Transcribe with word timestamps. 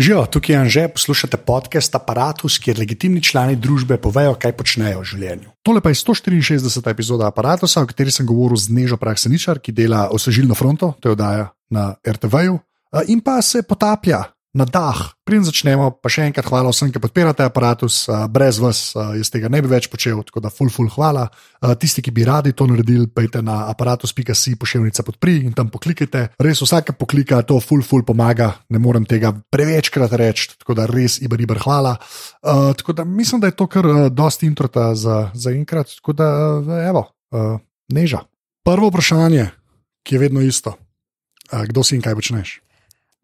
Živijo, 0.00 0.26
tukaj 0.26 0.54
je 0.54 0.58
Anže, 0.58 0.88
poslušate 0.88 1.36
podcast 1.36 1.94
Apparatus, 1.94 2.54
kjer 2.58 2.78
legitimni 2.78 3.20
člani 3.22 3.56
družbe 3.56 3.98
povejo, 4.00 4.32
kaj 4.40 4.54
počnejo 4.56 5.02
v 5.02 5.08
življenju. 5.10 5.50
Tole 5.60 5.82
pa 5.84 5.92
je 5.92 5.98
164. 6.00 6.88
epizoda 6.88 7.26
Apparatusa, 7.28 7.82
v 7.84 7.90
kateri 7.90 8.14
sem 8.14 8.24
govoril 8.24 8.56
z 8.56 8.72
Nežo 8.72 8.96
Prakseničar, 8.96 9.60
ki 9.60 9.74
dela 9.76 10.06
osvežilno 10.08 10.56
fronto, 10.56 10.94
to 11.04 11.10
je 11.10 11.18
oddaja 11.18 11.50
na 11.68 11.90
RTV-ju, 12.00 12.56
in 13.12 13.20
pa 13.20 13.42
se 13.44 13.60
potaplja 13.60 14.22
na 14.54 14.66
dah. 14.66 15.14
Preden 15.22 15.46
začnemo, 15.46 16.02
pa 16.02 16.10
še 16.10 16.26
enkrat 16.26 16.48
hvala 16.50 16.72
vsem, 16.72 16.90
ki 16.90 17.02
podpirate 17.02 17.44
aparatus, 17.46 18.02
brez 18.34 18.58
vas 18.58 18.92
jaz 18.94 19.30
tega 19.30 19.50
ne 19.52 19.60
bi 19.62 19.70
več 19.70 19.86
počel, 19.90 20.18
tako 20.26 20.42
da 20.42 20.50
full, 20.50 20.72
full 20.74 20.90
hvala. 20.90 21.28
Tisti, 21.78 22.02
ki 22.02 22.10
bi 22.14 22.26
radi 22.26 22.50
to 22.56 22.66
naredili, 22.66 23.06
pejte 23.06 23.44
na 23.46 23.68
aparatus.ca, 23.70 24.34
pošiljnica 24.58 25.04
podpri 25.06 25.36
in 25.46 25.54
tam 25.54 25.70
poklikajte. 25.70 26.24
Res 26.42 26.62
vsake 26.64 26.96
poklika, 26.98 27.42
to 27.46 27.60
full, 27.62 27.84
full 27.86 28.02
pomaga, 28.06 28.50
ne 28.74 28.82
morem 28.82 29.06
tega 29.06 29.30
prevečkrat 29.54 30.16
reči, 30.18 30.50
tako 30.58 30.74
da 30.78 30.88
res 30.90 31.20
iber, 31.22 31.38
iber 31.46 31.62
hvala. 31.62 31.94
Uh, 32.42 32.72
tako 32.74 32.96
da 32.98 33.06
mislim, 33.06 33.42
da 33.44 33.52
je 33.52 33.58
to 33.58 33.68
kar 33.70 33.86
dosti 34.10 34.50
introta 34.50 34.90
za, 34.98 35.28
za 35.34 35.54
enkrat, 35.54 35.94
tako 36.00 36.16
da 36.18 36.30
evo, 36.88 37.06
uh, 37.30 37.54
neža. 37.94 38.24
Prvo 38.66 38.90
vprašanje, 38.90 39.46
ki 40.02 40.18
je 40.18 40.24
vedno 40.26 40.42
isto. 40.42 40.74
Uh, 41.52 41.62
kdo 41.70 41.86
si 41.86 41.94
in 41.94 42.02
kaj 42.02 42.18
počneš? 42.18 42.58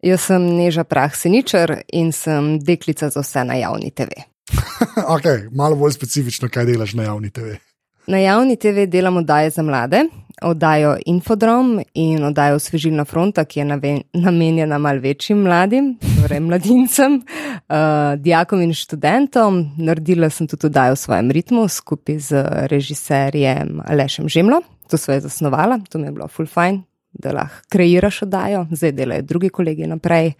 Jaz 0.05 0.27
sem 0.29 0.43
Neža 0.57 0.83
Prakseničar 0.83 1.79
in 1.93 2.11
sem 2.13 2.59
deklica 2.61 3.09
za 3.09 3.21
vse 3.23 3.43
na 3.43 3.55
javni 3.57 3.89
TV. 3.91 4.21
okay, 5.15 5.47
malo 5.51 5.75
bolj 5.75 5.95
specifično, 5.97 6.49
kaj 6.53 6.65
delaš 6.65 6.93
na 6.93 7.07
javni 7.09 7.29
TV. 7.33 7.57
Na 8.07 8.19
javni 8.21 8.55
TV 8.55 8.85
delam 8.87 9.17
oddaje 9.17 9.49
za 9.49 9.63
mlade, 9.63 10.03
oddajo 10.41 10.97
Infodrom 11.05 11.79
in 11.93 12.23
oddajo 12.23 12.59
Svežilna 12.59 13.05
fronta, 13.05 13.43
ki 13.45 13.59
je 13.59 13.65
namenjena 14.13 14.77
mal 14.77 15.01
večjim 15.01 15.41
mladim, 15.43 15.97
torej 16.21 16.39
mladincem, 16.39 17.17
uh, 17.17 17.75
dijakom 18.25 18.61
in 18.61 18.73
študentom. 18.73 19.63
Naredila 19.77 20.29
sem 20.29 20.47
tudi 20.47 20.69
oddajo 20.69 20.93
v 20.93 21.01
svojem 21.01 21.31
ritmu 21.31 21.67
skupaj 21.67 22.19
z 22.19 22.43
režiserjem 22.69 23.81
Alešem 23.85 24.29
Žemlo. 24.29 24.61
To 24.91 24.97
sva 24.97 25.17
je 25.17 25.25
zasnovala, 25.25 25.79
to 25.89 25.99
mi 25.99 26.07
je 26.07 26.11
bilo 26.11 26.27
full 26.27 26.47
fine, 26.47 26.85
da 27.19 27.33
lahko 27.35 27.63
kreiraš 27.69 28.21
oddajo, 28.27 28.65
zdaj 28.71 28.91
delajo 28.91 29.21
drugi 29.21 29.49
kolegi 29.49 29.87
naprej. 29.87 30.33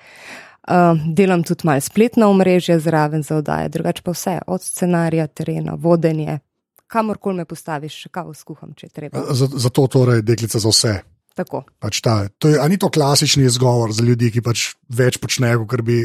Uh, 0.67 1.00
delam 1.16 1.44
tudi 1.47 1.64
malo 1.64 1.81
spletno 1.81 2.28
omrežje 2.28 2.80
zraven 2.84 3.23
za 3.23 3.38
oddaje, 3.39 3.69
drugače 3.72 4.02
pa 4.03 4.11
vse, 4.11 4.39
od 4.47 4.64
scenarija, 4.64 5.28
terena, 5.28 5.78
vodenje, 5.80 6.39
kamorkoli 6.88 7.38
me 7.38 7.45
postaviš, 7.45 8.02
še 8.03 8.11
kaj 8.11 8.34
skuham, 8.36 8.73
če 8.75 8.89
treba. 8.92 9.23
Zato 9.31 9.88
torej 9.88 10.25
deklica 10.28 10.59
za 10.59 10.73
vse. 10.73 10.95
Tako. 11.38 11.61
Pač 11.80 12.02
ta, 12.02 12.25
to 12.42 12.50
je, 12.50 12.58
ni 12.69 12.80
to 12.81 12.89
klasični 12.89 13.45
izgovor 13.45 13.94
za 13.94 14.03
ljudi, 14.03 14.31
ki 14.34 14.41
pač 14.41 14.72
več 14.89 15.19
počnejo, 15.22 15.67
kot 15.69 15.84
bi 15.86 16.02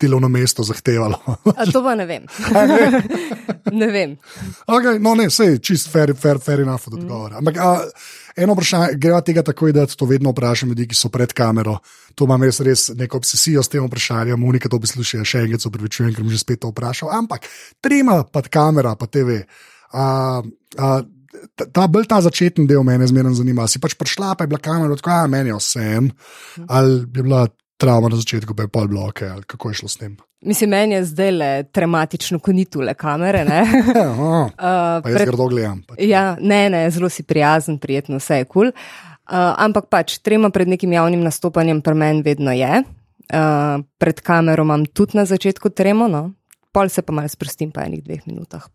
delovno 0.00 0.30
mesto 0.32 0.64
zahtevalo. 0.64 1.20
A 1.58 1.66
to 1.70 1.82
pa 1.84 1.94
ne 1.94 2.06
vem. 2.08 2.26
ne 3.80 3.88
vem. 3.92 4.16
Okay, 4.66 4.98
no, 5.02 5.14
ne, 5.18 5.28
sej, 5.30 5.58
čist 5.60 5.90
fair, 5.92 6.14
fair, 6.16 6.40
fair 6.40 6.64
enough 6.64 6.88
od 6.88 6.98
odgovora. 7.02 7.42
Ampak 7.42 7.60
a, 7.60 7.70
eno 8.36 8.54
vprašanje, 8.54 8.98
greva 9.00 9.20
tega 9.24 9.42
takoj, 9.46 9.72
da 9.72 9.86
to 9.86 10.06
vedno 10.10 10.32
vprašam 10.34 10.68
ljudi, 10.72 10.88
ki 10.90 10.98
so 10.98 11.10
pred 11.12 11.32
kamero. 11.32 11.78
To 12.14 12.28
imam 12.28 12.42
res, 12.42 12.60
res 12.60 12.88
neko 12.94 13.20
obsesijo 13.22 13.62
s 13.62 13.72
tem 13.72 13.86
vprašanjem, 13.86 14.44
unika 14.44 14.68
to 14.68 14.80
poslušajo, 14.80 15.24
še 15.24 15.44
enkrat 15.46 15.64
se 15.64 15.70
upravičujem, 15.70 16.14
ker 16.14 16.24
mi 16.26 16.34
že 16.34 16.42
spet 16.42 16.62
to 16.62 16.70
vprašal. 16.72 17.12
Ampak 17.14 17.48
trema 17.84 18.22
pod 18.24 18.48
kamera, 18.52 18.94
pa 18.98 19.06
TV. 19.06 19.42
A, 19.94 20.06
a, 20.78 20.94
ta, 21.64 21.86
bolj 21.86 22.08
ta 22.10 22.20
začetni 22.24 22.66
del 22.70 22.84
mene 22.86 23.06
zmeraj 23.10 23.38
zanima. 23.40 23.68
Si 23.70 23.82
pač 23.82 23.96
prišla, 23.98 24.34
pa 24.34 24.46
je 24.46 24.54
bila 24.54 24.62
kamera, 24.62 24.96
tako 24.98 25.14
da 25.14 25.26
meni 25.30 25.52
je 25.52 25.60
vse 25.60 25.84
en, 25.98 26.10
ali 26.68 27.00
je 27.02 27.22
bila 27.22 27.46
travma 27.80 28.08
na 28.08 28.16
začetku, 28.20 28.54
pa 28.54 28.66
je 28.66 28.72
pol 28.72 28.88
bloke, 28.88 29.26
ali 29.28 29.42
kako 29.46 29.70
je 29.70 29.82
šlo 29.82 29.88
s 29.88 30.00
tem. 30.00 30.16
Mislim, 30.44 30.70
meni 30.70 30.94
je 30.98 31.04
zdaj 31.08 31.30
le 31.32 31.50
traumatično 31.72 32.38
konitu 32.38 32.84
le 32.84 32.94
kamere. 32.94 33.44
uh, 33.48 34.52
pa 34.56 35.08
jaz 35.08 35.16
pred... 35.16 35.28
grdo 35.32 35.48
gledam. 35.48 35.82
Pač. 35.88 35.98
Ja, 36.04 36.36
ne, 36.40 36.68
ne, 36.70 36.84
zelo 36.90 37.08
si 37.08 37.24
prijazen, 37.24 37.78
prijetno, 37.80 38.20
vse 38.22 38.42
je 38.42 38.44
kul. 38.44 38.70
Cool. 38.70 38.72
Uh, 39.24 39.54
ampak 39.56 39.88
pač 39.88 40.18
trema 40.20 40.50
pred 40.52 40.68
nekim 40.68 40.92
javnim 40.92 41.22
nastopanjem 41.24 41.80
pri 41.80 41.96
meni 41.96 42.20
vedno 42.22 42.52
je. 42.52 42.82
Uh, 43.32 43.80
pred 43.96 44.20
kamero 44.20 44.66
imam 44.68 44.84
tudi 44.84 45.16
na 45.16 45.24
začetku 45.24 45.72
tremo, 45.72 46.08
no? 46.12 46.30
pol 46.74 46.90
se 46.90 47.02
pa 47.06 47.14
malo 47.14 47.30
sprostim, 47.30 47.70
pa 47.70 47.86
enih 47.86 48.02
dveh 48.02 48.26
minutah. 48.26 48.66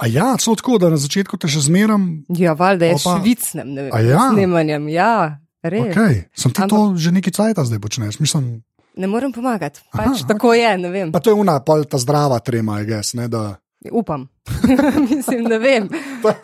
A 0.00 0.08
ja, 0.08 0.32
so 0.40 0.56
tako, 0.56 0.80
da 0.80 0.88
na 0.88 0.96
začetku 0.96 1.36
te 1.36 1.50
še 1.52 1.66
zmeram. 1.68 2.24
Ja, 2.32 2.56
valjda 2.56 2.88
je 2.88 3.00
švicnem, 3.04 3.74
ne 3.76 3.86
vem, 3.86 4.08
ja? 4.08 4.24
snemanjem. 4.32 4.88
Ja, 4.88 5.12
res. 5.60 5.92
Okay. 5.92 6.24
Sem 6.32 6.54
ti 6.56 6.64
ampak... 6.64 6.72
to 6.72 6.80
že 6.96 7.12
nekaj 7.12 7.36
cajta 7.36 7.68
zdaj 7.68 7.82
počneš? 7.84 8.22
Mislim... 8.24 8.64
Ne 8.96 9.08
morem 9.08 9.32
pomagati, 9.32 9.80
pač 9.92 10.22
Aha, 10.22 10.28
tako 10.28 10.52
okay. 10.52 10.92
je. 10.92 11.06
Pa 11.12 11.20
to 11.20 11.32
je 11.32 11.38
una, 11.40 11.56
pol 11.64 11.86
ta 11.88 11.98
zdrava 11.98 12.42
trema, 12.44 12.82
je 12.82 12.90
gess, 12.90 13.14
ne 13.16 13.28
da. 13.32 13.54
Upam, 13.90 14.28
mislim, 15.10 15.48
da 15.50 15.56
vem. 15.58 15.88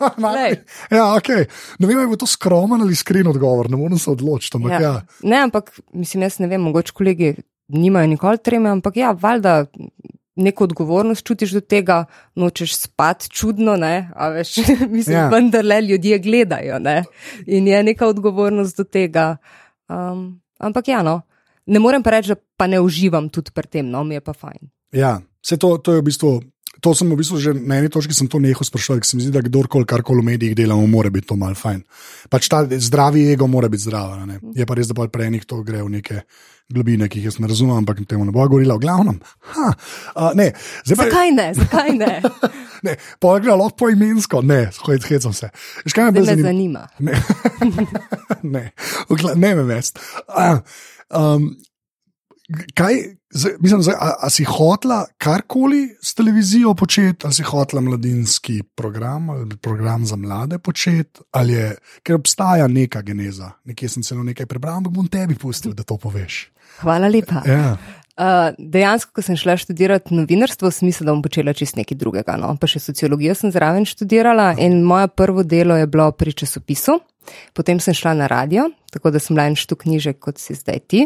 ja, 0.97 1.05
okay. 1.15 1.45
Ne 1.79 1.87
vem, 1.87 1.99
ali 1.99 2.11
je 2.11 2.17
to 2.17 2.27
skromen 2.27 2.81
ali 2.81 2.97
iskren 2.97 3.27
odgovor, 3.27 3.69
ne 3.71 3.77
morem 3.77 3.99
se 3.99 4.11
odločiti. 4.11 4.57
Ampak, 4.57 4.71
ja. 4.71 4.81
Ja. 4.81 4.95
Ne, 5.23 5.37
ampak 5.45 5.71
mislim, 5.93 6.25
jaz 6.25 6.39
ne 6.39 6.49
vem, 6.51 6.61
mogoče 6.61 6.91
kolegi 6.93 7.35
nimajo 7.67 8.07
nikoli 8.07 8.41
treme, 8.43 8.69
ampak 8.69 8.97
ja, 8.97 9.11
valjda 9.11 9.65
neko 10.39 10.63
odgovornost 10.63 11.25
čutiš 11.27 11.51
do 11.51 11.61
tega, 11.61 12.03
nočeš 12.35 12.75
spati 12.77 13.29
čudno, 13.29 13.75
ne, 13.75 14.09
a 14.15 14.29
veš, 14.33 14.55
mislim, 14.97 15.17
ja. 15.17 15.29
vendar 15.29 15.65
le 15.65 15.81
ljudje 15.81 16.19
gledajo, 16.19 16.79
ne, 16.79 17.03
in 17.45 17.67
je 17.67 17.83
neka 17.83 18.07
odgovornost 18.07 18.77
do 18.77 18.83
tega. 18.83 19.37
Um, 19.89 20.41
ampak 20.59 20.87
ja, 20.87 21.03
no, 21.03 21.21
ne 21.69 21.79
morem 21.81 22.03
pa 22.03 22.17
reči, 22.17 22.33
da 22.33 22.37
pa 22.57 22.67
ne 22.67 22.81
uživam 22.81 23.29
tudi 23.29 23.53
pri 23.55 23.69
tem, 23.69 23.89
no, 23.89 24.03
mi 24.03 24.17
je 24.17 24.23
pa 24.25 24.33
fajn. 24.33 24.69
Ja, 24.97 25.19
vse 25.45 25.59
to, 25.61 25.75
to 25.77 25.95
je 25.95 26.01
v 26.01 26.07
bistvu. 26.09 26.31
To 26.81 26.93
sem 26.95 27.09
v 27.11 27.19
bistvu 27.19 27.39
že 27.39 27.53
na 27.53 27.79
eni 27.79 27.89
točki 27.91 28.13
nehal 28.39 28.63
sprašovati, 28.63 29.03
ker 29.03 29.09
se 29.09 29.17
mi 29.17 29.23
zdi, 29.23 29.33
da 29.35 29.43
kdorkoli 29.43 29.85
karkoli 29.85 30.21
v 30.21 30.25
medijih 30.31 30.55
delamo, 30.55 30.87
mora 30.87 31.09
biti 31.09 31.27
to 31.27 31.35
mal 31.35 31.55
fajn. 31.55 31.83
Pač 32.29 32.47
ta 32.47 32.63
zdravi 32.63 33.31
ego 33.33 33.47
mora 33.47 33.67
biti 33.67 33.83
zdrav. 33.83 34.15
Je 34.55 34.65
pa 34.65 34.77
res, 34.77 34.87
da 34.87 34.95
pa 34.95 35.07
prej 35.11 35.33
nekdo 35.35 35.63
gre 35.63 35.83
v 35.83 35.89
neke 35.99 36.23
globine, 36.69 37.09
ki 37.09 37.19
jih 37.19 37.29
jaz 37.29 37.39
ne 37.41 37.49
razumem, 37.49 37.75
ampak 37.81 38.03
temu 38.07 38.25
ne 38.27 38.31
bo 38.31 38.45
govorila, 38.45 38.77
v 38.77 38.83
glavnem. 38.85 39.17
Ha, 39.55 39.69
uh, 40.13 40.33
ne, 40.37 40.51
pa, 40.53 40.93
zakaj 40.93 41.31
ne? 41.33 41.47
Zakaj 41.57 41.95
ne? 41.97 42.11
ne 42.85 42.93
Poglej, 43.19 43.55
lahko 43.57 43.75
po 43.75 43.89
imensko, 43.89 44.43
ne, 44.45 44.67
hecam 45.09 45.33
se. 45.33 45.49
Škaj 45.89 46.11
me, 46.11 46.21
me 46.21 46.37
zanima? 46.43 46.85
Ne, 46.99 47.17
ne, 48.43 48.71
ne, 49.09 49.33
ne 49.35 49.55
me 49.55 49.63
mest. 49.67 49.99
Uh, 50.29 50.61
um, 51.09 51.49
Kaj, 52.73 52.95
mislim, 53.59 53.81
a, 53.93 54.13
a 54.25 54.29
si 54.33 54.43
hotla 54.43 55.03
karkoli 55.21 55.83
s 56.01 56.15
televizijo 56.17 56.73
početi, 56.73 57.27
ali 57.27 57.33
si 57.33 57.43
hotla 57.43 57.81
mladinski 57.81 58.63
program 58.75 59.29
ali 59.29 59.57
program 59.57 60.05
za 60.05 60.15
mlade 60.15 60.57
početi, 60.57 61.21
ali 61.31 61.53
je, 61.53 61.75
ker 62.03 62.15
obstaja 62.15 62.67
neka 62.67 63.01
geneza. 63.01 63.51
Nekje 63.65 63.89
sem 63.89 64.03
celo 64.03 64.23
nekaj 64.23 64.49
prebral, 64.49 64.81
ampak 64.81 64.93
bom 64.93 65.07
tebi 65.07 65.37
pustil, 65.37 65.73
da 65.77 65.83
to 65.83 65.97
poveš. 65.97 66.47
Hvala 66.81 67.07
lepa. 67.07 67.43
Ja. 67.45 67.77
Uh, 68.19 68.49
dejansko, 68.57 69.13
ko 69.15 69.23
sem 69.23 69.37
šla 69.39 69.53
študirati 69.61 70.15
novinarstvo, 70.17 70.71
sem 70.73 70.89
mislila, 70.89 71.11
da 71.11 71.15
bom 71.15 71.21
počela 71.23 71.53
čist 71.55 71.77
nekaj 71.79 71.95
drugega. 72.01 72.33
No? 72.41 72.49
Pa 72.59 72.67
še 72.67 72.81
sociologijo 72.83 73.37
sem 73.37 73.53
zraven 73.53 73.85
študirala 73.87 74.55
in 74.59 74.81
moje 74.83 75.07
prvo 75.13 75.45
delo 75.47 75.77
je 75.79 75.87
bilo 75.87 76.09
pri 76.11 76.33
časopisu. 76.33 76.97
Potem 77.53 77.79
sem 77.79 77.93
šla 77.93 78.17
na 78.19 78.27
radio, 78.27 78.67
tako 78.91 79.13
da 79.13 79.21
sem 79.21 79.37
bila 79.37 79.47
en 79.47 79.55
štuk 79.59 79.85
knjižek, 79.85 80.19
kot 80.19 80.41
si 80.41 80.57
zdaj 80.57 80.81
ti. 80.91 81.05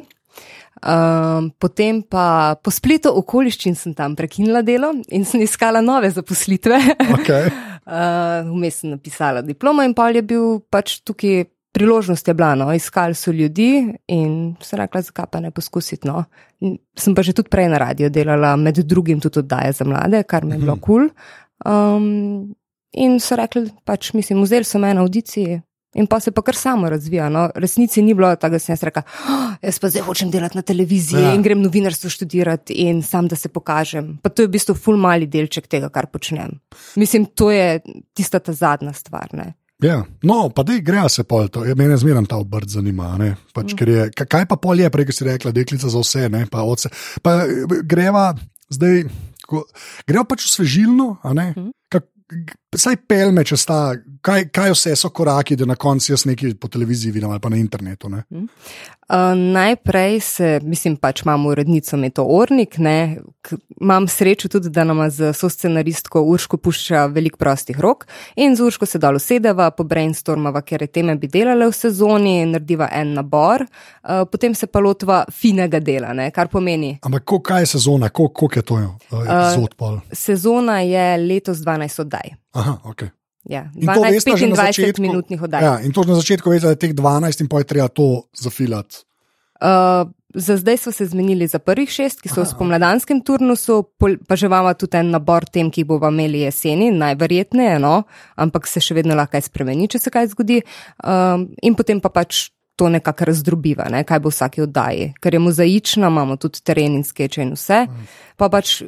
Um, 0.83 1.47
potem 1.59 2.01
pa 2.03 2.57
po 2.59 2.71
spletu 2.73 3.13
okoliščin 3.15 3.75
sem 3.79 3.93
tam 3.95 4.17
prekinila 4.19 4.59
delo 4.65 4.89
in 5.15 5.23
sem 5.23 5.41
iskala 5.45 5.79
nove 5.81 6.09
zaposlitve. 6.11 6.79
Okay. 7.19 7.47
uh, 7.87 8.43
vmes 8.49 8.81
sem 8.81 8.91
napisala 8.91 9.45
diplomo 9.45 9.85
in 9.85 9.95
pa 9.95 10.09
je 10.11 10.25
bil 10.27 10.59
pač 10.73 10.99
tukaj 11.07 11.45
priložnost 11.73 12.27
je 12.27 12.33
bila, 12.37 12.55
no, 12.55 12.67
iskali 12.73 13.15
so 13.17 13.31
ljudi 13.31 13.93
in 14.07 14.55
se 14.61 14.77
rekla, 14.77 15.01
zakaj 15.01 15.25
pa 15.31 15.39
ne 15.41 15.51
poskusiti. 15.51 16.07
No. 16.07 16.23
Sem 16.97 17.15
pa 17.15 17.23
že 17.25 17.33
tudi 17.33 17.49
prej 17.49 17.71
na 17.73 17.79
radio 17.81 18.09
delala, 18.13 18.53
med 18.55 18.77
drugim 18.85 19.19
tudi 19.19 19.41
oddaje 19.41 19.71
za 19.73 19.85
mlade, 19.85 20.21
kar 20.23 20.45
mi 20.45 20.53
je 20.53 20.59
bilo 20.61 20.75
kul. 20.77 21.09
Cool. 21.09 21.09
Um, 21.65 22.53
in 22.93 23.17
so 23.19 23.35
rekli, 23.35 23.71
pač 23.85 24.13
mislim, 24.13 24.43
vzeli 24.45 24.69
so 24.69 24.79
me 24.79 24.93
na 24.93 25.01
audiciji. 25.01 25.61
In 25.93 26.07
pa 26.09 26.19
se 26.19 26.31
pa 26.31 26.41
kar 26.41 26.55
samo 26.55 26.89
razvija. 26.89 27.29
No. 27.29 27.47
Resnici 27.55 28.01
ni 28.01 28.13
bilo 28.13 28.31
tako, 28.35 28.57
da 28.57 28.59
sem 28.59 28.73
jaz 28.73 28.83
rekla, 28.83 29.03
oh, 29.29 29.55
jaz 29.61 29.79
pa 29.79 29.89
zdaj 29.93 30.05
hočem 30.07 30.31
delati 30.33 30.57
na 30.57 30.65
televiziji 30.65 31.21
ja. 31.21 31.33
in 31.33 31.43
grem 31.45 31.61
novinarstvo 31.61 32.09
študirati 32.09 32.73
in 32.85 33.03
sam, 33.03 33.27
da 33.27 33.35
se 33.35 33.49
pokažem. 33.49 34.17
Pa 34.23 34.29
to 34.29 34.41
je 34.41 34.49
v 34.49 34.55
bistvu 34.57 34.75
ful 34.75 34.97
mali 34.97 35.27
delček 35.27 35.67
tega, 35.67 35.89
kar 35.93 36.09
počnem. 36.09 36.57
Mislim, 36.95 37.25
to 37.25 37.51
je 37.51 37.81
tista 38.13 38.39
ta 38.39 38.53
zadnja 38.53 38.93
stvar. 38.93 39.29
Ne. 39.33 39.53
Ja, 39.83 40.03
no, 40.23 40.47
pa 40.55 40.63
da 40.63 40.77
gre 40.79 41.03
se 41.09 41.25
pol, 41.27 41.49
to 41.51 41.65
je 41.67 41.75
meni 41.75 41.97
zmeraj 41.99 42.29
ta 42.31 42.39
obrt 42.39 42.71
zanima. 42.71 43.11
Pač, 43.53 43.73
mm. 43.73 43.89
je, 43.91 44.09
kaj 44.15 44.47
pa 44.47 44.57
pol 44.57 44.79
je, 44.79 44.89
prej 44.89 45.11
si 45.11 45.27
rekla, 45.27 45.51
deklica 45.51 45.91
za 45.91 45.99
vse, 45.99 46.29
ne, 46.31 46.45
pa 46.51 46.63
oce. 46.63 46.89
Pa 47.21 47.41
greva 47.83 48.31
zdaj, 48.71 49.03
ko, 49.47 49.65
greva 50.07 50.25
pač 50.29 50.47
v 50.47 50.53
svežilno, 50.55 51.07
mm. 51.23 51.71
Saj 52.75 52.97
pelme, 53.07 53.43
če 53.45 53.57
sta, 53.59 53.77
kaj, 54.25 54.47
kaj 54.53 54.73
vse 54.73 54.95
so 54.97 55.11
koraki, 55.13 55.57
da 55.59 55.67
na 55.69 55.75
koncu 55.79 56.13
jaz 56.13 56.25
nekaj 56.25 56.55
po 56.61 56.69
televiziji 56.71 57.11
vidim 57.13 57.29
ali 57.29 57.41
pa 57.41 57.51
na 57.53 57.59
internetu. 57.61 58.09
Mm. 58.09 58.47
Uh, 59.13 59.33
najprej 59.35 60.19
se, 60.19 60.59
mislim, 60.63 60.95
pač 60.97 61.21
imamo 61.21 61.49
urednico 61.49 61.97
Meto 61.97 62.23
Ornik, 62.23 62.77
ne, 62.77 63.19
K 63.43 63.57
imam 63.81 64.07
srečo 64.07 64.47
tudi, 64.47 64.69
da 64.71 64.85
nam 64.87 65.01
z 65.11 65.33
soscenaristko 65.35 66.21
Urško 66.21 66.57
pušča 66.57 67.05
veliko 67.11 67.37
prostih 67.37 67.79
rok 67.79 68.05
in 68.35 68.55
z 68.55 68.63
Urško 68.63 68.85
se 68.85 68.99
dalo 68.99 69.19
sedeva, 69.19 69.69
po 69.71 69.83
brainstormava, 69.83 70.61
ker 70.63 70.81
je 70.81 70.87
teme 70.87 71.15
bi 71.19 71.27
delale 71.27 71.67
v 71.67 71.75
sezoni, 71.75 72.37
narediva 72.47 72.87
en 72.95 73.13
nabor, 73.19 73.65
uh, 73.67 74.23
potem 74.31 74.55
se 74.55 74.71
pa 74.71 74.79
lotva 74.79 75.25
finega 75.31 75.83
dela, 75.83 76.13
ne, 76.13 76.29
kar 76.31 76.47
pomeni. 76.47 76.95
Ampak 77.03 77.35
kaj 77.43 77.67
je 77.67 77.73
sezona, 77.75 78.09
koliko 78.09 78.49
je 78.55 78.63
to 78.63 78.79
epizod? 78.79 79.75
Uh, 79.79 79.99
sezona 80.11 80.79
je 80.79 81.17
letos 81.27 81.59
12 81.59 82.01
oddaj. 82.07 82.42
Aha, 82.53 82.77
ok. 82.85 83.09
Ja, 83.49 83.67
12-25 83.75 85.01
minutnih 85.03 85.41
oddaj. 85.41 85.63
Ja, 85.63 85.73
in 85.83 85.91
to 85.91 86.05
na 86.07 86.15
začetku 86.15 86.53
veste, 86.53 86.69
da 86.69 86.77
je 86.77 86.79
teh 86.79 86.93
12 86.95 87.43
in 87.43 87.49
pa 87.51 87.59
je 87.59 87.67
treba 87.67 87.89
to 87.91 88.29
zafilati. 88.39 89.03
Uh, 89.63 90.07
za 90.35 90.57
zdaj 90.57 90.77
smo 90.77 90.91
se 90.91 91.05
zmenili 91.05 91.47
za 91.47 91.59
prvih 91.59 91.89
šest, 91.89 92.21
ki 92.21 92.29
so 92.29 92.41
Aha. 92.41 92.47
v 92.47 92.51
spomladanskem 92.51 93.21
turnusu, 93.21 93.83
pa 94.27 94.35
že 94.35 94.45
imamo 94.45 94.73
tudi 94.73 94.97
en 94.97 95.11
nabor 95.11 95.45
tem, 95.45 95.69
ki 95.71 95.83
bomo 95.83 96.09
imeli 96.09 96.41
jeseni, 96.47 96.91
najverjetneje, 96.91 97.77
no, 97.79 98.03
ampak 98.35 98.67
se 98.67 98.81
še 98.81 98.95
vedno 98.97 99.15
lahko 99.15 99.37
kaj 99.37 99.47
spremeni, 99.49 99.87
če 99.87 99.99
se 99.99 100.11
kaj 100.11 100.31
zgodi. 100.33 100.63
Uh, 101.03 101.45
in 101.61 101.75
potem 101.75 102.01
pa 102.01 102.09
pač 102.09 102.49
to 102.75 102.89
nekako 102.89 103.29
razdrobiva, 103.29 103.85
ne, 103.93 104.01
kaj 104.07 104.23
bo 104.23 104.31
v 104.31 104.35
vsaki 104.35 104.65
oddaji, 104.65 105.11
ker 105.21 105.35
je 105.35 105.41
mozaična, 105.43 106.09
imamo 106.09 106.39
tudi 106.41 106.63
teren 106.65 106.97
in 106.97 107.05
skeče 107.05 107.45
in 107.45 107.53
vse. 107.53 107.85
Pa 108.37 108.49
pač 108.49 108.81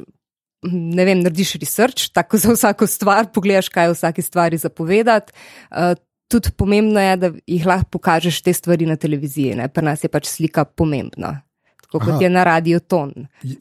ne 0.72 1.04
vem, 1.08 1.22
narediš 1.24 1.54
research, 1.60 2.10
tako 2.14 2.38
za 2.38 2.52
vsako 2.52 2.86
stvar, 2.86 3.30
pogledaš, 3.34 3.68
kaj 3.72 3.88
je 3.88 3.94
vsaki 3.94 4.22
stvari 4.22 4.58
zapovedati. 4.58 5.32
Uh, 5.70 5.94
tudi 6.28 6.50
pomembno 6.56 7.00
je, 7.00 7.16
da 7.16 7.32
jih 7.46 7.66
lahko 7.66 7.90
pokažeš 7.98 8.42
te 8.42 8.52
stvari 8.52 8.86
na 8.86 8.96
televiziji, 8.96 9.54
ne? 9.54 9.68
pri 9.68 9.84
nas 9.84 10.04
je 10.04 10.10
pač 10.10 10.30
slika 10.30 10.64
pomembna. 10.64 11.40
Tako 11.86 12.00
kot 12.00 12.16
Aha. 12.16 12.22
je 12.24 12.30
na 12.30 12.42
radio 12.44 12.80
ton. 12.82 13.12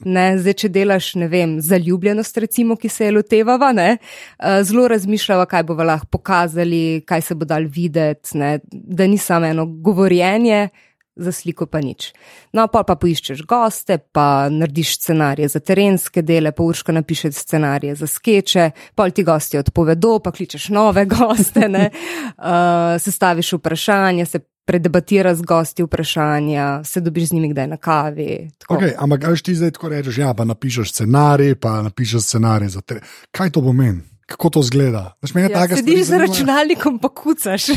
Ne, 0.02 0.24
zdaj, 0.42 0.56
če 0.64 0.70
delaš, 0.74 1.12
ne 1.22 1.28
vem, 1.30 1.60
zaljubljenost, 1.62 2.40
recimo, 2.42 2.74
ki 2.76 2.90
se 2.90 3.06
je 3.06 3.14
lotevava, 3.14 3.70
ne, 3.78 4.00
uh, 4.00 4.64
zelo 4.66 4.88
razmišljava, 4.90 5.46
kaj 5.46 5.64
bomo 5.70 5.86
lahko 5.86 6.10
pokazali, 6.18 7.04
kaj 7.06 7.22
se 7.22 7.38
bo 7.38 7.46
dal 7.46 7.70
videti, 7.70 8.34
ne, 8.42 8.58
da 8.72 9.06
ni 9.06 9.22
samo 9.22 9.46
eno 9.54 9.68
govorjenje, 9.86 10.70
za 11.16 11.32
sliko 11.32 11.66
pa 11.66 11.80
nič. 11.82 12.12
No, 12.54 12.68
pa 12.68 12.84
pa 12.84 12.96
poiščeš 13.00 13.46
goste, 13.48 13.98
pa 14.12 14.48
narediš 14.52 14.96
scenarije 15.00 15.48
za 15.56 15.60
terenske 15.60 16.22
dele, 16.22 16.52
pa 16.52 16.64
urško 16.64 16.92
napišeš 16.92 17.36
scenarije 17.36 17.96
za 17.96 18.08
skeče, 18.08 18.70
pol 18.96 19.12
ti 19.16 19.24
gosti 19.24 19.60
odpovedo, 19.62 20.20
pa 20.20 20.32
kličeš 20.32 20.70
nove 20.76 21.06
goste, 21.06 21.70
uh, 21.70 23.00
sestaviš 23.00 23.54
vprašanja, 23.60 24.26
se 24.26 24.40
predebatira 24.66 25.36
z 25.36 25.42
gosti 25.42 25.84
vprašanja, 25.84 26.84
se 26.84 27.02
dobiš 27.02 27.30
z 27.30 27.34
njimi 27.34 27.52
kdaj 27.54 27.68
na 27.68 27.78
kavi. 27.78 28.50
Okay, 28.70 28.94
ampak, 28.98 29.22
kaj 29.22 29.36
ti 29.46 29.56
zdaj 29.56 29.72
tako 29.72 29.90
rečeš? 29.90 30.18
Ja, 30.18 30.34
pa 30.34 30.46
napišeš 30.46 30.92
scenarij, 30.92 31.56
pa 31.56 31.82
napišeš 31.82 32.24
scenarij 32.24 32.74
za 32.74 32.82
terenske. 32.82 33.10
Kaj 33.32 33.50
to 33.50 33.62
pomeni? 33.62 34.02
Kako 34.26 34.50
to 34.50 34.62
zgleda? 34.62 35.14
Ja, 35.36 35.68
sediš 35.76 36.08
za 36.08 36.18
računalnikom, 36.18 37.00
pa 37.00 37.10
kucaš. 37.10 37.66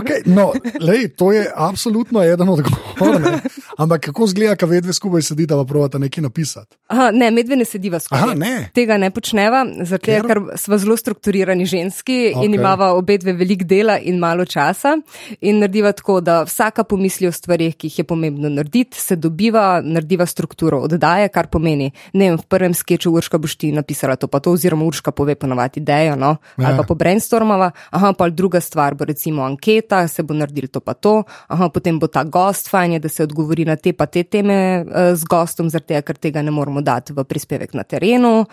Okay, 0.00 0.22
no, 0.24 0.52
lej, 0.80 1.08
to 1.08 1.32
je 1.32 1.50
absolutno 1.56 2.22
eden 2.22 2.48
od 2.48 2.58
odgovorov. 2.58 3.40
Ampak 3.78 4.00
kako 4.00 4.26
zgleda, 4.26 4.56
ko 4.56 4.66
vedve 4.66 4.92
skupaj 4.92 5.22
sedita, 5.22 5.56
pa 5.56 5.64
pravata 5.64 5.98
nekaj 5.98 6.22
napisati? 6.22 6.76
Aha, 6.88 7.10
ne, 7.12 7.30
medve 7.30 7.56
ne 7.56 7.64
sediva 7.64 7.98
skupaj. 8.00 8.22
Aha, 8.22 8.34
ne. 8.34 8.70
Tega 8.74 8.96
ne 8.96 9.10
počneva, 9.10 9.64
zato 9.82 10.04
ker, 10.04 10.24
ker 10.26 10.40
smo 10.60 10.78
zelo 10.78 10.96
strukturirani 10.96 11.66
ženski 11.66 12.18
okay. 12.34 12.44
in 12.44 12.54
imamo 12.54 12.90
obe 12.96 13.18
dve 13.18 13.32
velik 13.32 13.64
dela 13.68 13.98
in 13.98 14.18
malo 14.18 14.44
časa. 14.44 14.96
In 15.40 15.60
narediva 15.60 15.92
tako, 15.92 16.20
da 16.20 16.42
vsaka 16.48 16.84
pomisli 16.84 17.28
o 17.28 17.32
stvarih, 17.32 17.76
ki 17.76 17.90
jih 17.90 17.98
je 17.98 18.04
pomembno 18.04 18.48
narediti, 18.48 19.00
se 19.00 19.16
dobiva, 19.16 19.80
narediva 19.84 20.26
strukturo 20.26 20.80
oddaje, 20.86 21.28
kar 21.28 21.50
pomeni, 21.52 21.90
ne 22.12 22.30
vem, 22.30 22.40
v 22.40 22.48
prvem 22.48 22.74
skeču 22.74 23.12
Urška 23.12 23.38
boš 23.38 23.58
ti 23.60 23.72
napisala 23.72 24.16
to, 24.16 24.28
pa 24.28 24.40
to, 24.40 24.54
oziroma 24.56 24.88
Urška 24.88 25.12
pove 25.12 25.34
ponovati 25.34 25.80
idejo, 25.90 26.16
no? 26.16 26.36
ja. 26.56 26.68
ali 26.68 26.76
pa 26.76 26.84
po 26.86 26.94
brainstormava, 26.94 27.70
aha, 27.90 28.12
pa 28.14 28.30
druga 28.30 28.60
stvar 28.60 28.94
bo 28.94 29.04
recimo 29.04 29.44
anketa, 29.44 30.06
se 30.08 30.22
bo 30.22 30.34
naredil 30.34 30.70
to 30.70 30.80
pa 30.80 30.94
to, 30.94 31.24
aha, 31.48 31.70
potem 31.74 31.98
bo 31.98 32.06
ta 32.06 32.24
gost 32.24 32.70
fajn, 32.70 33.00
da 33.00 33.08
se 33.08 33.26
odgovori 33.26 33.66
na 33.66 33.76
te 33.76 33.92
pa 33.92 34.06
te 34.06 34.24
teme 34.24 34.84
uh, 34.86 35.12
z 35.14 35.26
gostom, 35.30 35.70
zaradi 35.70 35.94
tega, 35.94 36.02
ker 36.06 36.18
tega 36.18 36.42
ne 36.42 36.54
moramo 36.54 36.80
dati 36.80 37.12
v 37.16 37.24
prispevek 37.24 37.74
na 37.74 37.82
terenu. 37.82 38.46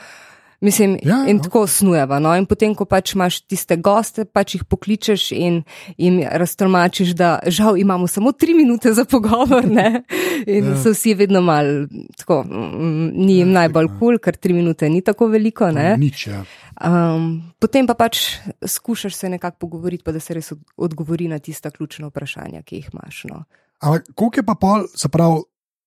Mislim, 0.61 0.97
ja, 1.05 1.19
in 1.29 1.37
tako 1.41 1.67
snujeva. 1.67 2.17
No? 2.19 2.31
In 2.33 2.47
potem, 2.49 2.73
ko 2.75 2.87
pač 2.89 3.13
imaš 3.13 3.43
tiste 3.45 3.75
goste, 3.77 4.25
pač 4.25 4.55
jih 4.55 4.63
pokličeš 4.65 5.29
in 5.37 5.59
jim 6.01 6.17
raztolmačiš, 6.25 7.13
da 7.17 7.37
žal 7.45 7.77
imamo 7.77 8.07
samo 8.09 8.31
tri 8.33 8.55
minute 8.57 8.93
za 8.93 9.05
pogovor. 9.05 9.67
Ne? 9.69 10.01
In 10.57 10.71
ja. 10.71 10.77
so 10.81 10.95
vsi 10.95 11.13
vedno 11.17 11.41
mal, 11.45 11.85
tako, 12.17 12.41
mm, 12.43 13.11
ni 13.13 13.37
jim 13.37 13.53
ja, 13.53 13.59
najbolj 13.61 13.91
kul, 13.93 13.99
cool, 13.99 14.19
ker 14.23 14.37
tri 14.41 14.57
minute 14.57 14.89
ni 14.89 15.03
tako 15.05 15.29
veliko. 15.29 15.69
Nič, 15.71 16.27
ja. 16.27 16.41
Um, 16.77 17.53
potem 17.61 17.85
pa 17.89 17.93
pač 17.97 18.39
skušaš 18.65 19.15
se 19.15 19.29
nekako 19.29 19.57
pogovoriti, 19.65 20.05
pa 20.05 20.13
da 20.13 20.19
se 20.19 20.33
res 20.37 20.51
odgovori 20.77 21.29
na 21.29 21.39
tista 21.39 21.69
ključna 21.73 22.09
vprašanja, 22.09 22.61
ki 22.65 22.81
jih 22.81 22.89
imaš. 22.93 23.23
No. 23.29 23.43
Ampak, 23.81 24.09
koliko 24.15 24.41
je 24.41 24.45
pa 24.45 24.55
pol, 24.57 24.87
se 24.95 25.09
pravi, 25.09 25.41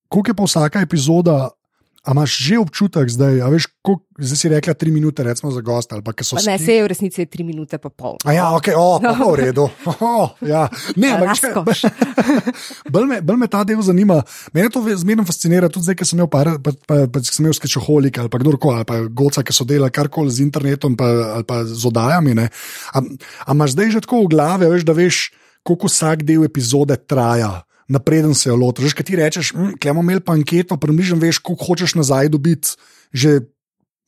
koliko 0.09 0.31
je 0.31 0.39
pa 0.39 0.47
vsaka 0.47 0.83
epizoda 0.87 1.49
A 2.01 2.17
imaš 2.17 2.33
že 2.41 2.57
občutek, 2.57 3.13
zdaj, 3.13 3.45
veš, 3.53 3.69
kolik, 3.85 4.01
zdaj 4.17 4.39
si 4.41 4.49
rekla 4.49 4.73
tri 4.73 4.89
minute, 4.89 5.21
recimo 5.21 5.53
za 5.53 5.61
gosta. 5.61 6.01
Ne, 6.01 6.57
se 6.57 6.73
je 6.73 6.81
v 6.81 6.89
resnici 6.89 7.27
tri 7.29 7.45
minute 7.45 7.77
pa 7.77 7.93
pol. 7.93 8.17
A 8.25 8.33
ja, 8.33 8.47
ok, 8.57 8.73
o, 8.73 8.97
no. 9.05 9.13
v 9.33 9.37
redu. 9.37 9.69
Oh, 10.01 10.33
ja. 10.41 10.65
Ne, 10.97 11.13
ampak 11.13 11.37
če. 11.37 11.53
Bolj 12.95 13.05
me, 13.05 13.21
bolj 13.21 13.37
me 13.37 13.49
ta 13.53 13.61
del 13.69 13.83
zanima. 13.85 14.23
Mene 14.57 14.73
to 14.73 14.81
zmerno 14.81 15.27
fascinira, 15.29 15.69
tudi 15.69 15.91
zdaj, 15.91 16.01
ker 16.01 16.09
sem 16.09 16.17
imel, 16.17 16.31
pa, 16.33 16.57
pa, 16.57 16.73
pa, 16.89 16.97
pa, 17.05 17.21
sem 17.21 17.45
imel 17.45 17.53
skečoholik 17.59 18.17
ali 18.17 18.33
pa 18.33 18.41
kdorkoli, 18.41 18.81
ali 18.81 18.89
pa 18.89 18.97
goca, 19.05 19.45
ki 19.45 19.53
so 19.53 19.69
delali 19.69 19.93
karkoli 19.93 20.33
z 20.33 20.47
internetom 20.49 20.97
pa, 20.97 21.09
ali 21.37 21.45
pa 21.45 21.63
z 21.69 21.85
odajami. 21.85 22.33
Ampak 22.97 23.61
imaš 23.61 23.77
zdaj 23.77 23.93
že 23.93 24.05
tako 24.09 24.25
v 24.25 24.33
glavi, 24.33 24.73
veš, 24.73 24.89
da 24.89 24.97
veš, 24.97 25.17
koliko 25.61 25.91
vsak 25.91 26.25
del 26.25 26.49
epizode 26.49 26.97
traja 26.97 27.61
napreden 27.91 28.35
se 28.35 28.49
jo 28.49 28.57
lotiš. 28.57 28.95
Kaj 28.95 29.09
ti 29.11 29.19
rečeš, 29.19 29.53
hm, 29.57 29.77
klemo 29.83 30.05
imel 30.07 30.23
pa 30.25 30.37
anketo, 30.39 30.79
približno 30.81 31.19
veš, 31.21 31.43
koliko 31.43 31.73
hočeš 31.73 31.99
nazaj 31.99 32.31
dobiti. 32.33 32.77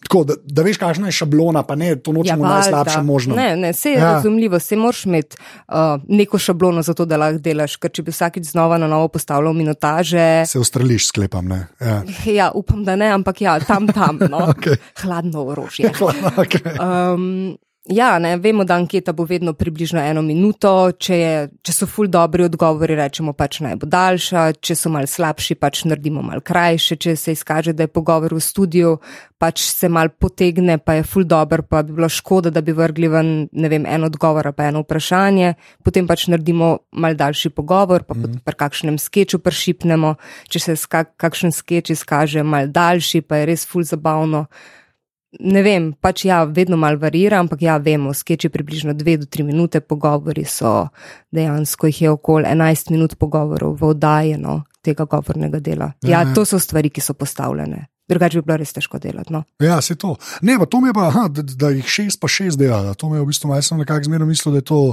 Tako, 0.02 0.24
da, 0.24 0.34
da 0.44 0.62
veš, 0.66 0.78
kakšna 0.82 1.08
je 1.08 1.14
šablona, 1.14 1.62
pa 1.62 1.76
ne, 1.78 1.94
to 1.96 2.12
nočemo 2.12 2.44
ja, 2.44 2.50
najslabše 2.50 3.02
možno. 3.06 3.36
Ne, 3.38 3.56
ne, 3.56 3.70
vse 3.72 3.90
je 3.90 3.98
ja. 3.98 4.12
razumljivo, 4.12 4.58
vse 4.58 4.76
moraš 4.76 5.04
imeti 5.06 5.36
uh, 5.38 5.74
neko 6.08 6.38
šablono 6.38 6.82
za 6.82 6.94
to, 6.94 7.06
da 7.06 7.16
lahko 7.16 7.38
delaš, 7.38 7.76
ker 7.78 7.90
če 7.94 8.02
bi 8.02 8.14
vsakeč 8.14 8.50
znova 8.50 8.80
na 8.82 8.88
novo 8.90 9.08
postavljal 9.14 9.54
minutaže. 9.54 10.42
Se 10.46 10.58
ustreliš, 10.58 11.06
sklepam, 11.12 11.48
ne. 11.48 11.66
Ja. 11.80 12.02
ja, 12.40 12.50
upam, 12.54 12.82
da 12.84 12.96
ne, 12.96 13.12
ampak 13.14 13.40
ja, 13.46 13.60
tam, 13.60 13.86
tam, 13.86 14.18
no. 14.30 14.46
okay. 14.52 14.80
hladno 15.04 15.46
orožje. 15.54 15.92
Hladno, 15.98 16.34
okay. 16.36 16.74
um, 16.82 17.56
Ja, 17.90 18.18
ne, 18.18 18.36
vemo, 18.38 18.62
da 18.64 18.76
anketa 18.78 19.10
bo 19.12 19.24
vedno 19.26 19.52
približno 19.58 19.98
eno 20.00 20.22
minuto. 20.22 20.70
Če, 21.02 21.16
je, 21.18 21.30
če 21.66 21.72
so 21.74 21.86
ful 21.90 22.06
dobri 22.06 22.44
odgovori, 22.46 22.94
rečemo 22.94 23.32
pač 23.34 23.58
naj 23.64 23.74
bo 23.82 23.88
daljša, 23.90 24.44
če 24.62 24.76
so 24.78 24.90
mal 24.94 25.08
slabši, 25.10 25.56
pač 25.58 25.80
naredimo 25.90 26.22
mal 26.22 26.44
krajše. 26.46 26.94
Če 27.02 27.16
se 27.18 27.34
izkaže, 27.34 27.72
da 27.74 27.82
je 27.82 27.90
pogovor 27.90 28.36
v 28.38 28.42
studiu, 28.44 28.92
pač 29.42 29.64
se 29.66 29.90
mal 29.90 30.12
potegne, 30.14 30.76
pa 30.78 31.00
je 31.00 31.02
ful 31.10 31.26
dober, 31.26 31.64
pa 31.66 31.80
bi 31.82 31.96
bilo 31.96 32.06
škoda, 32.06 32.52
da 32.54 32.62
bi 32.62 32.70
vrgli 32.76 33.10
ven 33.10 33.32
vem, 33.50 33.82
en 33.82 34.06
odgovor 34.06 34.52
pa 34.54 34.68
eno 34.70 34.84
vprašanje. 34.84 35.56
Potem 35.82 36.06
pač 36.06 36.28
naredimo 36.30 36.76
mal 37.02 37.18
daljši 37.18 37.50
pogovor, 37.50 38.04
pa 38.06 38.14
mm 38.14 38.22
-hmm. 38.22 38.44
pri 38.44 38.56
kakšnem 38.62 38.98
skeču 38.98 39.42
pršipnemo. 39.42 40.14
Če 40.48 40.58
se 40.58 40.76
kakšen 41.16 41.50
skeč 41.50 41.90
izkaže 41.90 42.42
mal 42.42 42.70
daljši, 42.70 43.20
pa 43.26 43.42
je 43.42 43.46
res 43.46 43.66
ful 43.66 43.82
zabavno 43.82 44.46
ne 45.40 45.62
vem, 45.64 45.92
pač 46.00 46.26
ja, 46.28 46.42
vedno 46.44 46.76
mal 46.76 46.98
varira, 47.00 47.40
ampak 47.40 47.62
ja, 47.64 47.78
vemo, 47.80 48.12
skeči 48.14 48.50
približno 48.52 48.92
2 48.94 49.16
do 49.22 49.26
3 49.26 49.46
minute, 49.48 49.80
pogovori 49.80 50.44
so 50.44 50.88
dejansko 51.32 51.88
jih 51.88 52.02
je 52.02 52.10
okoli 52.10 52.50
11 52.50 52.92
minut 52.92 53.16
pogovorov 53.18 53.78
v 53.80 53.88
oddajeno 53.94 54.62
tega 54.82 55.06
govornega 55.06 55.60
dela. 55.60 55.92
Ja, 56.02 56.10
ja, 56.10 56.20
ja, 56.26 56.34
to 56.34 56.44
so 56.44 56.58
stvari, 56.58 56.90
ki 56.90 57.00
so 57.00 57.14
postavljene. 57.14 57.86
Drugače 58.10 58.42
bi 58.42 58.46
bilo 58.46 58.58
res 58.60 58.74
težko 58.74 58.98
delati. 59.00 59.32
No. 59.32 59.44
Ja, 59.62 59.80
se 59.80 59.94
to. 59.96 60.16
Ne, 60.42 60.58
pa 60.58 60.66
to 60.66 60.82
mi 60.82 60.90
je 60.90 60.96
pa, 60.96 61.08
aha, 61.08 61.28
da, 61.32 61.42
da 61.42 61.72
jih 61.72 61.88
šest 61.88 62.20
pa 62.20 62.28
šest 62.28 62.58
dela. 62.60 62.94
To 62.98 63.08
mi 63.08 63.16
je 63.16 63.22
v 63.22 63.30
bistvu, 63.30 63.54
jaz 63.54 63.70
sem 63.70 63.78
nekako 63.80 64.10
zmerno 64.10 64.26
mislil, 64.28 64.58
da 64.58 64.62
je 64.62 64.70
to. 64.74 64.84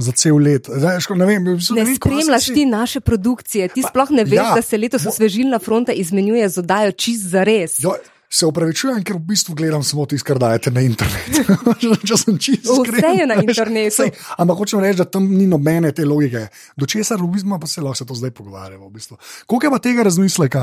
Za 0.00 0.14
cel 0.16 0.38
let. 0.40 0.64
Zdaj, 0.64 1.02
ško, 1.04 1.14
ne 1.20 1.26
vem, 1.28 1.42
ne 1.44 1.52
ne 1.60 1.82
vem, 1.84 1.96
spremljaš 1.98 2.46
si... 2.46 2.54
ti 2.56 2.62
naše 2.64 3.02
produkcije, 3.04 3.66
ti 3.68 3.82
pa, 3.84 3.90
sploh 3.90 4.14
ne 4.16 4.24
veš, 4.24 4.38
ja, 4.38 4.46
da 4.56 4.62
se 4.64 4.78
letos 4.80 5.04
osvežilna 5.04 5.58
fronta 5.60 5.92
izmenjuje 5.92 6.46
z 6.48 6.62
oddajo 6.62 6.94
čist 6.96 7.26
za 7.28 7.42
res. 7.44 7.74
Jo, 7.84 7.92
Se 8.30 8.46
upravičujem, 8.46 9.00
ker 9.02 9.16
v 9.18 9.26
bistvu 9.32 9.56
gledam 9.58 9.82
samo 9.82 10.04
tisto, 10.06 10.28
kar 10.28 10.38
dajete 10.38 10.70
na 10.70 10.84
internetu. 10.86 11.42
Če 12.08 12.18
sem 12.18 12.36
čisto 12.38 12.76
iskren. 12.78 13.00
Vse 13.02 13.14
je 13.18 13.26
na 13.26 13.38
internetu. 13.42 14.06
Ampak 14.38 14.60
hočem 14.62 14.82
reči, 14.84 15.00
da 15.02 15.06
tam 15.10 15.26
ni 15.34 15.48
nobene 15.50 15.90
te 15.90 16.06
logike. 16.06 16.44
Do 16.78 16.86
česar 16.86 17.18
v 17.18 17.26
bistvu 17.34 17.58
pa 17.58 17.66
se 17.66 17.82
lahko 17.82 17.98
se 17.98 18.06
to 18.06 18.14
zdaj 18.14 18.30
pogovarjamo. 18.36 18.86
V 18.86 18.94
bistvu. 18.94 19.18
Koliko 19.50 19.66
je 19.66 19.72
pa 19.74 19.80
tega 19.82 20.06
razmisleka? 20.06 20.62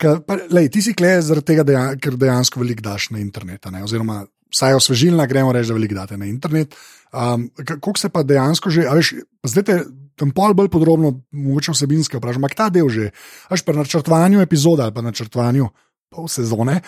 Ka, 0.00 0.14
pa, 0.24 0.38
lej, 0.50 0.70
ti 0.72 0.80
si 0.82 0.96
klej 0.96 1.20
zaradi 1.28 1.52
tega, 1.52 1.66
dejan, 1.68 2.00
ker 2.00 2.16
dejansko 2.18 2.64
veliko 2.64 2.88
daš 2.88 3.12
na 3.12 3.20
internet. 3.20 3.68
Oziroma, 3.84 4.24
vsaj 4.48 4.80
osvežilna, 4.80 5.28
gremo 5.28 5.52
reči, 5.52 5.70
da 5.70 5.76
veliko 5.76 5.98
date 6.00 6.16
na 6.16 6.26
internet. 6.30 6.72
Um, 7.12 7.50
koliko 7.68 8.00
se 8.00 8.08
pa 8.08 8.24
dejansko 8.26 8.72
že, 8.72 8.88
veš, 8.88 9.12
zdaj 9.44 9.68
te 9.68 9.76
tam 10.18 10.30
pol 10.34 10.54
bolj 10.54 10.70
podrobno, 10.70 11.12
mogoče 11.34 11.74
vsebinske 11.74 12.18
vprašanje, 12.18 12.42
ampak 12.42 12.56
ta 12.58 12.68
del 12.72 12.88
že, 12.90 13.10
až 13.50 13.62
pri 13.66 13.76
načrtovanju 13.82 14.42
epizode 14.42 14.86
ali 14.86 14.94
pa 14.94 15.02
načrtovanju. 15.02 15.68
Pol 16.14 16.28
sezone, 16.30 16.78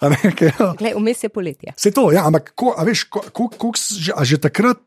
vmes 0.98 1.24
je 1.26 1.28
poletje. 1.28 1.74
Se 1.76 1.92
to, 1.92 2.08
ja, 2.14 2.24
ampak 2.24 2.54
ko, 2.56 2.72
a 2.72 2.86
veš, 2.88 3.04
ko, 3.12 3.20
ko, 3.32 3.50
ko, 3.52 3.72
že, 3.76 4.14
a 4.16 4.24
že 4.24 4.40
takrat, 4.40 4.80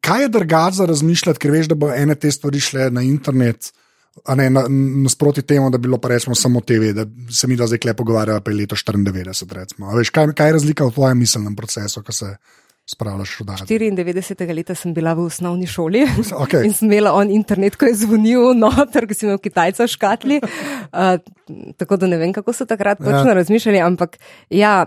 kaj 0.00 0.26
je 0.26 0.28
drugače 0.38 0.78
za 0.78 0.86
razmišljati, 0.86 1.42
ker 1.42 1.50
veš, 1.50 1.72
da 1.72 1.78
bo 1.78 1.90
ene 1.90 2.14
te 2.14 2.30
stvari 2.30 2.62
šle 2.62 2.86
na 2.94 3.02
internet, 3.02 3.72
a 4.24 4.34
ne 4.38 4.46
nasproti 4.50 5.42
na 5.42 5.46
temu, 5.46 5.70
da 5.70 5.78
bi 5.78 5.88
bilo 5.88 5.98
pa 5.98 6.08
rečemo 6.08 6.34
samo 6.34 6.60
TV, 6.60 6.92
da 6.96 7.04
se 7.32 7.50
mi 7.50 7.56
da 7.56 7.66
zdaj 7.66 7.82
klepo 7.82 8.04
pogovarjamo, 8.04 8.40
pa 8.40 8.50
je 8.50 8.56
leto 8.56 8.76
94. 8.76 9.52
Recimo. 9.52 9.90
Veš, 9.96 10.10
kaj, 10.10 10.32
kaj 10.38 10.48
je 10.48 10.52
razlika 10.52 10.86
v 10.86 10.94
tvojem 10.94 11.18
miselnem 11.18 11.56
procesu, 11.56 12.02
ko 12.02 12.12
se 12.12 12.36
spravljaš 12.86 13.40
v 13.40 13.44
dan? 13.44 13.56
94. 13.66 14.54
leta 14.54 14.74
sem 14.78 14.94
bila 14.94 15.14
v 15.18 15.26
osnovni 15.26 15.66
šoli 15.66 16.04
Okay. 16.46 16.64
in 16.64 16.72
sem 16.72 16.86
imela 16.90 17.12
on 17.12 17.30
internet, 17.30 17.76
ko 17.76 17.86
je 17.90 17.94
zvonil, 18.06 18.54
noter, 18.54 19.06
ko 19.10 19.14
sem 19.14 19.28
imel 19.28 19.40
Kitajca 19.42 19.84
v 19.84 19.90
škatli. 19.90 20.36
Uh, 20.42 21.18
tako 21.80 21.98
da 21.98 22.06
ne 22.06 22.16
vem, 22.20 22.32
kako 22.32 22.52
so 22.54 22.66
takrat 22.66 22.98
točno 23.02 23.34
Ja. 23.34 23.38
razmišljali, 23.42 23.80
ampak 23.82 24.18
ja, 24.50 24.86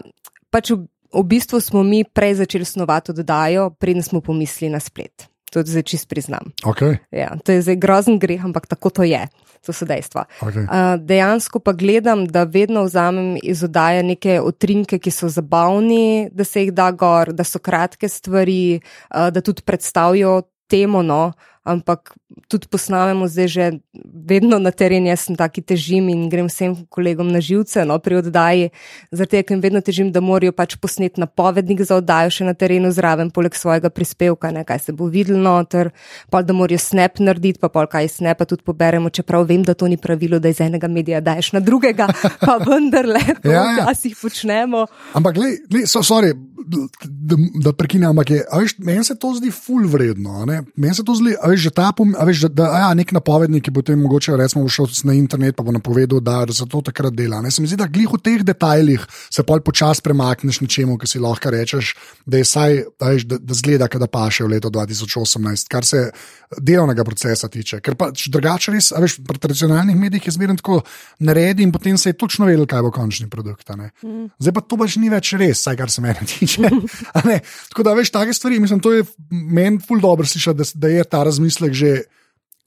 pač 0.49 0.71
v, 0.71 0.85
v 1.13 1.23
bistvu 1.27 1.59
smo 1.59 1.83
mi 1.83 2.03
prej 2.07 2.39
začeli 2.39 2.65
snovati 2.65 3.11
oddajo, 3.11 3.69
preden 3.75 4.03
smo 4.03 4.21
pomislili 4.21 4.71
na 4.71 4.79
splet. 4.79 5.27
To 5.51 5.63
zdaj 5.65 5.83
čist 5.83 6.05
priznam. 6.05 6.53
Okay. 6.61 6.99
Ja, 7.09 7.33
to 7.41 7.51
je 7.51 7.61
zdaj 7.65 7.75
grozen 7.81 8.19
greh, 8.21 8.37
ampak 8.45 8.69
tako 8.69 8.93
to 8.93 9.03
je. 9.03 9.25
To 9.65 9.73
so 9.75 9.85
dejstva. 9.85 10.23
Okay. 10.39 10.63
Uh, 10.63 10.95
dejansko 11.03 11.59
pa 11.59 11.73
gledam, 11.75 12.23
da 12.27 12.45
vedno 12.47 12.85
vzamem 12.87 13.33
iz 13.43 13.63
oddaje 13.63 14.03
neke 14.03 14.39
utrinke, 14.41 14.99
ki 15.03 15.11
so 15.11 15.27
zabavni, 15.27 16.29
da 16.31 16.47
se 16.47 16.63
jih 16.63 16.71
da 16.73 16.91
gor, 16.91 17.33
da 17.35 17.43
so 17.43 17.59
kratke 17.59 18.07
stvari, 18.09 18.79
uh, 19.11 19.27
da 19.35 19.43
tudi 19.43 19.65
predstavijo 19.67 20.41
temo, 20.69 21.01
no, 21.03 21.33
ampak 21.63 22.13
tudi 22.47 22.67
posnamemo 22.71 23.27
zdaj 23.27 23.47
že 23.47 23.65
vedno 24.03 24.59
na 24.59 24.71
teren, 24.71 25.05
jaz 25.09 25.27
sem 25.27 25.35
taki 25.35 25.61
težim 25.61 26.09
in 26.09 26.29
grem 26.29 26.47
vsem 26.47 26.75
kolegom 26.89 27.27
na 27.31 27.41
živce 27.41 27.85
no, 27.85 27.97
pri 27.99 28.19
oddaji, 28.21 28.69
zaradi 29.11 29.31
tega, 29.31 29.47
ker 29.47 29.55
jim 29.55 29.63
vedno 29.63 29.81
težim, 29.81 30.11
da 30.13 30.21
morajo 30.21 30.53
pač 30.55 30.77
posneti 30.79 31.21
napovednik 31.21 31.81
za 31.85 31.97
oddajo 31.99 32.31
še 32.33 32.47
na 32.47 32.53
terenu 32.53 32.91
zraven, 32.93 33.31
poleg 33.33 33.57
svojega 33.57 33.89
prispevka, 33.89 34.53
ne, 34.55 34.63
kaj 34.67 34.79
se 34.87 34.95
bo 34.95 35.09
videlo 35.11 35.41
noter, 35.41 35.91
pa 36.29 36.41
da 36.45 36.55
morajo 36.55 36.79
snap 36.81 37.19
narediti, 37.19 37.59
pa 37.59 37.69
pol 37.73 37.89
kaj 37.89 38.07
iz 38.07 38.17
snapa 38.21 38.47
tudi 38.49 38.65
poberemo, 38.65 39.09
čeprav 39.09 39.47
vem, 39.49 39.65
da 39.65 39.73
to 39.73 39.89
ni 39.89 39.97
pravilo, 39.97 40.39
da 40.39 40.53
iz 40.53 40.61
enega 40.61 40.87
medija 40.87 41.21
daješ 41.21 41.53
na 41.57 41.63
drugega, 41.65 42.09
pa 42.45 42.59
vendarle 42.63 43.21
to 43.41 43.51
Ja, 43.51 43.63
ja. 43.63 43.85
včasih 43.89 44.15
počnemo. 44.21 44.85
Ampak, 45.17 45.35
glej, 45.35 45.59
glej, 45.69 45.87
so, 45.89 46.03
sorry, 46.05 46.33
da, 46.69 47.35
da 47.63 47.73
prekinem, 47.73 48.09
ampak 48.13 48.29
je, 48.29 48.43
veš, 48.61 48.75
meni 48.85 49.03
se 49.03 49.15
to 49.19 49.33
zdi 49.37 49.51
ful 49.51 49.87
vredno. 49.89 50.45
Meni 50.75 50.95
se 50.95 51.03
to 51.05 51.15
zdi, 51.17 51.35
veš, 51.49 51.67
že 51.67 51.71
ta 51.75 51.89
pom, 51.95 52.13
a 52.17 52.25
veš, 52.27 52.45
da, 52.47 52.49
da 52.61 52.69
a 52.69 52.79
ja, 52.83 52.89
nek 52.97 53.13
napovednik, 53.15 53.65
ki 53.65 53.73
bo 53.73 53.83
potem 53.83 53.99
mogoče 54.01 54.37
recimo 54.39 54.67
šel 54.69 54.89
na 55.09 55.15
internet, 55.17 55.55
pa 55.57 55.65
bo 55.65 55.73
napovedal, 55.75 56.21
da, 56.23 56.43
da 56.45 56.55
se 56.55 56.67
to 56.69 56.81
takrat 56.85 57.15
dela. 57.17 57.41
Ne. 57.41 57.51
Se 57.51 57.61
mi 57.61 57.69
zdi, 57.69 57.79
da 57.79 57.87
glih 57.89 58.11
v 58.13 58.21
teh 58.23 58.43
detajlih 58.45 59.05
se 59.29 59.45
pol 59.47 59.63
počasi 59.65 60.03
premakneš 60.05 60.61
nečemu, 60.63 60.97
ki 60.99 61.09
si 61.09 61.21
lahko 61.23 61.53
rečeš, 61.53 61.93
da 62.25 62.41
je 62.41 62.47
saj, 62.47 62.83
a 63.01 63.13
veš, 63.15 63.27
da, 63.29 63.39
da 63.41 63.57
zgleda, 63.57 63.89
da 63.89 64.07
paše 64.07 64.45
v 64.45 64.55
leto 64.55 64.69
2018, 64.73 65.71
kar 65.71 65.87
se 65.87 66.09
delovnega 66.57 67.03
procesa 67.05 67.49
tiče. 67.51 67.79
Ker 67.85 67.95
pač 67.99 68.27
drugače 68.33 68.73
res, 68.73 68.89
a 68.95 69.01
veš, 69.03 69.19
pri 69.25 69.41
tradicionalnih 69.41 69.97
medijih 69.97 70.29
je 70.29 70.33
zmerno 70.33 70.57
tako 70.57 70.81
naredi 71.25 71.63
in 71.65 71.71
potem 71.71 71.97
se 71.97 72.09
je 72.09 72.17
točno 72.17 72.47
vedel, 72.49 72.65
kaj 72.69 72.81
bo 72.85 72.91
končni 72.93 73.29
produkt. 73.29 73.69
a 73.69 73.75
ne. 73.77 73.91
Zdaj 74.39 74.55
pa 74.57 74.61
to 74.61 74.79
pač 74.79 74.97
ni 74.97 75.11
več 75.13 75.33
res, 75.37 75.61
saj 75.67 75.77
kar 75.77 75.93
se 75.93 76.01
mene 76.01 76.25
tiče. 76.31 76.71
Tako 77.13 77.85
da 77.85 77.93
veš, 77.97 78.13
take 78.15 78.33
stvari, 78.33 78.59
mislim, 78.59 78.81
to 78.81 78.93
je 78.93 79.05
meni 79.29 79.79
ful 79.85 80.01
dobro 80.01 80.25
slišati, 80.25 80.57
da, 80.57 80.69
da 80.73 80.93
je 80.93 81.03
ta 81.05 81.23
razmislek 81.39 81.73
že, 81.73 81.95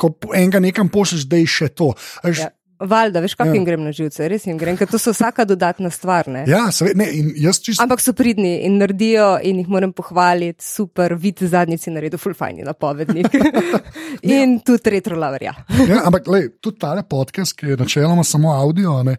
ko 0.01 0.11
enega 0.33 0.59
nekam 0.59 0.89
pošlješ, 0.89 1.29
da 1.29 1.37
je 1.37 1.47
še 1.47 1.69
to. 1.69 1.93
A 2.25 2.33
Veš, 2.33 2.43
Ja. 2.49 2.51
Valjda, 2.83 3.21
veš, 3.23 3.37
kako 3.39 3.53
Ja. 3.53 3.55
jim 3.55 3.65
grem 3.65 3.85
na 3.87 3.93
živce, 3.95 4.27
res 4.27 4.43
jim 4.43 4.57
grem, 4.59 4.75
ker 4.75 4.89
to 4.91 4.99
so 4.99 5.13
vsaka 5.15 5.45
dodatna 5.47 5.87
stvar. 5.95 6.27
Ne? 6.27 6.41
ja, 6.51 6.65
seveda, 6.75 6.99
ne, 6.99 7.07
in 7.15 7.29
jaz 7.39 7.61
čisto. 7.63 7.79
Ampak 7.79 8.01
so 8.03 8.11
pridni 8.11 8.65
in 8.67 8.81
naredijo, 8.81 9.39
in 9.47 9.61
jih 9.63 9.69
moram 9.71 9.93
pohvaliti, 9.95 10.65
super, 10.67 11.15
vid 11.15 11.39
zadnjici 11.47 11.95
naredil, 11.95 12.19
fulfajni 12.19 12.67
napovednik. 12.67 13.31
in 14.23 14.61
tudi 14.65 14.97
retrolaverja. 14.97 15.55
Ja, 15.93 16.05
ampak 16.07 16.29
lej, 16.31 16.47
tudi 16.63 16.79
ta 16.81 16.95
podcast, 17.03 17.57
ki 17.59 17.73
je 17.73 17.77
načeloma 17.77 18.25
samo 18.25 18.53
audio, 18.55 18.95
a 19.01 19.03
ne, 19.07 19.17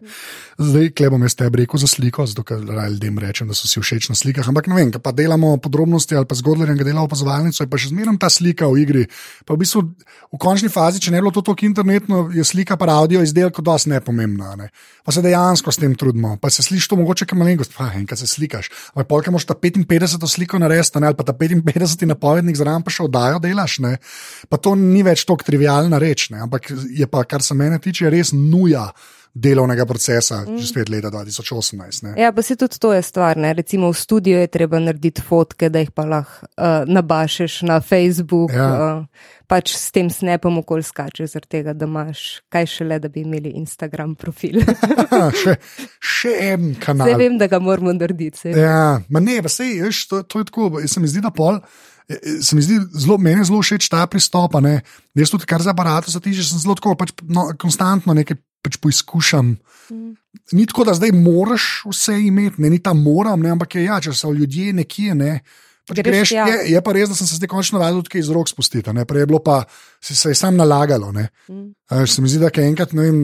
zdaj 0.58 0.90
klebom 0.96 1.22
jaz 1.26 1.36
tebi 1.38 1.62
rekel 1.62 1.78
za 1.82 1.86
sliko, 1.90 2.26
zato 2.26 2.42
ker 2.46 2.62
ljudem 2.62 3.18
rečem, 3.22 3.48
da 3.50 3.54
so 3.54 3.68
si 3.68 3.80
všeč 3.80 4.08
na 4.10 4.16
slikah. 4.18 4.48
Ampak 4.48 4.70
ne 4.70 4.78
vem, 4.78 4.92
pa 4.94 5.12
delamo 5.12 5.56
podrobnosti 5.62 6.16
ali 6.16 6.26
pa 6.26 6.38
zgodlerjem, 6.38 6.78
ki 6.78 6.88
dela 6.88 7.04
opazovalnico, 7.04 7.62
je 7.62 7.70
pa 7.70 7.80
še 7.80 7.92
zmeraj 7.92 8.18
ta 8.22 8.30
slika 8.32 8.70
v 8.70 8.82
igri. 8.82 9.04
Pa 9.44 9.54
v 9.54 9.62
bistvu 9.62 9.84
v 10.34 10.40
končni 10.40 10.70
fazi, 10.72 11.02
če 11.02 11.12
ne 11.14 11.20
bi 11.20 11.26
bilo 11.26 11.34
to 11.34 11.44
tako 11.46 11.68
internetno, 11.68 12.28
je 12.34 12.44
slika 12.46 12.78
pa 12.80 12.88
audio 12.94 13.22
izdelek 13.22 13.60
dosti 13.60 13.92
nepomembna. 13.92 14.52
a 14.52 14.56
Ne. 14.56 14.70
Pa 15.04 15.12
se 15.12 15.22
dejansko 15.22 15.72
s 15.72 15.76
tem 15.76 15.94
trudimo, 15.94 16.36
pa 16.40 16.50
se 16.50 16.62
sliši 16.62 16.88
to 16.88 16.96
mogoče 16.96 17.26
kam 17.26 17.38
malenkost, 17.38 17.74
pa 17.76 17.90
enkrat 17.94 18.18
se 18.18 18.26
slikaš. 18.26 18.70
Ampak 18.94 19.08
polka 19.08 19.30
moš 19.30 19.44
ta 19.44 19.54
55 19.54 20.26
sliko 20.28 20.58
narediti, 20.58 21.00
ne, 21.00 21.06
ali 21.06 21.16
pa 21.16 21.24
ta 21.24 21.32
55 21.32 22.06
napovednik 22.08 22.56
zraven 22.56 22.82
pa 22.82 22.90
še 22.90 23.04
oddajo 23.04 23.38
delaš. 23.42 23.78
Ne. 23.84 23.98
Pa 24.48 24.56
to 24.56 24.74
ni 24.84 25.02
več 25.06 25.24
tako 25.28 25.46
trivialna 25.46 25.98
reč, 26.02 26.28
ne. 26.34 26.44
ampak 26.44 26.70
je 26.70 27.08
pa, 27.10 27.24
kar 27.28 27.42
se 27.42 27.56
mene 27.58 27.80
tiče, 27.82 28.10
res 28.12 28.32
nuja 28.36 28.88
delovnega 29.34 29.82
procesa, 29.86 30.44
mm. 30.46 30.58
že 30.62 30.66
spet 30.70 30.88
leta 30.88 31.10
2018. 31.10 32.06
Ne. 32.06 32.12
Ja, 32.22 32.30
pa 32.32 32.42
se 32.42 32.54
tudi 32.56 32.78
to 32.78 32.92
je 32.94 33.02
stvar. 33.02 33.36
Ne? 33.36 33.50
Recimo 33.52 33.90
v 33.90 33.98
studiu 33.98 34.38
je 34.38 34.46
treba 34.46 34.78
narediti 34.78 35.22
fotke, 35.22 35.68
da 35.74 35.82
jih 35.82 35.90
pa 35.90 36.06
lahko 36.06 36.46
uh, 36.46 36.86
nabašeš 36.86 37.62
na 37.66 37.80
Facebook. 37.82 38.54
Ja. 38.54 38.70
Uh, 38.70 39.32
pač 39.50 39.74
s 39.74 39.90
tem 39.92 40.08
snapom 40.10 40.62
okol 40.62 40.84
skačeš, 40.86 41.34
zaradi 41.34 41.50
tega, 41.58 41.74
da 41.76 41.88
imaš 41.88 42.44
kaj 42.52 42.68
šele, 42.70 42.98
da 43.02 43.10
bi 43.12 43.24
imeli 43.26 43.52
Instagram 43.58 44.14
profil. 44.18 44.62
Še, 45.42 45.56
še 45.98 46.32
en 46.52 46.70
kanal. 46.80 47.10
Zdaj 47.10 47.18
vem, 47.20 47.36
da 47.40 47.50
ga 47.50 47.60
moramo 47.62 47.92
narediti. 47.92 48.54
Ja, 48.54 49.02
ma 49.10 49.20
ne, 49.20 49.40
pa 49.44 49.52
sej, 49.52 49.82
veš, 49.84 50.06
to, 50.10 50.22
to 50.22 50.40
je 50.40 50.48
tako. 50.48 50.70
Se 50.88 51.02
mi 51.02 51.10
zdi, 51.10 51.22
da 51.24 51.34
pol. 51.34 51.58
Eh, 52.08 52.16
eh, 52.16 52.40
Se 52.42 52.56
mi 52.56 52.62
zdi 52.62 52.80
zelo, 52.92 53.18
meni 53.18 53.44
zelo 53.44 53.62
všeč 53.62 53.88
ta 53.88 54.06
pristop. 54.06 54.60
ne. 54.60 54.82
Jaz 55.14 55.30
tudi, 55.30 55.46
kar 55.46 55.62
za 55.62 55.70
aparat 55.70 56.10
se 56.10 56.20
tiče, 56.20 56.44
sem 56.44 56.58
zelo 56.58 56.74
tako, 56.74 56.94
pač, 56.94 57.12
no, 57.22 57.50
konstantno 57.58 58.14
nekaj 58.14 58.36
pač 58.62 58.76
poizkušam. 58.80 59.56
Mm. 59.90 60.14
Ni 60.52 60.66
tako, 60.66 60.84
da 60.84 60.94
zdaj 60.94 61.12
moraš 61.12 61.84
vse 61.86 62.16
imeti, 62.26 62.62
ne, 62.62 62.70
ni 62.70 62.78
ta 62.82 62.92
moram, 62.92 63.40
ne, 63.40 63.52
ampak 63.54 63.76
je 63.76 63.84
ja, 63.84 64.00
če 64.00 64.12
so 64.12 64.32
ljudje 64.32 64.72
nekje. 64.72 65.14
Ne, 65.14 65.40
Pač 65.84 66.00
Greš 66.00 66.30
tja. 66.32 66.46
je, 66.48 66.72
je 66.72 66.80
pa 66.80 66.92
res, 66.96 67.10
da 67.10 67.16
sem 67.16 67.28
se 67.28 67.36
zdaj 67.36 67.50
končno 67.52 67.76
navadil 67.76 68.00
tudi 68.06 68.22
iz 68.22 68.30
rok 68.32 68.48
spustiti. 68.48 68.88
ne. 68.96 69.04
Prej 69.04 69.20
je 69.20 69.26
bilo 69.28 69.40
pa, 69.44 69.64
se, 70.00 70.16
se 70.16 70.32
je 70.32 70.38
sam 70.38 70.56
nalagalo. 70.56 71.12
Ne. 71.12 71.28
Mm. 71.48 71.74
A 71.92 72.00
veš, 72.00 72.14
Se 72.16 72.22
mi 72.22 72.28
zdi, 72.28 72.38
da 72.40 72.48
enkrat, 72.48 72.94
ne 72.96 73.02
vem, 73.02 73.18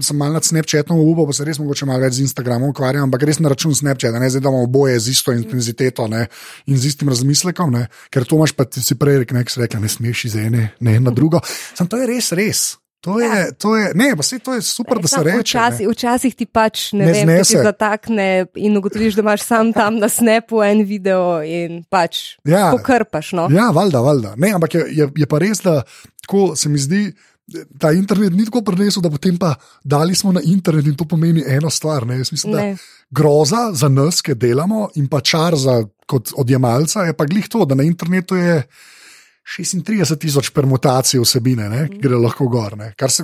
sem 0.00 0.16
mal 0.16 0.32
nad 0.32 0.44
Snapchatom 0.44 0.96
upal, 0.96 1.26
pa 1.28 1.36
se 1.36 1.44
res 1.44 1.60
mogoče 1.60 1.84
malo 1.84 2.00
več 2.00 2.16
z 2.16 2.24
Instagramom 2.24 2.72
ukvarjam, 2.72 3.10
ampak 3.10 3.28
res 3.28 3.42
na 3.44 3.52
račun 3.52 3.76
Snapchata, 3.76 4.16
ne 4.22 4.30
zdaj 4.32 4.40
da 4.40 4.48
imamo 4.48 4.64
oboje 4.64 4.96
z 5.00 5.12
isto 5.12 5.36
intenziteto 5.36 6.08
ne, 6.08 6.24
in 6.66 6.80
z 6.80 6.94
istim 6.94 7.12
razmislekom, 7.12 7.76
ne, 7.76 7.84
ker 8.08 8.24
to 8.24 8.40
imaš 8.40 8.56
pa 8.56 8.64
ti 8.64 8.80
si 8.80 8.96
prej 8.96 9.20
rekel, 9.24 9.36
nekaj 9.36 9.52
si 9.52 9.60
rekel, 9.60 9.84
ne 9.84 9.92
smeš 9.92 10.24
iz 10.30 10.40
ene, 10.40 10.70
ne 10.80 10.96
na 11.00 11.12
drugo. 11.12 11.44
Sam 11.76 11.90
to 11.90 12.00
je 12.00 12.08
res, 12.08 12.32
res. 12.32 12.64
To 13.00 13.20
je, 13.20 13.52
to 13.54 13.76
je, 13.76 13.92
ne, 13.94 14.16
pa 14.16 14.22
se 14.22 14.38
to 14.38 14.54
je 14.54 14.62
super, 14.62 14.98
da 14.98 15.08
se 15.08 15.22
reče. 15.22 15.38
Včasih, 15.40 15.88
včasih 15.88 16.34
ti 16.34 16.46
pač 16.46 16.92
ne, 16.92 17.06
Ne 17.06 17.12
vem, 17.12 17.44
ti 17.44 17.54
zatakne 17.54 18.46
in 18.54 18.76
ugotoviš, 18.76 19.14
da 19.14 19.22
imaš 19.22 19.42
sam 19.42 19.72
tam 19.72 19.98
na 19.98 20.08
snapu 20.08 20.62
en 20.62 20.82
video 20.82 21.42
in 21.42 21.84
pač 21.90 22.36
Ja. 22.44 22.70
pokrpaš. 22.74 23.32
No? 23.32 23.46
Ja, 23.50 23.70
valjda, 23.70 24.00
valjda. 24.00 24.34
Ne, 24.36 24.50
ampak 24.52 24.74
je, 24.74 24.84
je, 24.90 25.08
je 25.16 25.26
pa 25.26 25.38
res, 25.38 25.60
da 25.62 25.82
tako 26.26 26.56
se 26.56 26.68
mi 26.68 26.78
zdi. 26.78 27.12
Ta 27.78 27.92
internet 27.92 28.32
ni 28.32 28.44
tako 28.44 28.64
prenesel, 28.66 29.02
da 29.02 29.10
potem 29.10 29.36
pa 29.38 29.54
dali 29.84 30.14
smo 30.14 30.32
na 30.32 30.40
internet 30.44 30.86
in 30.86 30.96
to 30.98 31.04
pomeni 31.04 31.44
eno 31.46 31.70
stvar. 31.70 32.06
Ne? 32.06 32.18
Jaz 32.18 32.32
mislim, 32.32 32.52
da 32.52 32.60
Ne. 32.60 32.76
groza 33.10 33.70
za 33.72 33.88
nas, 33.88 34.18
ki 34.22 34.34
delamo, 34.34 34.88
in 34.94 35.06
pa 35.06 35.20
čar 35.20 35.54
za 35.54 35.84
odjemalca 36.36 37.00
je 37.06 37.12
pa 37.14 37.24
glih 37.24 37.46
to, 37.48 37.64
da 37.64 37.74
na 37.74 37.82
internetu 37.82 38.34
je 38.36 38.62
36 39.46 40.16
tisoč 40.18 40.50
permutacij 40.50 41.20
vsebine, 41.22 41.68
ne, 41.70 41.84
ki 41.88 42.00
gre 42.02 42.18
lahko 42.18 42.48
gor. 42.50 42.74
ne. 42.76 42.90
Se, 43.08 43.22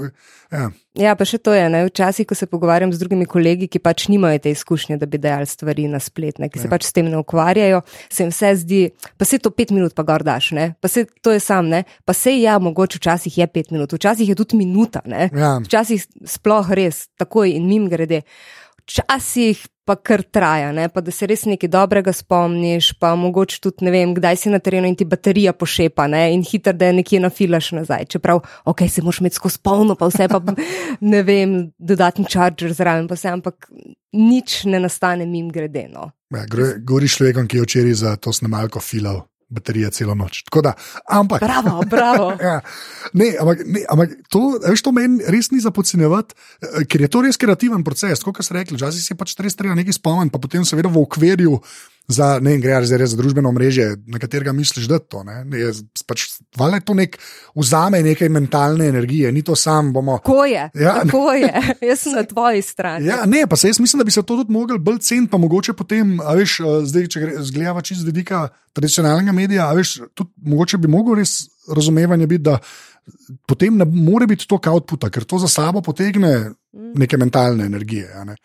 ja. 0.52 0.69
Ja, 0.95 1.14
pa 1.19 1.25
še 1.26 1.38
to 1.43 1.50
je. 1.57 1.64
Ne? 1.73 1.81
Včasih, 1.88 2.26
ko 2.29 2.37
se 2.38 2.47
pogovarjam 2.47 2.93
z 2.93 3.00
drugimi 3.00 3.26
kolegi, 3.26 3.67
ki 3.67 3.81
pač 3.83 4.07
nimajo 4.12 4.38
te 4.45 4.52
izkušnje, 4.55 4.99
da 5.00 5.07
bi 5.11 5.19
dajali 5.19 5.49
stvari 5.49 5.88
na 5.91 5.99
splet, 5.99 6.38
ne? 6.38 6.47
ki 6.52 6.61
se 6.62 6.69
Ja. 6.69 6.71
pač 6.71 6.85
s 6.87 6.93
tem 6.93 7.09
ne 7.11 7.19
ukvarjajo, 7.19 7.81
se 8.12 8.23
jim 8.23 8.31
vse 8.31 8.52
zdi, 8.62 8.83
pa 9.19 9.25
se 9.25 9.38
to 9.43 9.50
pet 9.50 9.73
minut 9.75 9.95
pa 9.99 10.02
gor 10.07 10.23
daš, 10.23 10.52
ne? 10.52 10.75
pa 10.81 10.88
se 10.88 11.07
to 11.23 11.33
je 11.35 11.41
sam, 11.41 11.67
ne? 11.69 11.83
pa 12.05 12.12
se 12.12 12.37
ja, 12.38 12.59
mogoče 12.62 13.00
včasih 13.02 13.38
je 13.38 13.47
pet 13.47 13.71
minut, 13.75 13.93
včasih 13.93 14.29
je 14.29 14.35
tudi 14.38 14.57
minuta, 14.57 15.00
ne? 15.05 15.31
Ja. 15.35 15.59
včasih 15.64 16.07
sploh 16.29 16.71
res 16.71 17.09
takoj 17.19 17.50
in 17.50 17.67
mim 17.67 17.88
grede. 17.88 18.23
Včasih 18.83 19.62
pa 19.85 19.97
kar 19.97 20.23
traja, 20.23 20.71
ne? 20.73 20.87
pa 20.89 21.01
da 21.03 21.11
se 21.11 21.27
res 21.27 21.43
nekaj 21.49 21.71
dobrega 21.73 22.12
spomniš, 22.15 22.93
pa 23.03 23.15
mogoče 23.19 23.59
tudi 23.65 23.87
ne 23.87 23.95
vem, 23.95 24.12
kdaj 24.15 24.39
si 24.39 24.53
na 24.53 24.61
terenu 24.62 24.87
in 24.91 24.97
ti 24.99 25.07
baterija 25.09 25.55
pošepa 25.59 26.07
ne? 26.11 26.23
in 26.35 26.45
hitro, 26.47 26.73
da 26.73 26.91
je 26.91 26.99
nekje 27.01 27.21
nafilaš 27.23 27.73
nazaj. 27.81 28.07
Čeprav, 28.15 28.43
ok, 28.65 28.85
se 28.89 29.03
moraš 29.03 29.21
imeti 29.25 29.41
skozi 29.41 29.59
polno, 29.62 29.97
pa 29.99 30.07
vse 30.11 30.29
pa 30.31 30.41
ne 31.15 31.23
vem, 31.27 31.57
dodatni 31.79 32.27
charger 32.31 32.75
zraven, 32.75 33.09
pa 33.11 33.19
vse, 33.19 33.35
ampak 33.35 33.71
nič 34.12 34.62
ne 34.71 34.83
nastane 34.83 35.27
mim 35.27 35.51
grede. 35.51 35.89
No. 35.91 36.12
Ja, 36.33 36.47
Govoriš 36.79 37.19
človekom, 37.19 37.51
ki 37.51 37.59
je 37.59 37.67
včeraj 37.67 37.99
za 38.05 38.17
to 38.17 38.33
snemalko 38.33 38.81
filal. 38.81 39.25
Baterije 39.52 39.92
celo 39.94 40.16
noč. 40.18 40.42
Da, 40.64 40.75
ampak, 41.09 41.44
bravo, 41.44 41.82
bravo. 41.87 42.32
ja, 42.49 42.59
ne, 43.12 43.32
ampak, 43.40 43.64
ne, 43.66 43.85
ampak 43.92 44.16
to, 44.32 44.42
veš, 44.64 44.85
to 44.87 44.94
meni 44.97 45.23
res 45.32 45.52
ni 45.52 45.61
za 45.62 45.75
podcenjevati, 45.75 46.35
eh, 46.35 46.85
ker 46.88 47.06
je 47.06 47.12
to 47.12 47.25
res 47.26 47.40
kreativen 47.40 47.85
proces. 47.85 48.25
Kot 48.25 48.42
ste 48.44 48.61
rekli, 48.61 48.78
včasih 48.80 49.04
si 49.04 49.18
pač 49.18 49.37
res 49.42 49.59
treba 49.59 49.76
nekaj 49.78 50.00
spomniti, 50.00 50.35
pa 50.35 50.42
potem 50.42 50.66
seveda 50.68 50.92
v 50.92 51.02
okvirju 51.04 51.59
za, 52.12 52.38
ne 52.40 52.57
gre 52.62 52.78
za, 52.87 52.99
za 53.07 53.16
družbeno 53.16 53.52
mreže, 53.52 53.88
na 54.07 54.21
katerega 54.23 54.52
misliš, 54.52 54.87
da 54.90 54.99
to, 54.99 55.25
ne, 55.25 55.42
je 55.59 55.73
to. 55.73 56.04
Pač, 56.07 56.26
Vale 56.59 56.81
to 56.85 56.95
nek, 56.95 57.16
vzame 57.57 58.02
nekaj 58.04 58.28
mentalne 58.28 58.88
energije, 58.90 59.31
ni 59.33 59.42
to 59.42 59.57
sam. 59.57 59.92
Bomo, 59.92 60.19
tako 60.21 60.45
je, 60.45 60.69
ja, 60.75 60.95
tako 61.02 61.33
je, 61.33 61.52
jaz 61.90 62.04
sem 62.04 62.16
na 62.16 62.25
tvoji 62.28 62.62
strani. 62.62 63.07
Ja, 63.07 63.23
ne, 63.26 63.45
pa 63.49 63.57
se 63.57 63.73
jaz 63.73 63.81
mislim, 63.81 64.02
da 64.02 64.04
bi 64.04 64.14
se 64.14 64.23
to 64.23 64.37
tudi 64.37 64.52
mogli 64.52 64.78
bolj 64.78 64.99
ceniti, 64.99 65.31
pa 65.31 65.40
mogoče 65.40 65.73
potem, 65.78 66.19
veš, 66.37 66.59
zdaj, 66.88 67.09
če 67.12 67.25
gledamo 67.54 67.81
čisto 67.81 68.02
z 68.02 68.11
vidika 68.12 68.47
tradicionalnega 68.73 69.33
medija, 69.33 69.71
veš, 69.76 69.99
tudi 70.14 70.31
mogoče 70.52 70.81
bi 70.83 70.90
mogel 70.92 71.21
res 71.23 71.38
razumevanje 71.69 72.26
biti, 72.26 72.42
da 72.50 72.59
potem 73.47 73.76
ne 73.76 73.85
more 73.85 74.26
biti 74.26 74.47
to 74.49 74.61
output, 74.71 75.09
ker 75.11 75.25
to 75.25 75.38
za 75.38 75.49
sabo 75.49 75.83
potegne 75.83 76.35
mm. 76.38 76.92
neke 77.02 77.16
mentalne 77.16 77.66
energije. 77.66 78.09
Ne? 78.26 78.37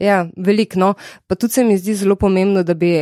Ja, 0.00 0.24
veliko. 0.36 0.78
No. 0.80 0.94
Pa 1.26 1.34
tudi 1.34 1.52
se 1.52 1.64
mi 1.64 1.78
zdi 1.78 1.94
zelo 1.94 2.16
pomembno, 2.16 2.62
da 2.62 2.74
bi. 2.74 2.96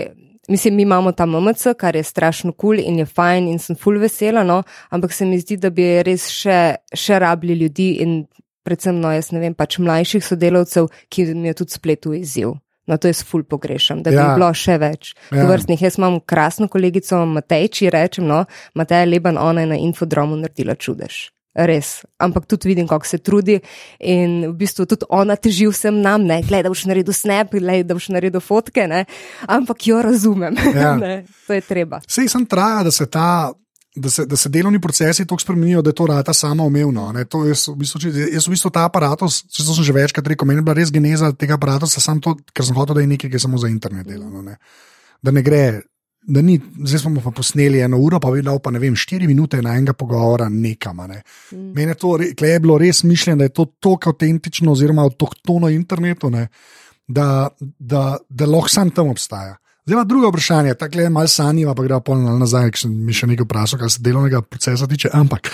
Mislim, 0.49 0.75
mi 0.75 0.83
imamo 0.83 1.13
ta 1.13 1.27
MMC, 1.27 1.77
kar 1.79 1.97
je 1.97 2.03
strašno 2.03 2.53
kul 2.53 2.77
cool 2.77 2.89
in 2.89 2.99
je 2.99 3.07
fajn 3.07 3.47
in 3.49 3.61
sem 3.63 3.77
full 3.79 4.01
vesela, 4.03 4.43
no? 4.45 4.63
ampak 4.91 5.13
se 5.13 5.25
mi 5.25 5.39
zdi, 5.39 5.57
da 5.57 5.71
bi 5.71 5.85
res 6.03 6.27
še, 6.35 6.57
še 6.99 7.19
rabili 7.23 7.55
ljudi 7.61 7.93
in 8.03 8.25
predvsem, 8.67 8.99
no, 9.01 9.13
jaz 9.15 9.31
ne 9.33 9.43
vem, 9.43 9.55
pač 9.55 9.79
mlajših 9.83 10.25
sodelavcev, 10.27 10.89
ki 11.09 11.29
mi 11.35 11.51
je 11.51 11.59
tudi 11.63 11.77
spletu 11.79 12.15
izziv. 12.19 12.57
No, 12.91 12.99
to 12.99 13.11
jaz 13.11 13.23
ful 13.23 13.45
pogrešam, 13.47 14.03
da 14.03 14.11
bi 14.11 14.19
ja. 14.19 14.33
bilo 14.35 14.49
še 14.59 14.75
več. 14.83 15.13
Ja. 15.31 15.47
Vrstnih. 15.47 15.85
Jaz 15.87 16.01
imam 16.01 16.19
krasno 16.27 16.67
kolegico 16.71 17.21
Matej, 17.31 17.69
če 17.79 17.93
rečem, 17.95 18.27
no, 18.27 18.43
Matej 18.79 19.07
Leban, 19.07 19.39
ona 19.39 19.63
je 19.63 19.71
na 19.71 19.79
infodromu 19.79 20.39
naredila 20.41 20.75
čudež. 20.75 21.29
Res, 21.53 22.01
ampak 22.17 22.47
tudi 22.49 22.71
vidim, 22.71 22.87
kako 22.89 23.05
se 23.05 23.19
trudi 23.21 23.59
in 24.01 24.39
v 24.47 24.53
bistvu 24.57 24.87
tudi 24.89 25.05
ona 25.13 25.37
teži 25.37 25.67
vsem 25.69 25.99
nam, 26.01 26.25
ne, 26.25 26.39
gledaj, 26.41 26.65
da 26.65 26.71
boš 26.73 26.87
naredil 26.89 27.13
snap, 27.13 27.53
gledaj, 27.53 27.85
da 27.85 27.97
boš 27.99 28.09
naredil 28.15 28.41
fotke, 28.41 28.87
ne, 28.89 29.03
ampak 29.53 29.85
jo 29.87 30.01
razumem, 30.01 30.57
ja. 30.73 30.95
ne, 30.97 31.27
to 31.47 31.53
je 31.53 31.65
treba. 31.67 32.01
Sej 32.09 32.31
sem 32.33 32.47
traja, 32.49 32.87
da 32.89 32.95
se 32.95 33.07
ta. 33.07 33.53
Da 33.93 34.09
se, 34.09 34.25
da 34.25 34.39
se 34.41 34.49
delovni 34.49 34.79
procesi 34.81 35.27
tako 35.29 35.37
spremenijo, 35.43 35.83
da 35.85 35.91
je 35.93 35.95
to 35.95 36.07
rata 36.09 36.33
samo 36.33 36.65
umevno. 36.65 37.11
Jaz, 37.13 37.67
v 37.69 37.75
bistvu, 37.77 38.01
jaz 38.33 38.47
v 38.49 38.55
bistvu 38.55 38.71
ta 38.73 38.87
aparat, 38.89 39.21
če 39.53 39.65
sem 39.67 39.85
že 39.85 39.93
večkrat 39.93 40.31
rekel, 40.33 40.49
meni 40.49 40.63
je 40.63 40.65
bila 40.65 40.77
res 40.79 40.89
geneza 40.89 41.29
tega 41.37 41.59
aparata, 41.61 41.85
ker 41.85 42.65
sem 42.65 42.79
hotel, 42.79 42.97
da 42.97 43.05
je 43.05 43.11
nekaj, 43.11 43.29
ki 43.29 43.37
je 43.37 43.43
samo 43.45 43.61
za 43.61 43.69
internet 43.69 44.09
delano. 44.09 44.41
Ne. 44.41 44.57
Da 45.21 45.29
ne 45.37 45.45
gre 45.45 45.61
da 46.23 46.43
ni, 46.43 46.61
zdaj 46.85 47.01
smo 47.01 47.21
pa 47.25 47.31
posneli 47.31 47.81
eno 47.83 47.99
uro, 47.99 48.21
pa 48.21 48.31
videl 48.31 48.59
pa 48.63 48.71
ne 48.71 48.79
vem, 48.79 48.97
štiri 48.97 49.27
minute 49.27 49.63
na 49.63 49.75
enega 49.77 49.93
pogovora 49.99 50.49
nekam. 50.49 51.03
Ne. 51.09 51.23
Mm. 51.53 51.73
Mene 51.75 51.95
to 51.95 52.17
je 52.19 52.61
bilo 52.61 52.79
res 52.79 53.03
mišljeno, 53.03 53.39
da 53.43 53.49
je 53.51 53.57
to 53.57 53.67
tako 53.81 54.13
avtentično, 54.13 54.73
oziroma 54.73 55.05
avtohtono 55.05 55.69
internetu, 55.69 56.31
ne, 56.31 56.47
da, 57.07 57.49
da, 57.79 58.17
da 58.29 58.47
lahko 58.47 58.71
sam 58.71 58.91
tam 58.91 59.11
obstaja. 59.11 59.57
Zdaj 59.87 59.99
pa 59.99 60.05
drugo 60.05 60.29
vprašanje, 60.31 60.75
tako 60.79 61.01
je 61.01 61.11
malo 61.11 61.29
sanjiva, 61.29 61.75
pa 61.75 61.83
gre 61.83 61.99
pa 61.99 62.07
polno 62.07 62.37
nazaj, 62.39 62.71
ker 62.71 62.85
sem 62.85 62.93
mi 63.07 63.15
še 63.17 63.27
nekaj 63.27 63.49
vprašal, 63.49 63.81
kar 63.81 63.91
se 63.91 64.03
delovnega 64.03 64.43
procesa 64.47 64.87
tiče. 64.87 65.11
Ampak 65.13 65.51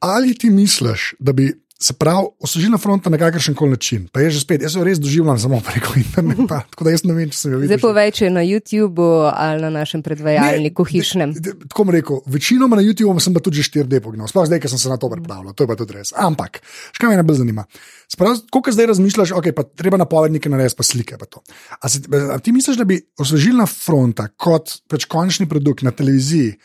ali 0.00 0.34
ti 0.34 0.50
misliš, 0.50 1.14
da 1.18 1.32
bi 1.32 1.48
Se 1.80 1.94
pravi, 1.96 2.26
osvežilna 2.44 2.76
fronta 2.78 3.08
na 3.10 3.16
kakršen 3.18 3.54
koli 3.56 3.70
način. 3.70 4.02
Pa 4.12 4.20
je 4.20 4.30
že 4.36 4.40
spet, 4.42 4.60
jaz 4.60 4.74
jo 4.76 4.82
res 4.84 4.98
doživljam 5.00 5.38
samo 5.40 5.60
preko 5.64 5.94
interneta. 5.96 6.58
Tako 6.70 6.84
da 6.84 6.92
jaz 6.92 7.04
ne 7.08 7.14
vem, 7.16 7.30
če 7.32 7.38
sem 7.38 7.52
jo 7.54 7.60
videl. 7.62 7.70
Zdaj 7.72 7.80
povej, 7.80 8.10
če 8.18 8.28
na 8.30 8.42
YouTubu 8.44 9.06
ali 9.32 9.62
na 9.64 9.70
našem 9.78 10.02
predvajalniku 10.04 10.84
hišnem. 10.84 11.32
Tako 11.40 11.86
bom 11.88 11.94
rekel, 11.96 12.20
večinoma 12.28 12.76
na 12.76 12.84
YouTubu 12.84 13.16
sem 13.24 13.32
pa 13.32 13.40
tudi 13.40 13.62
že 13.62 13.70
4D 13.72 14.02
pognil, 14.04 14.28
sploh 14.28 14.44
zdaj, 14.44 14.60
ker 14.60 14.72
sem 14.72 14.82
se 14.82 14.92
na 14.92 14.98
to 15.00 15.08
pripravljal, 15.08 15.56
to 15.56 15.64
je 15.64 15.70
pa 15.70 15.76
tudi 15.80 15.96
res. 15.96 16.12
Ampak, 16.12 16.60
škaj 16.98 17.08
me 17.08 17.16
najbolj 17.22 17.40
zanima. 17.40 17.64
Sprav, 18.12 18.42
koliko 18.52 18.74
zdaj 18.76 18.90
razmišljaš, 18.92 19.32
ok, 19.40 19.48
pa 19.56 19.64
treba 19.64 19.96
napovednike 20.02 20.52
narediti, 20.52 20.76
pa 20.76 20.84
slike. 20.84 21.16
Pa 21.16 21.40
a, 21.80 21.88
si, 21.88 22.02
a 22.12 22.36
ti 22.44 22.52
misliš, 22.52 22.76
da 22.76 22.84
bi 22.84 23.00
osvežilna 23.16 23.64
fronta 23.70 24.28
kot 24.36 24.82
pač 24.90 25.08
končni 25.08 25.48
produkt 25.48 25.86
na 25.86 25.96
televiziji? 25.96 26.58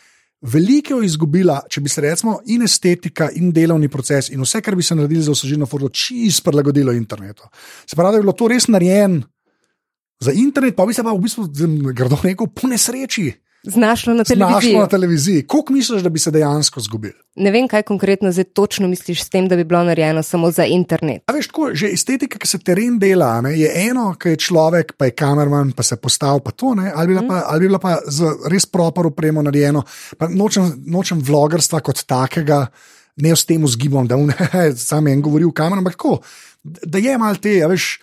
Veliko 0.46 1.00
izgubila, 1.04 1.60
če 1.70 1.82
bi 1.82 1.90
se 1.90 2.04
recimo 2.06 2.40
in 2.54 2.66
estetika, 2.66 3.30
in 3.34 3.52
delovni 3.54 3.90
proces, 3.92 4.30
in 4.34 4.44
vse, 4.46 4.62
kar 4.62 4.78
bi 4.78 4.86
se 4.86 4.98
naredili 4.98 5.24
za 5.26 5.34
osvežilno 5.34 5.68
foto, 5.70 5.90
čist 5.90 6.44
prilagodilo 6.46 6.94
internetu. 6.94 7.50
Se 7.86 7.96
pravi, 7.96 8.14
da 8.14 8.22
je 8.22 8.26
bilo 8.28 8.36
to 8.38 8.50
res 8.52 8.68
narejeno 8.68 9.24
za 10.22 10.32
internet, 10.32 10.76
pa 10.76 10.86
bi 10.86 10.94
se 10.94 11.04
pa 11.04 11.14
v 11.14 11.24
bistvu, 11.26 11.50
grdo 11.94 12.20
rekel, 12.24 12.48
po 12.48 12.70
nesreči 12.72 13.32
znašlo 13.66 14.14
na 14.14 14.24
televiziji. 14.24 14.72
Znašlo 14.72 14.80
na 14.80 14.88
televiziji. 14.88 15.48
Koliko 15.48 15.74
misliš, 15.74 16.02
da 16.02 16.10
bi 16.10 16.20
se 16.20 16.32
dejansko 16.32 16.80
zgubil? 16.80 17.12
Ne 17.36 17.52
vem, 17.52 17.68
kaj 17.68 17.84
konkretno 17.84 18.32
zdaj 18.32 18.44
točno 18.44 18.88
misliš 18.88 19.24
s 19.24 19.30
tem, 19.30 19.48
da 19.48 19.56
bi 19.56 19.64
bilo 19.64 19.84
narejeno 19.84 20.24
samo 20.24 20.52
za 20.52 20.66
internet. 20.66 21.24
A 21.28 21.34
veš, 21.34 21.48
tako, 21.48 21.70
že 21.74 21.90
estetika, 21.92 22.40
ki 22.40 22.48
se 22.48 22.60
teren 22.60 23.00
dela, 23.00 23.42
ne, 23.42 23.56
je 23.60 23.72
eno, 23.90 24.14
ki 24.20 24.36
je 24.36 24.42
človek, 24.48 24.94
pa 24.98 25.10
je 25.10 25.16
kamerman, 25.18 25.72
pa 25.72 25.84
se 25.84 25.96
postavlja 25.96 26.44
pa 26.46 26.52
to, 26.52 26.76
ne, 26.76 26.92
ali, 26.96 27.08
bi 27.08 27.20
mm. 27.20 27.28
pa, 27.28 27.44
ali 27.48 27.60
bi 27.60 27.68
bilo 27.68 27.80
pa 27.80 27.98
z 28.08 28.32
res 28.52 28.66
propor 28.66 29.12
upremo 29.12 29.42
narejeno. 29.42 29.84
Nočem, 30.30 30.72
nočem 30.88 31.20
vlogerstva 31.20 31.82
kot 31.82 32.06
takega, 32.08 32.66
ne 33.22 33.36
s 33.36 33.46
tem 33.46 33.64
vzgibom, 33.64 34.08
da 34.08 34.20
sam 34.90 35.08
en 35.08 35.22
govori 35.22 35.46
v 35.46 35.56
kameru, 35.56 35.84
ampak 35.84 35.98
tako, 36.00 36.20
da 36.64 37.02
je 37.02 37.18
mal 37.18 37.42
te, 37.42 37.60
veš. 37.68 37.96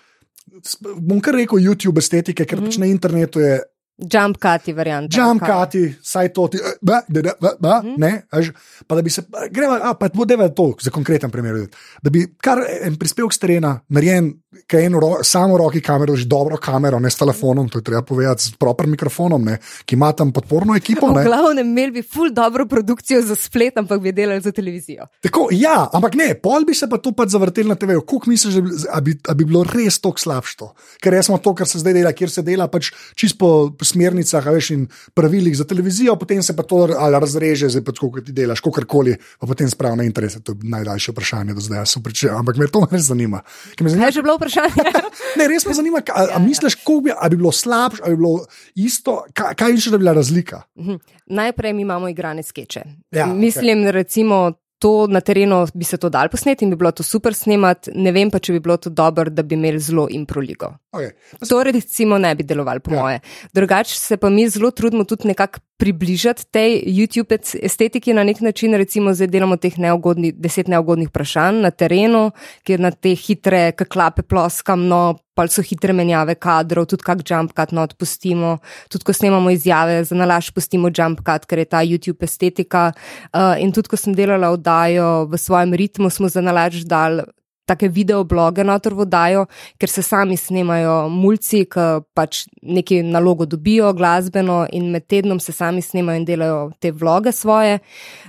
Bom 0.82 1.18
kar 1.18 1.34
rekel 1.34 1.58
YouTube 1.58 1.98
estetike, 1.98 2.44
ker 2.46 2.60
mm. 2.60 2.68
pač 2.68 2.76
na 2.78 2.86
internetu 2.86 3.40
je 3.40 3.56
Jump 4.02 4.38
cutty 4.42 4.72
varianta. 4.72 5.16
Jump 5.16 5.42
cutty, 5.46 5.94
saj 6.02 6.32
to 6.34 6.48
ti, 6.48 6.58
ba, 6.82 7.02
da, 7.08 7.22
da, 7.22 7.34
ba, 7.40 7.54
ba, 7.60 7.74
mm. 7.84 7.94
ne, 8.02 8.12
až, 8.30 8.50
pa 8.86 8.98
da 8.98 9.02
bi 9.02 9.10
se, 9.10 9.22
greva, 9.50 9.78
a, 9.82 9.94
pa 9.94 10.10
bo 10.14 10.26
deva 10.26 10.48
to, 10.48 10.72
za 10.82 10.90
konkreten 10.90 11.30
primer, 11.30 11.64
da 12.02 12.10
bi 12.10 12.24
kar 12.42 12.64
en 12.82 12.98
prispevek 12.98 13.34
s 13.34 13.42
terena, 13.42 13.76
narejen, 13.92 14.32
kaj 14.68 14.86
eno, 14.86 15.00
ro, 15.00 15.10
samo 15.24 15.56
roki 15.58 15.80
kamero, 15.80 16.16
že 16.16 16.26
dobro 16.28 16.58
kamero, 16.60 16.98
ne 17.00 17.10
s 17.10 17.16
telefonom, 17.20 17.68
to 17.72 17.80
je 17.80 17.86
treba 17.86 18.02
povedati, 18.02 18.42
s 18.42 18.56
proper 18.58 18.86
mikrofonom, 18.90 19.44
ne, 19.44 19.58
ki 19.84 19.96
ima 19.96 20.12
tam 20.12 20.32
podporno 20.32 20.76
ekipo. 20.76 21.08
V 21.12 21.24
glavnem, 21.24 21.66
imeli 21.66 22.00
bi 22.00 22.02
full 22.02 22.32
dobro 22.34 22.66
produkcijo 22.66 23.22
za 23.22 23.36
splet, 23.38 23.78
ampak 23.78 24.00
bi 24.02 24.12
delali 24.12 24.40
za 24.40 24.52
televizijo. 24.52 25.06
Tako, 25.22 25.48
ja, 25.56 25.86
ampak 25.92 26.18
ne, 26.18 26.32
pol 26.34 26.66
bi 26.68 26.74
se 26.76 26.88
pa 26.90 26.98
to 26.98 27.14
pač 27.16 27.32
zavrtel 27.36 27.70
na 27.70 27.78
TV, 27.78 28.00
koliko 28.06 28.30
misliš, 28.30 28.60
da 28.84 29.00
bi, 29.00 29.16
bi 29.16 29.48
bilo 29.48 29.64
res 29.68 30.00
toliko 30.02 30.20
slabše, 30.26 30.68
ker 31.02 31.14
je 31.16 31.22
smo 31.30 31.38
to, 31.38 31.54
kar 31.56 31.68
se 31.68 31.80
zdaj 31.80 31.96
dela, 31.96 32.12
kjer 32.12 32.30
se 32.30 32.44
dela 32.44 32.68
pač 32.68 32.92
čisto 33.16 33.72
smernicah 33.92 34.48
veš, 34.54 34.70
in 34.74 34.86
pravilih 35.14 35.56
za 35.56 35.66
televizijo, 35.68 36.16
potem 36.20 36.42
se 36.42 36.56
pa 36.56 36.64
to 36.66 36.86
razreže, 36.88 37.70
zdaj 37.72 37.84
pa 37.84 37.94
tako, 37.94 38.10
kot 38.16 38.26
ti 38.26 38.34
delaš, 38.36 38.62
kakorkoli, 38.64 39.16
pa 39.40 39.46
potem 39.46 39.70
spravi 39.70 40.00
na 40.00 40.08
interes. 40.08 40.38
To 40.42 40.56
je 40.56 40.70
najdaljše 40.74 41.12
vprašanje 41.12 41.54
do 41.54 41.64
zdaj, 41.64 41.84
pričel, 42.04 42.36
ampak 42.38 42.56
me 42.56 42.70
to 42.70 42.86
res 42.92 43.08
zanima. 43.10 43.42
zanima 43.78 44.06
je 44.10 44.18
že 44.18 44.22
bilo 44.22 44.36
vprašanje? 44.40 44.88
ne, 45.38 45.48
res 45.48 45.66
me 45.66 45.74
zanima, 45.74 46.02
a, 46.02 46.12
a 46.14 46.24
ja, 46.24 46.32
ja. 46.32 46.38
misliš, 46.38 46.78
bi, 47.04 47.12
a 47.12 47.28
bi 47.28 47.36
bilo 47.36 47.52
slabše, 47.52 48.02
ali 48.04 48.16
bi 48.16 48.22
bilo 48.22 48.46
isto, 48.74 49.22
kaj, 49.32 49.54
kaj 49.54 49.76
je 49.76 49.86
še, 49.86 49.94
da 49.94 49.98
bi 49.98 50.06
bila 50.06 50.16
razlika? 50.18 50.62
Mhm. 50.78 51.00
Najprej 51.26 51.72
mi 51.72 51.82
imamo 51.82 52.08
igrane 52.08 52.42
skeče. 52.42 52.82
Ja, 53.10 53.26
Mislim, 53.26 53.84
okay. 53.84 53.90
recimo 53.90 54.52
to 54.82 55.06
na 55.06 55.20
terenu 55.20 55.66
bi 55.74 55.84
se 55.84 55.96
to 55.96 56.08
dal 56.10 56.28
posneti 56.28 56.64
in 56.64 56.70
bi 56.70 56.76
bilo 56.76 56.90
to 56.90 57.04
super 57.06 57.34
snemati, 57.34 57.92
ne 57.94 58.10
vem 58.12 58.30
pa, 58.30 58.40
če 58.42 58.56
bi 58.56 58.60
bilo 58.64 58.76
to 58.82 58.90
dobro, 58.90 59.30
da 59.30 59.44
bi 59.46 59.54
imeli 59.54 59.78
zelo 59.78 60.08
improligo. 60.10 60.72
Okay. 60.90 61.12
To 61.48 61.60
recimo 61.62 62.18
ne 62.18 62.34
bi 62.34 62.42
delovalo, 62.42 62.82
po 62.82 62.90
ja. 62.90 63.02
moje. 63.02 63.20
Drugače 63.54 63.94
se 63.94 64.16
pa 64.18 64.30
mi 64.30 64.48
zelo 64.50 64.72
trudimo 64.74 65.04
tudi 65.04 65.28
nekako 65.30 65.62
približati 65.78 66.46
tej 66.50 66.82
YouTube 66.86 67.38
estetiki 67.62 68.12
na 68.12 68.24
nek 68.24 68.40
način, 68.40 68.74
recimo 68.74 69.14
zdaj 69.14 69.30
delamo 69.30 69.56
teh 69.56 69.78
neugodnih, 69.78 70.34
deset 70.34 70.68
neugodnih 70.68 71.08
vprašanj 71.10 71.62
na 71.62 71.70
terenu, 71.70 72.30
kjer 72.66 72.82
na 72.82 72.90
te 72.90 73.14
hitre 73.14 73.68
kaklape 73.78 74.26
ploskam, 74.26 74.88
no, 74.88 75.02
pa 75.34 75.46
so 75.48 75.64
hitre 75.64 75.94
menjave 75.96 76.36
kadrov, 76.36 76.86
tudi 76.90 77.06
kak 77.06 77.24
jump 77.24 77.54
cut 77.56 77.72
not 77.72 77.96
pustimo, 77.98 78.58
tudi 78.92 79.04
ko 79.08 79.12
snemamo 79.16 79.52
izjave 79.52 80.02
za 80.04 80.16
nalaž, 80.18 80.52
pustimo 80.52 80.92
jump 80.92 81.22
cut, 81.24 81.46
ker 81.48 81.62
je 81.62 81.68
ta 81.68 81.82
YouTube 81.82 82.24
estetika. 82.24 82.90
Uh, 83.32 83.54
in 83.62 83.72
tudi 83.72 83.92
ko 83.92 83.96
sem 83.96 84.16
delala 84.16 84.52
oddajo 84.52 85.28
v 85.30 85.40
svojem 85.40 85.72
ritmu, 85.72 86.10
smo 86.10 86.28
za 86.28 86.44
nalaž 86.44 86.84
dal 86.84 87.24
take 87.66 87.88
videobloge 87.88 88.64
notor 88.66 88.94
vodajo, 88.98 89.46
ker 89.78 89.90
se 89.90 90.02
sami 90.02 90.36
snemajo 90.36 90.96
mulci, 91.12 91.64
ki 91.70 91.86
pač 92.14 92.44
neki 92.62 93.02
nalogo 93.06 93.46
dobijo 93.46 93.92
glasbeno 93.96 94.64
in 94.74 94.90
med 94.92 95.06
tednom 95.10 95.40
se 95.40 95.54
sami 95.54 95.82
snemajo 95.82 96.20
in 96.20 96.26
delajo 96.28 96.60
te 96.80 96.92
vloge 96.92 97.32
svoje. 97.32 97.78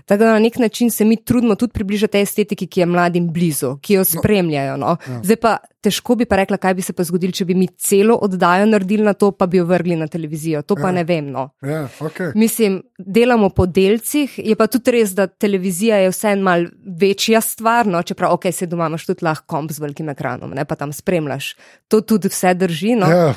Tako 0.05 0.23
da 0.23 0.35
na 0.37 0.43
nek 0.43 0.59
način 0.61 0.91
se 0.91 1.05
mi 1.05 1.17
trudimo 1.17 1.55
tudi 1.55 1.73
približati 1.73 2.21
estetiki, 2.21 2.67
ki 2.67 2.83
je 2.83 2.89
mladim 2.89 3.29
blizu, 3.33 3.77
ki 3.81 3.99
jo 3.99 4.05
no. 4.05 4.11
spremljajo. 4.13 4.77
No. 4.77 4.97
Ja. 5.07 5.19
Zdaj 5.23 5.41
pa 5.41 5.57
težko 5.83 6.15
bi 6.19 6.27
pa 6.29 6.39
rekla, 6.39 6.57
kaj 6.61 6.75
bi 6.77 6.85
se 6.85 6.95
pa 6.95 7.05
zgodilo, 7.07 7.35
če 7.35 7.45
bi 7.49 7.57
mi 7.57 7.67
celo 7.79 8.15
oddajo 8.25 8.67
naredili 8.69 9.05
na 9.05 9.13
to, 9.17 9.31
pa 9.35 9.47
bi 9.49 9.59
jo 9.59 9.67
vrgli 9.69 9.97
na 9.99 10.07
televizijo. 10.11 10.63
To 10.67 10.77
pa 10.79 10.89
ja. 10.89 10.97
ne 10.99 11.03
vem. 11.07 11.29
No. 11.33 11.49
Ja, 11.65 11.85
okay. 12.03 12.31
Mislim, 12.39 12.79
delamo 12.97 13.49
po 13.55 13.65
delcih, 13.65 14.37
je 14.39 14.55
pa 14.59 14.67
tudi 14.71 14.95
res, 14.97 15.15
da 15.17 15.27
televizija 15.27 15.99
je 16.03 16.13
vseeno 16.13 16.47
mal 16.47 16.67
večja 17.03 17.41
stvar, 17.43 17.89
no, 17.89 18.01
čeprav 18.03 18.37
ok, 18.37 18.49
se 18.53 18.69
doma 18.69 18.87
imaš 18.91 19.07
tudi 19.09 19.25
lahko 19.27 19.47
komp 19.55 19.73
z 19.75 19.83
velikim 19.83 20.09
ekranom, 20.13 20.55
ne 20.55 20.65
pa 20.65 20.79
tam 20.79 20.93
spremljaš. 20.93 21.53
To 21.91 22.01
tudi 22.01 22.31
vse 22.31 22.55
drži. 22.57 22.95
No. 22.99 23.09
Ja. 23.11 23.33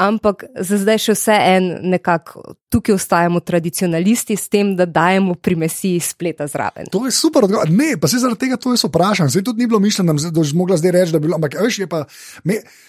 ampak 0.00 0.44
za 0.60 0.78
zdaj 0.80 0.98
še 1.04 1.14
vse 1.16 1.36
en 1.56 1.66
nekako 1.92 2.54
tukaj 2.70 2.94
ostajamo 2.94 3.40
tradicionalisti 3.42 4.36
s 4.38 4.48
tem, 4.48 4.72
da 4.78 4.86
dajemo 4.86 5.34
primesi 5.34 5.96
spleta 6.00 6.46
zraven. 6.46 6.86
To 6.94 7.02
je 7.06 7.12
super, 7.14 7.44
odgovor. 7.44 7.70
ne, 7.70 7.96
pa 8.00 8.08
se 8.08 8.20
zaradi 8.22 8.46
tega 8.46 8.56
to 8.56 8.72
jaz 8.74 8.84
vprašam. 8.86 9.30
Se 9.30 9.42
tudi 9.42 9.64
ni 9.64 9.66
bilo 9.66 9.80
mišljeno, 9.82 10.14
da 10.14 10.30
bi 10.30 10.46
mogla 10.54 10.76
zdaj 10.78 10.94
reči, 10.94 11.12
da 11.12 11.18
bi 11.18 11.26
bilo, 11.26 11.36
ampak 11.40 11.58
veš, 11.70 11.78
je 11.84 11.86
pa, 11.86 12.04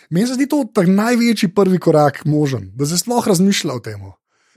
meni 0.10 0.28
se 0.28 0.34
zdi 0.34 0.50
to 0.50 0.66
največji 0.88 1.54
prvi 1.56 1.80
korak 1.80 2.26
možen, 2.26 2.72
da 2.76 2.86
se 2.90 2.98
sploh 2.98 3.28
razmišlja 3.28 3.78
o 3.78 3.80
tem. 3.80 4.02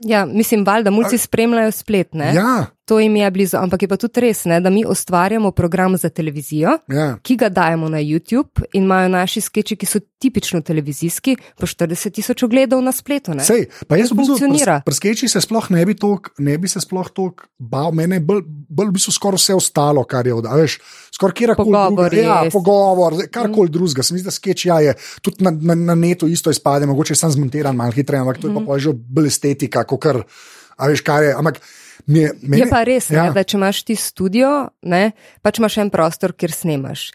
Ja, 0.03 0.25
mislim, 0.25 0.65
val, 0.65 0.83
da 0.83 0.91
mulci 0.91 1.17
spremljajo 1.17 1.71
splet. 1.71 2.11
Ja. 2.35 2.65
To 2.85 2.99
jim 2.99 3.15
je 3.15 3.31
blizu, 3.31 3.57
ampak 3.57 3.81
je 3.81 3.87
pa 3.89 3.97
tudi 3.97 4.21
res, 4.21 4.43
ne, 4.45 4.59
da 4.61 4.69
mi 4.69 4.83
ustvarjamo 4.85 5.49
program 5.57 5.97
za 5.97 6.09
televizijo, 6.13 6.75
ja. 6.93 7.07
ki 7.25 7.35
ga 7.41 7.49
dajemo 7.49 7.89
na 7.89 7.97
YouTube 7.97 8.61
in 8.73 8.83
imajo 8.83 9.09
naši 9.09 9.41
sketchi, 9.41 9.73
ki 9.75 9.87
so 9.89 9.99
tipično 10.21 10.61
televizijski, 10.61 11.33
po 11.57 11.65
40 11.65 12.13
tisoč 12.13 12.43
ogledov 12.45 12.83
na 12.85 12.91
spletu. 12.93 13.33
Sej, 13.41 13.65
pa 13.89 13.97
jaz 13.97 14.11
to 14.11 14.17
funkcionira. 14.19 14.83
Pri 14.85 14.93
sketchi 14.93 15.29
se 15.31 15.41
sploh 15.41 15.71
ne 15.73 15.85
bi, 15.85 15.95
tok, 15.97 16.29
ne 16.45 16.59
bi 16.61 16.69
se 16.69 16.81
sploh 16.83 17.09
toliko 17.09 17.49
bal, 17.57 17.89
mene 17.97 18.19
bolj, 18.21 18.43
bolj 18.45 18.91
v 18.91 18.95
bistvu 18.99 19.13
skoraj 19.15 19.41
vse 19.41 19.55
ostalo, 19.57 20.03
kar 20.05 20.29
je 20.29 20.35
odaveš. 20.37 20.75
Skoraj 21.15 21.35
kjerkoli 21.39 21.73
druga, 21.73 22.09
ja, 22.19 22.37
pogovor, 22.53 23.17
karkoli 23.33 23.71
mm. 23.71 23.73
drugega. 23.73 24.05
Se 24.05 24.13
mi 24.13 24.21
zdi, 24.21 24.27
da 24.29 24.35
sketch 24.35 24.67
ja, 24.69 24.77
je 24.83 24.93
tudi 25.25 25.45
na, 25.45 25.55
na, 25.55 25.77
na 25.93 25.95
netu 25.97 26.29
isto 26.29 26.53
izpade, 26.53 26.85
mogoče 26.85 27.17
sem 27.17 27.33
zmontiran 27.33 27.73
malo 27.75 27.97
hitreje, 27.97 28.21
ampak 28.21 28.43
to 28.43 28.51
je 28.51 28.53
mm. 28.53 28.67
pa 28.69 28.77
že 28.77 28.93
bolj 28.93 29.31
estetika, 29.33 29.85
kot 29.89 30.03
kar, 30.05 30.21
a 30.77 30.91
veš, 30.91 31.01
kaj 31.07 31.29
je. 31.29 31.33
Ampak, 31.39 31.63
Je, 32.07 32.29
meni, 32.41 32.61
je 32.61 32.67
pa 32.69 32.83
res, 32.85 33.07
ja. 33.09 33.23
ne, 33.25 33.33
da 33.33 33.41
če 33.41 33.57
imaš 33.57 33.79
ti 33.87 33.95
studio, 33.97 34.49
ne, 34.85 35.15
pač 35.41 35.57
imaš 35.57 35.79
en 35.81 35.89
prostor, 35.89 36.35
kjer 36.37 36.53
snemaš. 36.53 37.07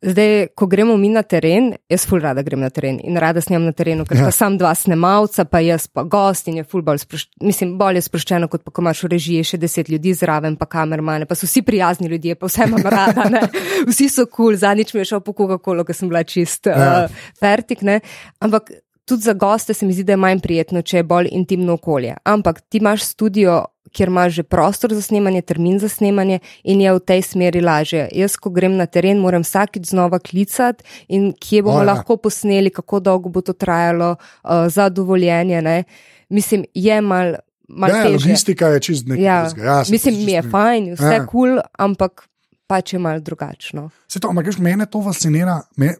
Zdaj, 0.00 0.54
ko 0.56 0.68
gremo 0.72 0.96
mi 0.96 1.10
na 1.12 1.20
teren, 1.20 1.74
jaz 1.92 2.06
ful 2.08 2.22
rada 2.24 2.44
grem 2.46 2.62
na 2.64 2.70
teren 2.72 2.96
in 3.04 3.20
rada 3.20 3.42
snemam 3.44 3.68
na 3.68 3.76
terenu, 3.76 4.06
ker 4.08 4.22
ja. 4.22 4.30
sam 4.32 4.56
dva 4.60 4.72
snemalca, 4.78 5.44
pa 5.44 5.60
jaz 5.64 5.84
pa 5.92 6.06
gost 6.08 6.48
in 6.48 6.62
je 6.62 6.64
ful 6.64 6.84
bolj 6.86 7.04
sproščeno. 7.04 7.44
Mislim, 7.50 7.76
bolj 7.80 8.00
je 8.00 8.06
sproščeno, 8.08 8.48
kot 8.48 8.64
pa 8.64 8.72
ko 8.72 8.86
imaš 8.86 9.04
v 9.04 9.12
režiji 9.18 9.50
še 9.52 9.60
deset 9.60 9.92
ljudi 9.92 10.16
zraven, 10.16 10.56
pa 10.56 10.70
kamermane, 10.70 11.28
pa 11.28 11.36
so 11.36 11.48
vsi 11.48 11.62
prijazni 11.66 12.08
ljudje, 12.08 12.40
pa 12.40 12.48
vse 12.48 12.70
imam 12.70 12.88
rada, 12.96 13.28
ne. 13.28 13.44
vsi 13.90 14.08
so 14.08 14.24
kul, 14.24 14.54
cool, 14.54 14.60
zadnjič 14.64 14.96
mi 14.96 15.04
je 15.04 15.12
šel 15.12 15.24
po 15.26 15.36
Coca-Colo, 15.36 15.84
ker 15.84 15.96
sem 15.96 16.08
bila 16.08 16.24
čist 16.24 16.72
ja. 16.72 17.04
uh, 17.04 17.24
fertik, 17.36 17.84
ne. 17.84 18.00
Ampak 18.40 18.72
tudi 19.08 19.22
za 19.22 19.32
goste 19.32 19.74
se 19.74 19.86
mi 19.86 19.92
zdi, 19.92 20.04
da 20.04 20.12
je 20.12 20.20
manj 20.20 20.40
prijetno, 20.44 20.82
če 20.82 21.00
je 21.00 21.06
bolj 21.08 21.30
intimno 21.32 21.78
okolje. 21.78 22.16
Ampak 22.24 22.60
ti 22.68 22.78
imaš 22.78 23.02
studio, 23.08 23.64
kjer 23.92 24.08
imaš 24.08 24.32
že 24.38 24.42
prostor 24.42 24.94
za 24.94 25.02
snemanje, 25.02 25.42
termin 25.42 25.78
za 25.78 25.88
snemanje 25.88 26.38
in 26.64 26.80
je 26.80 26.92
v 26.94 27.00
tej 27.00 27.22
smeri 27.22 27.60
lažje. 27.64 28.08
Jaz, 28.12 28.36
ko 28.36 28.50
grem 28.50 28.76
na 28.76 28.86
teren, 28.86 29.20
moram 29.22 29.42
vsakeč 29.46 29.90
znova 29.90 30.18
klicati 30.18 30.84
in 31.08 31.32
kje 31.32 31.62
bomo 31.62 31.80
o, 31.80 31.82
ja. 31.82 31.92
lahko 31.92 32.16
posneli, 32.16 32.70
kako 32.70 33.00
dolgo 33.00 33.28
bo 33.28 33.40
to 33.40 33.52
trajalo, 33.52 34.16
uh, 34.16 34.66
za 34.68 34.88
dovoljenje. 34.88 35.62
Ne? 35.62 35.84
Mislim, 36.28 36.64
je 36.74 37.00
mal. 37.00 37.34
mal 37.68 37.90
ja, 37.90 38.08
logistika 38.08 38.68
je 38.74 38.80
čist 38.80 39.06
nekaj. 39.06 39.24
Ja, 39.24 39.38
ja, 39.56 39.78
mislim, 39.90 40.24
mi 40.24 40.32
je 40.32 40.42
fajn, 40.42 40.92
vse 40.94 41.14
ja. 41.14 41.26
kul, 41.26 41.56
cool, 41.56 41.62
ampak 41.78 42.28
pač 42.68 42.92
je 42.92 42.98
mal 43.00 43.20
drugačno. 43.20 43.90
Se 44.08 44.20
to, 44.20 44.28
ampak 44.28 44.58
mene 44.58 44.86
to 44.86 45.02
fascinira. 45.02 45.60
Me, 45.76 45.94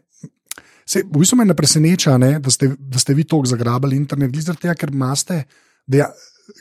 Se, 0.89 1.03
v 1.05 1.21
bistvu 1.21 1.37
me 1.37 1.45
ne 1.45 1.53
preseneča, 1.53 2.15
ne, 2.17 2.39
da, 2.41 2.49
ste, 2.49 2.71
da 2.73 2.97
ste 2.97 3.13
vi 3.13 3.21
tako 3.21 3.45
zagrabili 3.45 3.93
internet, 3.93 4.33
tega, 4.57 4.73
ker, 4.73 4.89
maste, 4.89 5.43
ja, 5.93 6.07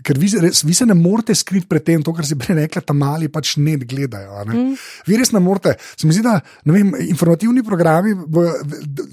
ker 0.05 0.19
vi, 0.21 0.31
res, 0.43 0.63
vi 0.67 0.77
se 0.77 0.87
ne 0.89 0.97
morete 0.99 1.35
skriti 1.37 1.69
pred 1.71 1.85
tem, 1.85 2.05
to, 2.05 2.15
kar 2.17 2.27
si 2.27 2.39
prej 2.39 2.57
rekla, 2.63 2.85
tam 2.85 3.01
mali 3.03 3.31
pač 3.33 3.57
ne 3.63 3.77
gledajo. 3.81 4.45
Ne. 4.49 4.55
Mm. 4.55 4.87
Vi 5.09 5.19
res 5.21 5.33
ne 5.35 5.43
morete. 5.43 5.77
Se 5.95 6.07
mi 6.07 6.17
zdi, 6.17 6.25
da 6.27 6.39
vem, 6.69 6.95
informativni 7.09 7.65
programi 7.67 8.15
bojo 8.15 8.57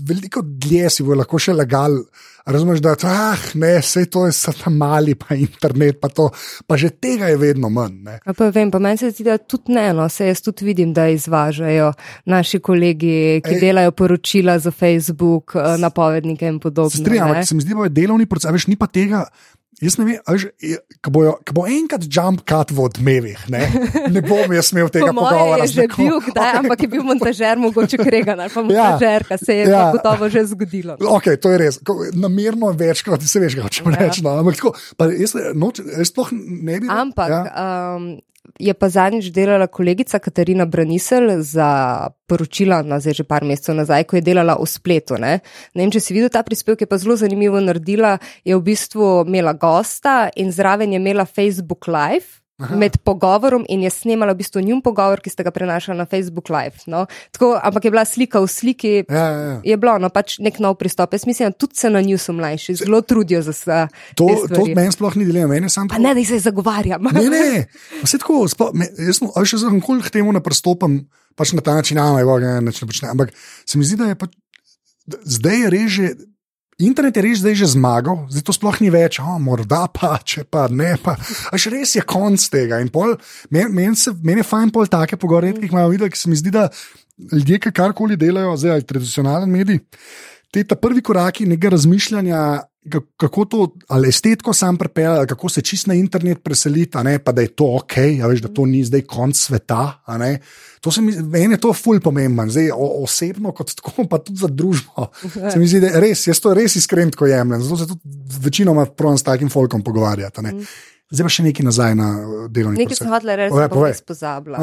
veliko 0.06 0.44
dlje 0.46 0.98
si 0.98 1.06
bojo 1.06 1.22
lahko 1.24 1.42
še 1.42 1.56
legali. 1.56 2.04
Razumeš, 2.46 2.80
da 2.80 2.92
ah, 3.10 3.38
ne, 3.58 3.80
vse 3.82 4.04
to 4.06 4.28
je 4.28 4.32
samo 4.32 4.70
mali, 4.78 5.16
pa 5.18 5.34
internet, 5.36 5.98
pa, 5.98 6.12
to, 6.14 6.28
pa 6.68 6.78
že 6.78 6.92
tega 7.02 7.32
je 7.32 7.40
vedno 7.42 7.72
manj. 7.74 8.20
Pa 8.22 8.50
vem, 8.54 8.70
pa 8.70 8.78
meni 8.80 9.02
se 9.02 9.10
zdi, 9.10 9.26
da 9.26 9.40
tudi 9.42 9.74
ne, 9.74 9.88
no, 9.98 10.06
se 10.14 10.28
jaz 10.28 10.44
tudi 10.46 10.68
vidim, 10.68 10.94
da 10.94 11.08
izvažajo 11.10 11.90
naši 12.30 12.60
kolegi, 12.62 13.42
ki 13.42 13.56
Ej, 13.56 13.60
delajo 13.64 13.96
poročila 13.98 14.60
za 14.62 14.70
Facebook, 14.72 15.56
eh, 15.58 15.74
napovednike 15.82 16.46
in 16.46 16.60
podobno. 16.62 16.94
Strijam, 16.94 17.32
ampak 17.34 17.50
se 17.50 17.58
mi 17.58 17.66
zdi, 17.66 17.74
da 17.74 17.90
je 17.90 17.96
delovni 17.98 18.30
proces, 18.30 18.54
veš, 18.54 18.70
ni 18.70 18.78
pa 18.78 18.94
tega. 18.94 19.26
Jaz 19.84 19.98
ne 20.00 20.06
vem, 20.08 20.20
ko 21.04 21.12
bo, 21.12 21.64
enkrat 21.68 22.06
jump 22.08 22.46
cut 22.48 22.72
v 22.72 22.84
odmevih, 22.86 23.42
ne, 23.52 23.64
ne 24.14 24.22
bom 24.24 24.54
jaz 24.56 24.70
imel 24.72 24.88
tega 24.94 25.12
pogovora. 25.12 25.66
Je 25.66 25.74
že 25.74 25.88
bil, 25.92 26.22
kdaj, 26.24 26.52
okay. 26.52 26.60
ampak 26.64 26.86
je 26.86 26.90
bil 26.94 27.04
montažer, 27.04 27.60
mogoče 27.60 28.00
kregan 28.00 28.40
ali 28.40 28.54
pa 28.54 28.64
ja. 28.64 28.68
montažer, 28.70 29.28
kar 29.28 29.42
se 29.42 29.58
je 29.60 29.66
ja. 29.68 29.90
gotovo 29.92 30.30
že 30.32 30.46
zgodilo. 30.54 30.96
Ok, 31.12 31.34
to 31.42 31.52
je 31.52 31.60
res. 31.60 31.82
Namerno 32.16 32.72
večkrat, 32.72 33.26
se 33.28 33.44
veš, 33.44 33.60
kaj 33.60 33.68
hočem 33.68 33.92
ja. 33.92 34.00
reči. 34.06 34.24
No. 34.24 34.38
Ampak 34.40 34.62
tako, 34.62 34.76
jaz, 35.12 35.36
noč, 35.60 35.84
jaz 35.84 36.14
sploh 36.14 36.32
ne 36.32 36.80
bi. 36.80 36.88
Ampak. 36.92 37.36
Ja. 37.36 37.44
Um, 38.00 38.16
je 38.60 38.74
pa 38.74 38.90
zadnjič 38.90 39.32
delala 39.34 39.68
kolegica 39.68 40.20
Katarina 40.20 40.66
Branisel 40.66 41.42
za 41.42 41.70
poročila, 42.28 42.82
no, 42.82 43.00
zdaj 43.00 43.20
že 43.20 43.26
par 43.28 43.44
mesecev 43.44 43.76
nazaj, 43.76 44.06
ko 44.10 44.20
je 44.20 44.26
delala 44.26 44.56
v 44.60 44.68
spletu. 44.70 45.20
Ne? 45.22 45.40
ne 45.74 45.84
vem, 45.84 45.92
če 45.92 46.02
si 46.02 46.16
videl 46.16 46.32
ta 46.34 46.44
prispevek, 46.44 46.86
je 46.86 46.90
pa 46.90 46.98
zelo 47.02 47.18
zanimivo 47.20 47.60
naredila. 47.60 48.18
Je 48.46 48.56
v 48.56 48.64
bistvu 48.64 49.26
imela 49.28 49.54
gosta 49.54 50.30
in 50.36 50.52
zraven 50.52 50.94
je 50.94 51.02
imela 51.02 51.26
Facebook 51.26 51.88
Live. 51.88 52.45
Aha. 52.56 52.76
med 52.76 52.94
pogovorom 53.04 53.66
in 53.68 53.82
je 53.84 53.90
snimala 53.92 54.32
v 54.32 54.40
bistvu 54.40 54.62
njun 54.64 54.80
pogovor, 54.80 55.20
ki 55.20 55.28
ste 55.28 55.44
ga 55.44 55.52
prenašali 55.52 55.98
na 56.00 56.06
Facebook 56.08 56.48
Live. 56.48 56.86
No? 56.88 57.04
Tako, 57.36 57.50
ampak 57.60 57.84
je 57.84 57.92
bila 57.92 58.06
slika 58.08 58.40
v 58.40 58.48
sliki, 58.48 58.94
ja, 59.10 59.26
ja, 59.28 59.42
ja. 59.42 59.58
je 59.60 59.76
bilo 59.78 59.98
no, 60.00 60.08
pač 60.08 60.38
nek 60.40 60.62
nov 60.64 60.78
pristop. 60.80 61.12
Jaz 61.12 61.28
mislim, 61.28 61.52
da 61.52 61.60
tudi 61.60 61.76
se 61.76 61.92
na 61.92 62.00
nju 62.00 62.16
so 62.16 62.32
mlajši, 62.32 62.78
zelo 62.80 63.02
trudijo 63.04 63.42
za 63.44 63.52
vse. 63.52 63.80
To, 64.16 64.30
to 64.48 64.64
meni 64.72 64.96
sploh 64.96 65.18
ni 65.20 65.28
dilema, 65.28 65.52
meni 65.52 65.70
samo. 65.70 65.92
Pa 65.92 66.00
ne, 66.00 66.14
da 66.16 66.24
se 66.24 66.40
zagovarjam. 66.40 67.04
ne, 67.12 67.26
ne, 67.28 67.66
vse 68.06 68.22
tako, 68.24 68.46
sploh, 68.48 68.72
me, 68.72 68.88
jaz 69.04 69.20
sem 69.20 69.36
še 69.52 69.60
zelo 69.66 69.82
kolik 69.84 70.08
temu 70.16 70.32
ne 70.32 70.40
pristopam, 70.40 71.02
pač 71.36 71.52
na 71.60 71.66
ta 71.66 71.76
način, 71.76 72.00
ja, 72.00 72.08
ne, 72.16 72.24
ne, 72.24 72.72
ne 72.72 72.88
počne. 72.88 73.12
Ampak 73.12 73.36
se 73.68 73.76
mi 73.76 73.84
zdi, 73.84 74.00
da 74.00 74.14
je 74.14 74.20
pač, 74.24 74.32
zdaj 75.12 75.60
je 75.66 75.76
reže. 75.76 76.14
Internet 76.76 77.16
je 77.16 77.22
res 77.24 77.40
zdaj 77.40 77.56
že 77.56 77.68
zmagal, 77.72 78.26
zdaj 78.28 78.44
to 78.44 78.52
sploh 78.52 78.76
ni 78.84 78.90
več, 78.92 79.22
oh, 79.24 79.38
morda 79.40 79.86
pa, 79.88 80.18
če 80.20 80.44
pa 80.44 80.66
ne. 80.68 80.98
Pa. 81.00 81.16
Až 81.56 81.70
res 81.72 81.96
je 81.96 82.04
konc 82.04 82.36
tega. 82.52 82.82
Meni 83.48 83.72
men 83.72 83.96
men 83.96 84.42
je 84.42 84.44
fajn 84.44 84.74
pol 84.76 84.90
take 84.92 85.16
pogovore, 85.16 85.54
ki 85.56 85.70
jih 85.70 85.72
imajo 85.72 85.94
videti, 85.94 86.12
ki 86.12 86.20
se 86.20 86.32
mi 86.32 86.36
zdi, 86.36 86.52
da 86.52 86.68
ljudje, 87.32 87.62
ki 87.64 87.72
karkoli 87.72 88.20
delajo, 88.20 88.58
zdaj 88.60 88.84
tradicionalen 88.92 89.48
medij, 89.48 89.80
te 90.56 90.64
ta 90.64 90.78
prvi 90.80 91.04
koraki 91.04 91.46
nekega 91.46 91.76
razmišljanja 91.76 92.62
kako 93.18 93.46
to, 93.46 93.68
ali 93.88 94.10
estetko 94.10 94.54
sam 94.54 94.78
prepela, 94.78 95.26
kako 95.26 95.50
se 95.50 95.62
čist 95.62 95.88
na 95.88 95.94
internet 95.94 96.44
preseliti, 96.44 96.98
pa 97.24 97.32
da 97.32 97.42
je 97.42 97.48
to 97.48 97.66
ok, 97.76 97.96
veš, 98.30 98.42
da 98.42 98.48
to 98.54 98.66
ni 98.66 98.84
zdaj 98.86 99.02
konc 99.02 99.38
sveta. 99.38 100.04
To 100.82 100.92
se 100.92 101.02
mi 101.02 101.16
meni 101.22 101.54
je 101.54 101.60
to 101.60 101.74
ful 101.74 102.00
pomemben, 102.00 102.50
zdaj 102.50 102.70
o, 102.72 102.90
osebno, 103.04 103.52
kot 103.58 103.74
tako, 103.76 104.06
pa 104.12 104.20
tudi 104.22 104.40
za 104.40 104.48
družbo. 104.48 105.08
Se 105.34 105.58
mi 105.60 105.68
zdi, 105.68 105.82
da 105.82 106.00
res, 106.00 106.28
jaz 106.28 106.40
to 106.40 106.54
res 106.54 106.78
iskreno 106.78 107.26
jemljem, 107.28 107.64
zato 107.64 107.78
se 107.78 107.88
tudi 107.88 108.44
večinoma 108.46 108.86
pravim 108.86 109.18
s 109.18 109.26
takim 109.26 109.50
folkom 109.50 109.84
pogovarjati. 109.84 110.46
Zdaj 111.14 111.28
pa 111.28 111.30
še 111.30 111.44
nekaj 111.46 111.66
nazaj 111.68 111.94
na 112.00 112.08
uh, 112.18 112.38
delovni 112.50 112.80
svet. 112.80 112.88
Nekaj 112.88 112.98
sem 112.98 113.12
hotel 113.14 113.32
reči, 113.38 113.54
da 113.54 113.68
sem 113.70 114.00
se 114.00 114.06
pozabil. 114.10 114.56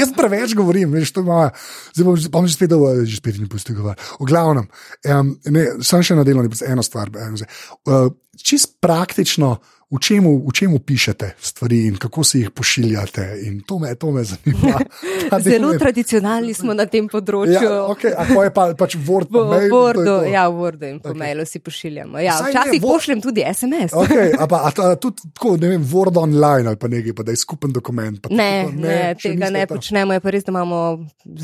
Jaz 0.00 0.14
preveč 0.16 0.54
govorim, 0.56 0.94
veš, 0.96 1.12
to 1.12 1.24
ima. 1.26 1.50
Zdaj 1.92 2.06
bom, 2.06 2.16
bom 2.32 2.48
že 2.48 2.56
spet 2.56 2.72
dovolj, 2.72 3.02
že 3.04 3.20
spet 3.20 3.40
ni 3.42 3.48
pusti 3.50 3.76
govoriti. 3.76 4.06
V 4.16 4.28
glavnem, 4.30 4.70
um, 5.12 5.34
ne, 5.52 5.66
sem 5.84 6.06
še 6.06 6.16
na 6.16 6.24
delovni 6.24 6.48
svet, 6.54 6.72
eno 6.72 6.84
stvar. 6.86 7.12
Uh, 7.12 8.08
čist 8.40 8.78
praktično 8.80 9.58
v 9.90 9.98
čemu, 9.98 10.46
v 10.46 10.52
čemu 10.54 10.78
pišete 10.78 11.34
stvari 11.40 11.86
in 11.86 11.96
kako 11.98 12.24
si 12.24 12.38
jih 12.38 12.50
pošiljate. 12.50 13.42
To 13.66 13.78
me, 13.78 13.94
to 13.94 14.10
me 14.10 14.22
zanima. 14.24 14.78
Zelo 15.46 15.74
tradicionalni 15.78 16.54
smo 16.54 16.74
na 16.74 16.86
tem 16.86 17.08
področju. 17.10 17.58
Ja, 17.58 17.82
okay, 17.90 18.14
Kako 18.14 18.44
je 18.46 18.52
pa, 18.54 18.64
pač 18.78 18.94
Word? 18.94 19.34
V 19.34 19.42
mail, 19.50 19.66
Wordu, 19.74 20.14
ja, 20.30 20.46
v 20.46 20.62
Wordu 20.62 20.86
in 20.86 21.00
po 21.02 21.10
okay. 21.10 21.18
mailu 21.18 21.46
si 21.46 21.58
pošiljamo. 21.58 22.22
Ja, 22.22 22.38
včasih 22.38 22.78
ne, 22.78 22.82
pošljem 22.86 23.22
tudi 23.24 23.42
SMS. 23.42 23.90
Okay, 23.98 24.30
a 24.42 24.46
pa, 24.46 24.62
a 24.68 24.70
ta, 24.70 24.92
tudi 24.94 25.26
tako, 25.34 25.56
ne 25.58 25.72
vem, 25.74 25.82
Word 25.82 26.22
online 26.22 26.70
ali 26.70 26.78
pa 26.78 26.86
nekaj, 26.86 27.16
pa 27.18 27.26
da 27.26 27.34
je 27.34 27.42
skupen 27.42 27.74
dokument. 27.74 28.30
Ne, 28.30 28.50
tako, 28.70 28.78
ne, 28.78 28.94
ne 28.94 29.18
tega 29.18 29.50
ne 29.50 29.66
počnemo. 29.66 30.14
Je 30.14 30.22
pa 30.22 30.34
res, 30.36 30.46
da 30.46 30.54
imamo 30.54 30.80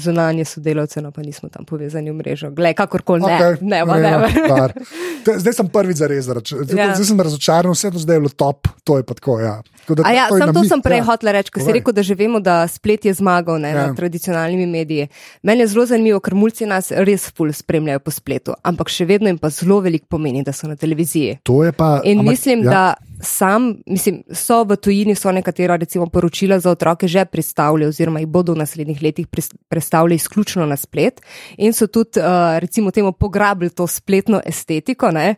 zunanje 0.07 0.47
sodelavce, 0.55 1.03
no 1.03 1.11
pa 1.11 1.27
nismo 1.27 1.51
tam 1.51 1.67
povezani 1.67 2.15
v 2.15 2.21
mrežo. 2.23 2.53
Glej, 2.55 2.79
kakorkoli 2.79 3.27
ne. 3.27 3.35
Okay, 3.43 3.59
ne, 3.67 3.83
ne, 3.83 4.15
ne. 4.47 5.35
Zdaj 5.43 5.59
sem 5.59 5.75
prvi 5.75 5.99
za 5.99 6.07
res. 6.07 6.31
Ja. 6.31 6.95
Zdaj 6.95 7.05
sem 7.11 7.19
razočaran, 7.19 7.75
vse 7.75 7.91
to 7.91 8.07
zdaj 8.07 8.21
je 8.21 8.27
bilo 8.29 8.36
top, 8.37 8.69
to 8.85 8.99
je 9.01 9.07
pa 9.07 9.15
tako. 9.15 9.41
Ja. 9.41 9.63
Da, 9.89 10.11
ja, 10.11 10.29
sam 10.29 10.55
to 10.55 10.65
sem 10.67 10.83
prej 10.83 10.99
ja. 10.99 11.05
hotel 11.07 11.33
reči, 11.33 11.53
ko 11.55 11.63
si 11.63 11.73
rekel, 11.75 11.95
da 11.95 12.03
že 12.03 12.17
vemo, 12.19 12.41
da 12.43 12.59
splet 12.69 13.07
je 13.07 13.15
zmagal 13.15 13.61
ne, 13.63 13.71
ja. 13.71 13.87
nad 13.87 13.97
tradicionalnimi 13.97 14.67
mediji. 14.67 15.09
Meni 15.43 15.65
je 15.65 15.71
zelo 15.73 15.87
zanimivo, 15.87 16.21
ker 16.21 16.35
mulci 16.35 16.67
nas 16.67 16.91
res 16.91 17.29
ful 17.31 17.53
spremljajo 17.55 18.03
po 18.03 18.15
spletu, 18.15 18.57
ampak 18.67 18.91
še 18.93 19.07
vedno 19.09 19.31
jim 19.31 19.39
pa 19.39 19.51
zelo 19.55 19.81
veliko 19.85 20.11
pomeni, 20.17 20.43
da 20.47 20.55
so 20.57 20.69
na 20.71 20.77
televiziji. 20.77 21.39
Pa, 21.77 22.01
In 22.05 22.21
ampak, 22.21 22.31
mislim, 22.35 22.65
ja. 22.67 22.71
da 22.71 22.85
sam, 23.23 23.77
mislim, 23.87 24.23
so 24.35 24.63
v 24.65 24.77
tujini 24.77 25.15
so 25.15 25.33
nekatera 25.33 25.77
recimo 25.77 26.07
poročila 26.07 26.59
za 26.59 26.71
otroke 26.71 27.09
že 27.09 27.25
predstavljali 27.25 27.87
oziroma 27.87 28.21
jih 28.21 28.29
bodo 28.29 28.53
v 28.53 28.59
naslednjih 28.59 29.03
letih 29.03 29.27
predstavljali 29.69 30.15
izključno 30.15 30.67
na 30.67 30.77
splet 30.77 31.21
in 31.57 31.73
so 31.73 31.87
tudi 31.87 32.21
uh, 32.21 32.59
recimo 32.59 32.91
temu 32.91 33.13
pograbili 33.13 33.71
to 33.71 33.87
spletno 33.87 34.41
estetiko. 34.45 35.11
Ne. 35.11 35.35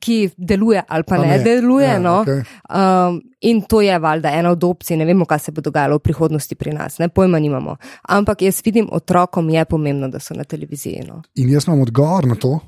Ki 0.00 0.30
deluje 0.36 0.82
ali 0.88 1.04
pa, 1.04 1.16
Pa 1.16 1.22
ne, 1.22 1.28
ne. 1.28 1.38
deluje. 1.44 1.86
Ja, 1.86 1.98
no. 1.98 2.20
okej. 2.20 2.42
um, 2.70 3.20
in 3.40 3.62
to 3.62 3.80
je 3.80 3.98
valjda 3.98 4.30
ena 4.30 4.50
od 4.50 4.64
opcij, 4.64 4.96
ne 4.96 5.04
vemo, 5.04 5.24
kaj 5.24 5.38
se 5.38 5.52
bo 5.52 5.60
dogajalo 5.60 5.96
v 5.96 6.00
prihodnosti 6.00 6.54
pri 6.54 6.72
nas, 6.72 6.98
ne 6.98 7.08
pojma 7.08 7.38
nimamo. 7.38 7.76
Ampak 8.08 8.42
jaz 8.42 8.62
vidim, 8.64 8.88
otrokom 8.92 9.50
je 9.50 9.64
pomembno, 9.64 10.08
da 10.08 10.18
so 10.18 10.34
na 10.34 10.44
televiziji. 10.44 11.04
No. 11.08 11.22
In 11.34 11.50
jaz 11.50 11.66
imam 11.68 11.80
odgovor 11.80 12.26
na 12.26 12.34
to, 12.34 12.58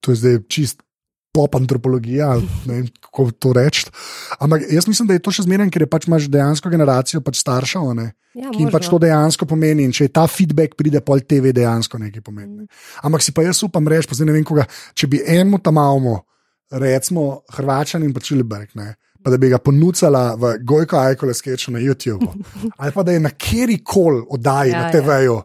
to 0.00 0.10
je 0.12 0.16
zdaj 0.16 0.38
čist 0.48 0.82
pop 1.32 1.54
antropologija, 1.54 2.32
ne 2.66 2.74
vem, 2.74 2.86
kako 3.04 3.30
to 3.38 3.52
reči. 3.56 3.84
Ampak 4.40 4.64
jaz 4.70 4.88
mislim, 4.88 5.08
da 5.08 5.16
je 5.16 5.22
to 5.24 5.34
še 5.34 5.44
zmeraj, 5.46 5.70
ker 5.74 5.86
pač 5.90 6.08
imaš 6.08 6.30
dejansko 6.32 6.72
generacijo 6.72 7.20
pač 7.24 7.42
staršev, 7.42 7.92
ne, 7.98 8.12
Ja, 8.38 8.52
ki 8.52 8.62
jim 8.62 8.70
pač 8.70 8.86
to 8.90 9.00
dejansko 9.02 9.48
pomeni. 9.50 9.86
In 9.88 9.94
če 9.94 10.06
je 10.06 10.14
ta 10.14 10.26
feedback 10.30 10.76
pride, 10.78 11.00
pol 11.04 11.22
TV 11.26 11.50
dejansko 11.56 11.98
nekaj 11.98 12.22
pomeni. 12.22 12.64
Ne. 12.64 12.66
Ampak 13.06 13.24
si 13.24 13.34
pa 13.34 13.42
jaz 13.46 13.62
upam 13.66 13.88
reči, 13.90 14.06
pa 14.10 14.18
zdaj 14.18 14.28
ne 14.28 14.36
vem 14.36 14.46
koga, 14.46 14.66
če 14.94 15.08
bi 15.10 15.22
enemu 15.24 15.58
tam 15.64 15.80
avmo, 15.82 16.20
recimo 16.70 17.28
Hrvačan 17.56 18.04
in 18.06 18.12
pa 18.14 18.22
Čiliberg, 18.22 18.74
ne. 18.78 18.92
Pa 19.24 19.32
da 19.34 19.40
bi 19.40 19.50
ga 19.50 19.58
ponudila 19.58 20.36
v 20.38 20.52
Gojko 20.62 21.00
Ajkole 21.00 21.34
sketchu 21.34 21.74
na 21.74 21.82
YouTubu, 21.82 22.28
ali 22.80 22.94
pa 22.94 23.02
da 23.06 23.16
je 23.16 23.24
na 23.24 23.32
kjer 23.34 23.74
koli 23.82 24.22
oddaji 24.36 24.74
Ja, 24.76 24.84
na 24.84 24.86
ja. 24.86 24.92
TV-ju, 24.94 25.40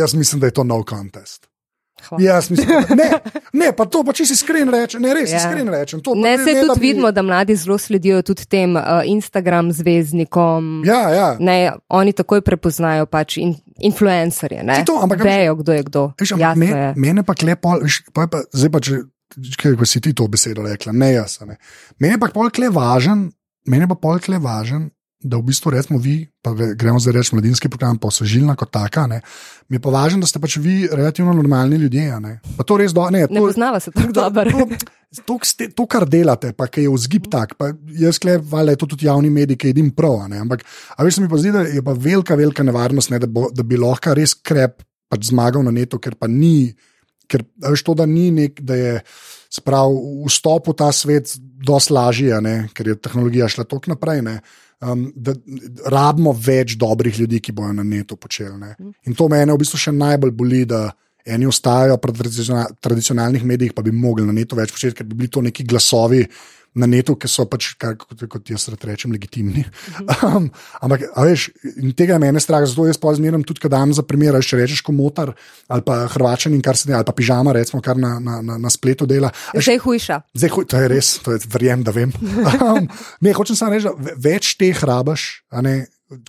jaz 0.00 0.16
mislim, 0.18 0.42
da 0.42 0.50
je 0.50 0.56
to 0.58 0.66
nov 0.66 0.82
contest. 0.88 1.47
Hvala. 2.00 2.22
Jaz 2.24 2.50
mislim, 2.50 2.68
da 2.80 2.94
ne, 2.94 3.08
ne, 3.54 3.72
pa 3.72 3.84
to 3.84 4.02
pa 4.02 4.12
če 4.12 4.24
si 4.24 4.32
iskren 4.32 4.68
rečem, 4.68 5.02
ne 5.02 5.12
res 5.12 5.30
Ja. 5.30 5.38
iskren 5.38 5.68
rečem. 5.68 6.00
To, 6.00 6.12
pa 6.12 6.20
Ne, 6.20 6.36
se 6.38 6.54
da 6.54 6.60
tudi 6.62 6.74
bi- 6.74 6.86
vidimo, 6.86 7.10
da 7.10 7.22
mladi 7.22 7.56
zelo 7.56 7.76
sledijo 7.76 8.22
tudi 8.22 8.46
tem 8.46 8.72
uh, 8.72 8.82
Instagram 9.04 9.72
zvezdnikom. 9.72 10.82
Ja, 10.84 11.10
ja. 11.10 11.28
Ne, 11.38 11.56
oni 11.88 12.12
takoj 12.12 12.40
prepoznajo 12.40 13.06
pač 13.06 13.36
in, 13.36 13.54
influencerje. 13.78 14.62
Ne, 14.62 14.84
to, 14.84 14.98
ampak- 14.98 15.22
vejo, 15.22 15.54
kdo 15.56 15.72
je 15.72 15.82
kdo. 15.82 16.02
Veš, 16.14 16.32
ampak 16.32 16.56
me, 16.56 16.66
je. 16.66 16.92
mene 16.96 17.22
pa 17.22 17.34
klepo, 17.34 17.76
pa, 18.12 18.26
pa, 18.26 18.42
zdaj 18.52 18.70
pa 18.70 18.80
če, 18.80 19.00
če 19.52 19.74
ko 19.74 19.84
si 19.84 20.00
ti 20.00 20.12
to 20.12 20.26
besedo 20.26 20.62
rekla, 20.62 20.92
ne 20.92 21.12
jaz. 21.12 21.40
Ne. 21.42 21.58
Mene 21.98 22.18
pa 22.18 22.28
pol 22.28 22.50
kle 22.50 22.68
važen, 22.68 23.28
mene 23.66 23.86
pa 23.86 23.94
pol 23.96 24.18
kle 24.18 24.38
važen. 24.38 24.88
Da 25.18 25.34
v 25.34 25.48
bistvu 25.50 25.72
recimo 25.74 25.98
vi, 25.98 26.28
pa 26.38 26.52
gre- 26.54 26.76
gremo 26.78 27.00
zdaj 27.02 27.16
reči 27.16 27.34
mladinski 27.34 27.66
program, 27.66 27.96
pa 27.98 28.06
osvežilna 28.06 28.54
kot 28.54 28.70
taka. 28.70 29.06
Ne. 29.06 29.18
Mi 29.66 29.74
je 29.76 29.82
pa 29.82 29.90
važno, 29.90 30.20
da 30.22 30.28
ste 30.30 30.38
pač 30.38 30.54
vi 30.62 30.86
relativno 30.86 31.32
normalni 31.34 31.74
ljudje. 31.76 32.20
Ne. 32.20 32.36
Pa 32.54 32.62
to 32.62 32.76
res 32.78 32.94
do, 32.94 33.02
ne, 33.10 33.24
Ne 33.26 33.26
to, 33.26 33.42
poznava 33.42 33.80
se 33.82 33.90
tako 33.90 34.12
dobro. 34.14 34.52
To, 35.18 35.22
to, 35.26 35.38
ste- 35.42 35.70
to, 35.74 35.86
kar 35.90 36.06
delate, 36.06 36.52
pa 36.54 36.68
je 36.70 36.86
vzgib 36.86 37.26
tak, 37.32 37.56
pa 37.58 37.72
jaz 37.98 38.20
klep, 38.22 38.44
valjda 38.46 38.76
je 38.76 38.78
to 38.78 38.86
tudi 38.86 39.08
javni 39.08 39.30
medij, 39.30 39.56
ki 39.58 39.72
jedim 39.72 39.90
prav. 39.90 40.20
a 40.22 40.28
ne, 40.28 40.38
Ampak, 40.38 40.62
a 40.94 41.02
veš, 41.02 41.18
mi 41.18 41.26
pa 41.28 41.40
zdi, 41.40 41.50
da 41.50 41.64
je 41.66 41.82
pa 41.82 41.96
velika, 41.98 42.36
velika 42.38 42.62
nevarnost, 42.62 43.10
ne, 43.10 43.18
da, 43.18 43.26
bo, 43.26 43.48
da 43.50 43.66
bi 43.66 43.74
lahko 43.76 44.14
res 44.14 44.36
krep 44.38 44.84
pač 45.10 45.32
zmagal 45.32 45.64
na 45.66 45.72
netu, 45.74 45.98
ker 45.98 46.14
pa 46.14 46.28
ni, 46.30 46.76
ker 47.26 47.42
veš 47.58 47.82
to, 47.82 47.96
da 47.98 48.06
ni 48.06 48.30
nek, 48.30 48.60
da 48.62 48.76
je 48.76 48.94
sprav 49.50 49.90
vstop 50.28 50.68
v 50.68 50.76
ta 50.78 50.92
svet 50.92 51.34
dosti 51.40 51.92
lažje, 51.96 52.30
a 52.36 52.40
ne, 52.44 52.68
ker 52.70 52.92
je 52.92 53.00
tehnologija 53.00 53.48
šla 53.48 53.64
tako 53.66 53.96
naprej. 53.96 54.22
Ne. 54.22 54.38
Um, 54.78 55.08
da 55.16 55.32
rabimo 55.90 56.30
več 56.30 56.76
dobrih 56.78 57.16
ljudi, 57.18 57.40
ki 57.42 57.52
bojo 57.52 57.72
na 57.74 57.82
netu 57.82 58.14
počeli. 58.16 58.54
Ne. 58.60 58.92
In 59.10 59.16
to 59.18 59.26
mene 59.28 59.50
v 59.50 59.58
bistvu 59.58 59.80
še 59.82 59.92
najbolj 59.96 60.34
boli, 60.38 60.60
da 60.70 60.84
eni 61.26 61.48
ostajajo 61.50 61.96
pri 61.98 62.14
tradicional, 62.20 62.76
tradicionalnih 62.80 63.44
medijih, 63.44 63.74
pa 63.74 63.82
bi 63.82 63.92
mogli 63.92 64.26
na 64.26 64.32
netu 64.32 64.56
več 64.56 64.70
početi, 64.72 64.94
ker 65.00 65.08
bi 65.08 65.18
bili 65.18 65.32
to 65.34 65.42
neki 65.42 65.66
glasovi 65.66 66.22
na 66.78 66.86
netu, 66.90 67.16
ki 67.18 67.28
so 67.30 67.44
pač, 67.50 67.72
kar, 67.80 67.96
kot, 67.98 68.22
kot 68.30 68.52
jaz 68.52 68.68
rečem, 68.84 69.12
legitimni. 69.14 69.64
Um, 70.22 70.48
ampak, 70.84 71.08
veš, 71.16 71.48
in 71.76 71.92
tega 71.98 72.16
je 72.16 72.22
mene 72.22 72.40
strah, 72.42 72.62
zato 72.68 72.86
jaz 72.88 73.00
pa 73.00 73.12
zmeraj 73.16 73.42
tudi, 73.48 73.62
kad 73.64 73.74
dam 73.74 73.92
za 73.96 74.04
primer, 74.06 74.38
če 74.38 74.62
rečeš 74.62 74.84
komotar 74.86 75.34
ali 75.68 75.84
pa 75.84 76.00
hrvačan 76.14 76.54
in 76.56 76.62
kar 76.64 76.78
se 76.78 76.88
dela, 76.88 77.02
ali 77.02 77.08
pa 77.08 77.14
pižama, 77.16 77.52
recimo, 77.56 77.82
kar 77.84 77.98
na, 78.00 78.16
na, 78.22 78.38
na, 78.44 78.56
na 78.62 78.70
spletu 78.72 79.06
dela. 79.10 79.32
Zdaj 79.52 79.76
je 79.76 79.82
hujša. 79.84 80.20
Zdaj, 80.38 80.54
huj, 80.54 80.66
to 80.70 80.80
je 80.80 80.88
res, 80.94 81.12
to 81.24 81.34
je 81.36 81.42
verjem, 81.52 81.84
da 81.86 81.94
vem. 81.94 82.14
Um, 82.58 82.88
ne, 83.22 83.32
hočem 83.36 83.56
samo 83.56 83.74
reči, 83.74 83.86
da 83.86 83.92
ve- 83.94 84.14
več 84.30 84.54
teh 84.58 84.76
rabaš, 84.84 85.44
a 85.52 85.62
ne, 85.64 85.74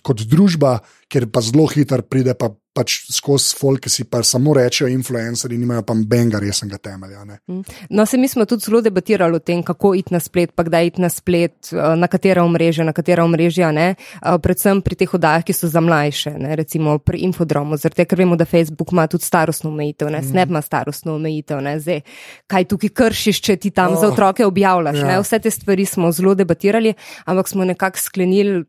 kot 0.06 0.22
družba, 0.28 0.78
ker 1.10 1.26
pa 1.32 1.42
zelo 1.42 1.66
hitro 1.66 2.02
pride 2.06 2.34
pa, 2.38 2.52
pač 2.70 3.00
skozi 3.10 3.56
folk, 3.58 3.82
ki 3.82 3.90
si 3.90 4.04
pa 4.06 4.20
samo 4.22 4.52
rečejo 4.54 4.88
influencerji, 4.92 5.58
nimajo 5.58 5.82
pa 5.86 5.94
benga 6.06 6.38
resnega 6.38 6.78
temelja. 6.78 7.24
Ne. 7.26 7.38
No, 7.90 8.06
se 8.06 8.18
mi 8.18 8.28
smo 8.30 8.46
tudi 8.46 8.64
zelo 8.68 8.78
debatirali 8.84 9.36
o 9.36 9.42
tem, 9.42 9.62
kako 9.66 9.92
iti 9.98 10.14
na 10.14 10.20
splet, 10.22 10.52
pa 10.54 10.62
kdaj 10.66 10.92
iti 10.92 11.02
na 11.02 11.10
splet, 11.10 11.72
eh, 11.74 11.96
na 11.98 12.06
katera 12.06 12.44
omrežja, 12.46 12.86
na 12.86 12.94
katera 12.94 13.24
omrežja. 13.26 13.72
Ne? 13.74 13.94
Eh, 13.98 14.38
Predvsem 14.42 14.82
pri 14.86 15.00
teh 15.02 15.14
oddajah, 15.18 15.44
ki 15.46 15.56
so 15.56 15.70
za 15.70 15.82
mlajše, 15.82 16.36
ne? 16.38 16.54
recimo 16.56 16.98
pri 17.02 17.24
Infodromu, 17.26 17.78
tega, 17.80 18.06
ker 18.06 18.22
vemo, 18.22 18.38
da 18.38 18.46
Facebook 18.46 18.94
ima 18.94 19.08
tudi 19.10 19.26
starostno 19.26 19.70
omejitev, 19.70 20.12
ne? 20.14 20.22
Snap 20.22 20.48
ima 20.48 20.62
starostno 20.62 21.18
omejitev. 21.18 21.60
ne. 21.60 21.74
Zdaj, 21.80 22.00
kaj 22.46 22.68
tukaj 22.70 22.94
kršiš, 22.94 23.42
če 23.42 23.56
ti 23.56 23.70
tam 23.74 23.96
oh, 23.96 24.00
za 24.00 24.12
otroke 24.14 24.46
objavljaš? 24.46 25.02
ja. 25.02 25.06
ne. 25.10 25.18
Vse 25.20 25.42
te 25.42 25.50
stvari 25.50 25.84
smo 25.84 26.12
zelo 26.12 26.34
debatirali, 26.38 26.94
ampak 27.26 27.48
smo 27.48 27.64
nekako 27.64 27.98
sklenili 27.98 28.64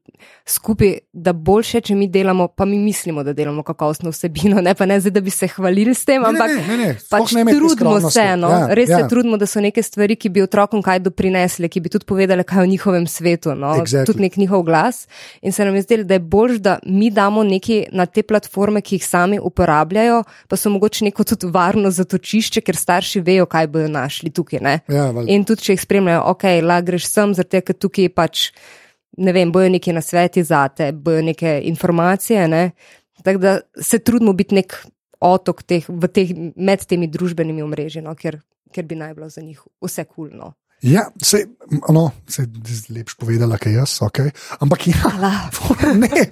skupaj, 0.46 0.98
da 1.14 1.34
boljše, 1.34 1.82
če 1.82 1.96
mi 1.96 2.08
delamo, 2.08 2.31
pa 2.48 2.66
mi 2.66 2.80
mislimo, 2.80 3.24
da 3.24 3.34
delamo 3.34 3.64
kakovostno 3.64 4.10
vsebino, 4.12 4.62
ne 4.62 4.74
pa 4.76 4.86
ne 4.86 5.00
zdaj, 5.00 5.12
da 5.12 5.22
bi 5.22 5.30
se 5.30 5.48
hvalili 5.48 5.94
s 5.96 6.06
tem, 6.06 6.22
Ne, 6.22 6.32
ne, 6.32 6.40
ampak 6.40 6.50
ne, 6.50 6.78
ne, 6.78 6.86
ne, 6.86 6.94
sploh 7.00 7.20
pač 7.20 7.34
ne 7.38 7.46
trudimo 7.46 8.10
se, 8.10 8.26
no, 8.38 8.50
Ja, 8.50 8.68
res 8.76 8.90
ja. 8.90 9.00
se 9.00 9.08
trudimo, 9.10 9.38
da 9.38 9.48
so 9.50 9.62
neke 9.64 9.84
stvari, 9.84 10.16
ki 10.16 10.30
bi 10.30 10.44
otrokom 10.44 10.82
kaj 10.86 11.00
doprinesle, 11.06 11.70
ki 11.72 11.82
bi 11.82 11.92
tudi 11.94 12.06
povedale, 12.06 12.44
kaj 12.48 12.66
v 12.66 12.72
njihovem 12.74 13.08
svetu, 13.08 13.56
no, 13.56 13.74
Exactly. 13.82 14.06
tudi 14.10 14.26
nek 14.28 14.38
njihov 14.38 14.64
glas. 14.68 15.08
In 15.42 15.52
se 15.52 15.66
nam 15.66 15.76
je 15.76 15.82
zdelo, 15.88 16.04
da 16.04 16.18
je 16.18 16.20
bolj, 16.20 16.60
da 16.60 16.78
mi 16.86 17.10
damo 17.12 17.44
nekaj 17.44 17.86
na 17.92 18.06
te 18.06 18.24
platforme, 18.24 18.82
ki 18.82 19.00
jih 19.00 19.06
sami 19.08 19.40
uporabljajo, 19.40 20.24
pa 20.48 20.60
so 20.60 20.70
mogoče 20.70 21.06
neko 21.10 21.24
tudi 21.24 21.50
varno 21.54 21.92
zatočišče, 21.92 22.62
ker 22.62 22.76
starši 22.78 23.24
vejo, 23.26 23.46
kaj 23.46 23.68
bodo 23.72 23.88
našli 23.88 24.30
tukaj. 24.30 24.60
Ne? 24.62 24.80
Ja, 24.88 25.10
valjda. 25.12 25.32
In 25.32 25.46
tudi, 25.48 25.66
če 25.68 25.78
jih 25.78 25.82
spremljajo, 25.86 26.22
ok, 26.36 26.48
la 26.64 26.82
greš 26.86 27.08
sem, 27.10 27.34
zato 27.38 27.62
ker 27.62 27.78
tukaj 27.78 28.10
pač, 28.14 28.52
ne 29.18 29.34
vem, 29.34 29.52
bojo 29.52 29.70
neki 29.70 29.94
nasveti 29.94 30.44
za 30.44 30.68
te, 30.68 30.92
bojo 30.92 31.22
neke 31.22 31.60
informacije. 31.64 32.48
Ne? 32.48 32.72
Tako 33.24 33.40
da 33.40 33.60
se 33.82 34.00
trudimo 34.00 34.34
biti 34.34 34.56
nek 34.56 34.78
otok 35.22 35.64
teh, 35.64 35.86
teh, 36.14 36.34
med 36.56 36.86
temi 36.90 37.08
družbenimi 37.12 37.62
omrežji, 37.62 38.02
no, 38.02 38.16
ker, 38.18 38.40
ker 38.74 38.88
bi 38.90 38.98
naj 38.98 39.14
bilo 39.18 39.30
za 39.30 39.42
njih 39.42 39.62
vse 39.84 40.06
kulno. 40.10 40.54
Ja, 40.82 41.06
se, 41.22 41.44
no, 41.94 42.08
se 42.30 42.48
lepš 42.90 43.20
povedala, 43.22 43.60
kaj 43.62 43.76
jaz, 43.78 44.00
ok. 44.02 44.24
Ampak 44.66 44.88
ja, 44.90 45.38
ne. 46.06 46.26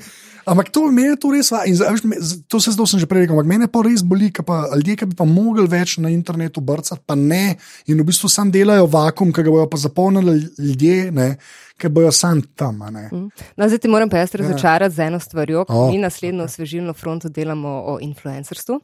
Ampak 0.49 0.71
to 0.73 0.87
me 0.89 1.03
je 1.11 1.17
to 1.21 1.29
res, 1.29 1.51
in, 1.69 1.75
zdaj, 1.77 1.91
veš, 1.93 2.03
me- 2.09 2.21
to 2.49 2.57
se 2.57 2.73
zdaj 2.73 3.03
že 3.03 3.05
prej 3.05 3.27
rekel, 3.27 3.37
ampak 3.37 3.49
mene 3.51 3.67
pa 3.69 3.83
res 3.85 4.01
boli, 4.01 4.31
ker 4.33 4.41
pa 4.47 4.63
ljudje, 4.73 4.95
ki 4.97 5.07
bi 5.11 5.17
pa 5.19 5.27
mogli 5.29 5.67
več 5.69 5.99
na 6.01 6.09
internetu 6.09 6.63
brcati, 6.65 7.03
pa 7.05 7.13
ne, 7.13 7.59
in 7.85 8.01
v 8.01 8.07
bistvu 8.07 8.31
sam 8.31 8.49
delajo 8.49 8.87
vakum, 8.89 9.29
ki 9.29 9.45
ga 9.45 9.53
bojo 9.53 9.67
pa 9.69 9.77
zapolnili 9.77 10.39
ljudje, 10.57 11.11
ne, 11.13 11.35
ki 11.79 11.89
bojo 11.89 12.11
sam 12.11 12.41
tam. 12.55 12.79
ne. 12.91 13.09
No, 13.55 13.67
zdaj 13.67 13.79
ti 13.79 13.87
moram 13.87 14.09
pa 14.09 14.17
jaz 14.17 14.35
razočarati 14.35 14.95
z 14.95 14.99
eno 15.07 15.19
stvarjo, 15.19 15.65
O, 15.67 15.85
oh, 15.85 15.91
mi 15.91 15.97
naslednjo 15.97 16.43
okay. 16.43 16.45
osvežilno 16.45 16.93
fronto 16.93 17.29
delamo 17.29 17.69
o 17.69 17.97
influencerstvu. 18.01 18.79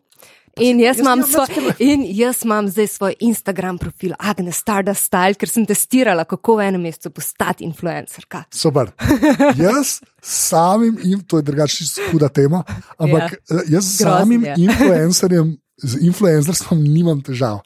In 0.59 0.79
jaz, 0.79 0.97
jaz 0.97 0.99
imam 1.03 1.23
svoj, 1.23 1.73
in 1.79 2.05
jaz 2.15 2.45
imam 2.45 2.67
zdaj 2.71 2.87
svoj 2.87 3.15
Instagram 3.19 3.77
profil, 3.77 4.13
Agnes 4.19 4.55
Stardust 4.55 5.03
Style, 5.03 5.35
ker 5.35 5.51
sem 5.51 5.65
testirala, 5.67 6.23
kako 6.23 6.55
v 6.55 6.69
enem 6.69 6.85
mesecu 6.87 7.11
postati 7.11 7.65
influencerka. 7.67 8.45
Super. 8.55 8.93
Jaz 9.59 9.99
samim, 10.23 10.95
in 11.03 11.19
to 11.27 11.41
je 11.41 11.43
drugače 11.49 11.83
huda 12.11 12.29
tema, 12.29 12.63
ampak 12.97 13.35
ja. 13.35 13.65
jaz 13.75 13.83
s 13.83 13.99
Grozen 13.99 14.21
samim 14.21 14.45
je. 14.45 14.55
influencerjem, 14.57 15.51
z 15.83 15.99
influencerstvom 16.07 16.83
nimam 16.83 17.19
težav. 17.21 17.59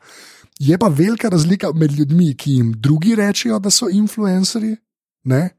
Je 0.60 0.78
pa 0.78 0.88
velika 0.88 1.30
razlika 1.30 1.70
med 1.74 1.92
ljudmi, 1.92 2.34
ki 2.36 2.52
jim 2.52 2.74
drugi 2.76 3.16
rečejo, 3.16 3.60
da 3.60 3.70
so 3.70 3.86
influencerji. 3.90 4.76
Ne? 5.24 5.50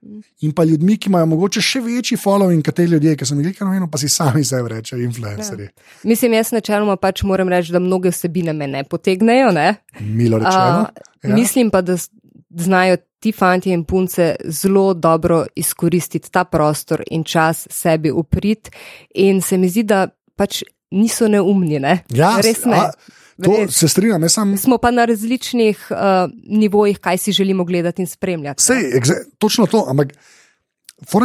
In 0.40 0.52
pa 0.56 0.64
ljudmi, 0.64 0.96
ki 0.96 1.10
imajo 1.10 1.26
mogoče 1.34 1.60
še 1.62 1.82
večji 1.84 2.16
following 2.20 2.64
kot 2.64 2.78
te 2.78 2.86
ljudje, 2.88 3.12
ki 3.18 3.26
sem 3.28 3.42
jih 3.42 3.50
rekel, 3.50 3.68
no, 3.82 3.90
pa 3.92 4.00
si 4.00 4.08
sami 4.08 4.40
sebe 4.44 4.72
rečejo, 4.72 5.02
influencerji. 5.04 5.68
Mislim, 6.08 6.34
jaz 6.38 6.54
načeloma 6.56 6.96
pač 7.00 7.22
moram 7.28 7.52
reči, 7.52 7.74
da 7.76 7.82
mnoge 7.82 8.12
vsebine 8.14 8.54
me 8.56 8.70
ne 8.70 8.82
potegnejo. 8.88 9.52
Ne? 9.56 9.68
Milo 10.00 10.40
rečeno. 10.40 10.88
Uh, 10.88 11.34
mislim 11.34 11.70
pa, 11.70 11.84
da 11.84 11.98
znajo 12.56 12.96
ti 13.20 13.32
fanti 13.36 13.70
in 13.70 13.84
punce 13.84 14.34
zelo 14.48 14.94
dobro 14.94 15.44
izkoristiti 15.56 16.32
ta 16.32 16.44
prostor 16.44 17.04
in 17.10 17.24
čas 17.24 17.66
sebi 17.70 18.10
uprit, 18.10 18.70
in 19.14 19.42
se 19.44 19.58
mi 19.58 19.68
zdi, 19.68 19.84
da 19.84 20.06
pač 20.36 20.62
niso 20.90 21.28
neumni. 21.28 21.78
Ne? 21.78 22.02
Ja, 22.10 22.36
Res 22.42 22.64
ne. 22.64 22.76
a, 22.76 22.90
to 23.44 23.56
Res. 23.56 23.76
se 23.76 23.88
strinjam, 23.88 24.22
jaz 24.22 24.34
sem. 24.34 24.56
Smo 24.58 24.78
pa 24.78 24.90
na 24.90 25.04
različnih 25.04 25.86
uh, 25.90 25.96
nivojih, 26.46 26.98
kaj 26.98 27.18
si 27.18 27.32
želimo 27.32 27.64
gledati 27.64 28.02
in 28.02 28.08
spremljati. 28.08 28.62
Sej, 28.62 28.82
exa- 29.00 29.24
točno 29.38 29.66
to, 29.66 29.84
ampak 29.88 30.12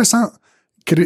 samo, 0.05 0.29
ker 0.85 1.01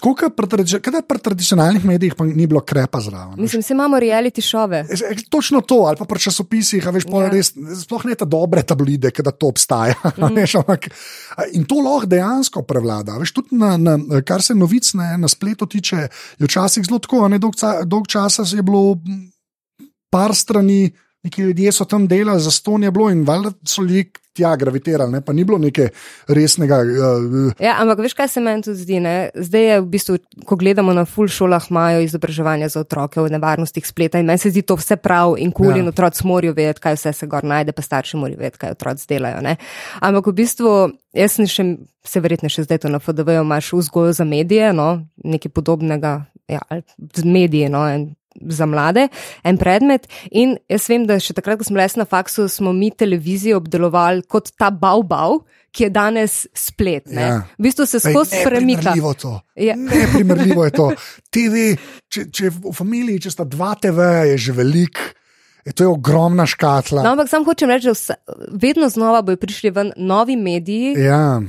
tako 0.00 0.14
kot 0.16 0.36
pri, 0.36 0.64
da 0.92 1.02
pri 1.04 1.20
tradicionalnih 1.20 1.84
medijih 1.84 2.14
pa 2.16 2.24
ni 2.24 2.46
bilo 2.48 2.62
krepa 2.64 3.00
zraven. 3.04 3.34
Mislim, 3.36 3.62
se 3.62 3.74
imamo 3.74 3.98
reality 4.00 4.40
šove. 4.40 4.86
Točno 5.28 5.60
to, 5.60 5.84
ali 5.88 5.96
pa 5.96 6.04
pri 6.08 6.20
časopisih, 6.24 6.86
a 6.88 6.90
veš, 6.90 7.04
ja. 7.12 7.28
Res, 7.28 7.52
sploh 7.82 8.06
ne 8.08 8.16
te 8.16 8.24
dobre 8.24 8.62
tabloide, 8.64 9.12
da 9.20 9.30
to 9.30 9.52
obstaja. 9.52 9.94
Mm. 10.20 10.36
Veš, 10.36 10.54
ampak, 10.60 10.86
in 11.56 11.64
to 11.64 11.78
lahko 11.80 12.06
dejansko 12.10 12.62
prevlada. 12.68 13.14
Veš, 13.18 13.32
tudi 13.34 13.56
na, 13.56 13.70
na, 13.80 13.96
kar 14.26 14.42
se 14.42 14.54
novic 14.54 14.90
ne, 14.98 15.14
na 15.18 15.28
spletu 15.28 15.66
tiče, 15.66 15.96
je 16.38 16.48
včasih 16.48 16.84
zelo 16.86 16.98
tako, 17.00 17.22
a 17.24 17.28
ne 17.32 17.38
dolg, 17.40 17.56
dolg 17.88 18.08
časa 18.10 18.44
je 18.44 18.62
bilo 18.62 18.98
par 20.12 20.34
strani. 20.36 20.90
Neki 21.22 21.42
ljudje 21.42 21.72
so 21.72 21.84
tam 21.84 22.06
delali, 22.08 22.40
za 22.40 22.50
ston 22.50 22.82
je 22.82 22.90
bilo 22.90 23.10
in 23.10 23.24
valjda 23.24 23.52
so 23.66 23.82
ljudje 23.82 24.10
tja 24.32 24.56
gravitirali, 24.56 25.12
ne? 25.12 25.20
pa 25.20 25.32
ni 25.32 25.44
bilo 25.44 25.58
nekaj 25.58 25.88
resnega. 26.28 26.78
Uh, 26.80 27.52
Ja, 27.60 27.74
ampak 27.82 27.98
veš, 27.98 28.14
kaj 28.14 28.28
se 28.28 28.40
meni 28.40 28.62
tudi 28.62 28.78
zdi? 28.78 29.00
Ne? 29.02 29.14
Zdaj 29.34 29.64
je 29.66 29.80
v 29.80 29.86
bistvu, 29.90 30.18
ko 30.46 30.56
gledamo 30.56 30.94
na 30.96 31.04
full 31.04 31.28
šolah, 31.28 31.66
imajo 31.70 32.00
izobraževanje 32.06 32.68
za 32.68 32.80
otroke 32.80 33.20
o 33.20 33.26
nevarnostih 33.28 33.86
spleta 33.86 34.22
in 34.22 34.26
meni 34.30 34.38
se 34.38 34.52
zdi 34.54 34.62
to 34.62 34.78
vse 34.78 34.96
prav 34.96 35.34
in 35.38 35.50
kul 35.52 35.66
Ja. 35.66 35.72
cool 35.72 35.82
in 35.82 35.88
otroci 35.88 36.26
morajo 36.26 36.54
vedeti, 36.56 36.80
kaj 36.80 36.94
vse 36.96 37.12
se 37.12 37.26
gor 37.26 37.44
najde, 37.44 37.72
pa 37.72 37.82
starši 37.82 38.16
morajo 38.16 38.38
vedeti, 38.38 38.58
kaj 38.58 38.70
otroci 38.78 39.06
delajo. 39.08 39.42
Ne? 39.42 39.56
Ampak 40.00 40.26
v 40.26 40.32
bistvu, 40.40 40.76
jaz 41.12 41.36
sem 41.36 41.50
še, 41.50 41.66
se 42.06 42.20
verjetno 42.20 42.48
še 42.48 42.64
zdaj 42.64 42.78
to 42.86 42.88
na 42.88 43.02
FDV-ju, 43.02 43.42
imaš 43.42 43.72
vzgojo 43.72 44.14
za 44.16 44.24
medije, 44.24 44.72
no? 44.72 45.02
nekaj 45.24 45.52
podobnega, 45.52 46.24
ja, 46.48 46.62
medije, 47.24 47.68
no? 47.68 47.82
Za 48.50 48.66
mlade, 48.66 49.08
en 49.44 49.58
predmet. 49.58 50.06
In 50.30 50.56
jaz 50.70 50.88
vem, 50.90 51.06
da 51.06 51.18
še 51.20 51.34
takrat, 51.36 51.60
ko 51.60 51.66
smo 51.66 51.80
jaz 51.80 51.96
na 51.98 52.06
faksu, 52.08 52.48
smo 52.48 52.72
mi 52.76 52.90
televizijo 52.90 53.60
obdelovali 53.60 54.22
kot 54.28 54.52
ta 54.58 54.70
bau-bau, 54.70 55.42
ki 55.70 55.84
je 55.86 55.90
danes 55.94 56.34
splet. 56.54 57.06
ne. 57.06 57.22
Ja. 57.22 57.36
V 57.58 57.62
bistvu 57.62 57.86
se 57.86 58.00
skozi 58.02 58.42
premika. 58.44 58.94
Ja. 59.54 59.76
Neprimerljivo 59.76 60.64
je 60.66 60.70
to. 60.74 60.88
TV, 61.30 61.76
če, 62.10 62.26
če 62.34 62.50
v 62.50 62.74
familiji, 62.74 63.20
če 63.26 63.30
sta 63.30 63.46
dva 63.46 63.74
TV, 63.78 64.08
je 64.32 64.38
že 64.38 64.56
velik, 64.56 64.98
je 65.62 65.72
to 65.72 65.82
je 65.82 65.88
ogromna 65.88 66.46
škatla. 66.46 67.02
No, 67.02 67.10
ampak 67.10 67.28
sam 67.28 67.44
hočem 67.44 67.68
reči, 67.68 67.84
da 67.84 67.92
vsa, 67.92 68.14
vedno 68.50 68.88
znova 68.88 69.22
bojo 69.22 69.36
prišli 69.36 69.70
ven 69.70 69.92
novi 69.98 70.34
mediji, 70.34 70.94
Ja, 70.98 71.40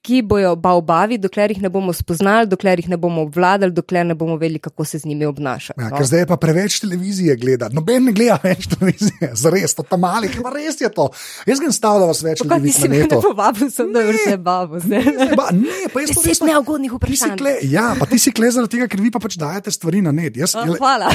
ki 0.00 0.22
bojo 0.22 0.54
baubavi, 0.56 1.18
dokler 1.18 1.50
jih 1.50 1.60
ne 1.60 1.68
bomo 1.68 1.92
spoznali, 1.92 2.46
dokler 2.46 2.78
jih 2.78 2.88
ne 2.88 2.96
bomo 2.96 3.22
obvladali, 3.22 3.72
dokler 3.72 4.06
ne 4.06 4.14
bomo 4.14 4.36
vedeli, 4.36 4.58
kako 4.60 4.84
se 4.84 4.98
z 4.98 5.04
njimi 5.04 5.26
obnašati. 5.26 5.76
ja, 5.76 5.88
no. 5.88 5.96
ker 5.96 6.06
zdaj 6.06 6.20
je 6.20 6.26
pa 6.26 6.36
preveč 6.36 6.80
televizije 6.80 7.36
gledati. 7.36 7.74
Noben 7.74 8.04
ne 8.04 8.12
gleda 8.12 8.38
več 8.40 8.68
televizije, 8.68 9.32
zares, 9.34 9.74
to 9.74 9.82
tam 9.84 10.00
mali, 10.00 10.30
pa 10.36 10.50
res 10.50 10.78
je 10.78 10.90
to. 10.90 11.08
Jaz 11.44 11.58
grem 11.58 11.72
stav, 11.72 11.98
da 11.98 12.06
vas 12.06 12.22
več 12.22 12.40
vidi 12.40 12.48
na 12.78 12.88
me 12.88 12.98
netu. 12.98 13.20
povabil, 13.20 13.70
sem 13.70 13.90
da 13.90 14.00
vse 14.02 14.36
babo. 14.38 14.78
zdaj. 14.78 15.04
Ba, 15.34 15.50
ne, 15.52 15.66
pa 15.90 16.00
jaz 16.00 16.10
Deset 16.12 16.26
resno- 16.26 16.46
neugodnih 16.46 16.92
vprašanj. 16.92 17.36
kle, 17.36 17.56
ja, 17.64 17.94
pa 17.94 18.06
ti 18.06 18.18
si 18.18 18.30
kle 18.30 18.50
zaradi 18.50 18.72
tega, 18.72 18.86
ker 18.86 19.00
vi 19.00 19.10
pa 19.10 19.18
pač 19.18 19.36
dajete 19.36 19.70
stvari 19.70 20.00
na 20.00 20.12
net. 20.12 20.36
Jaz, 20.36 20.54
Oh, 20.56 20.76
Hvala. 20.76 21.10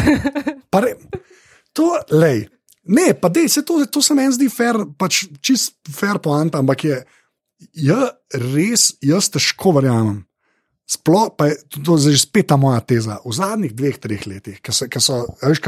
Pa 0.70 0.80
re, 0.82 0.94
to, 1.78 1.94
lej, 2.12 2.46
ne, 2.84 3.12
pa 3.14 3.30
dej, 3.30 3.50
se 3.50 3.64
to, 3.68 3.80
to 3.86 4.02
se 4.02 4.16
meni 4.18 4.34
zdi 4.36 4.50
fair, 4.52 4.80
pač 4.98 5.26
čist 5.44 5.78
fair 5.90 6.20
poanta, 6.24 6.62
ampak 6.62 6.86
je, 6.88 6.98
ja, 7.78 8.12
res, 8.34 8.92
jaz 9.06 9.30
težko 9.34 9.76
verjamem. 9.78 10.24
Sploh 10.92 11.30
pa 11.38 11.48
je 11.48 11.56
to, 11.86 11.96
zdaj 11.96 12.18
spet 12.20 12.50
ta 12.52 12.58
moja 12.60 12.82
teza. 12.84 13.16
V 13.24 13.32
zadnjih 13.32 13.72
dveh, 13.72 13.96
treh 13.96 14.26
letih, 14.28 14.58
ko 14.60 14.74
so, 14.76 14.90
so, 15.00 15.20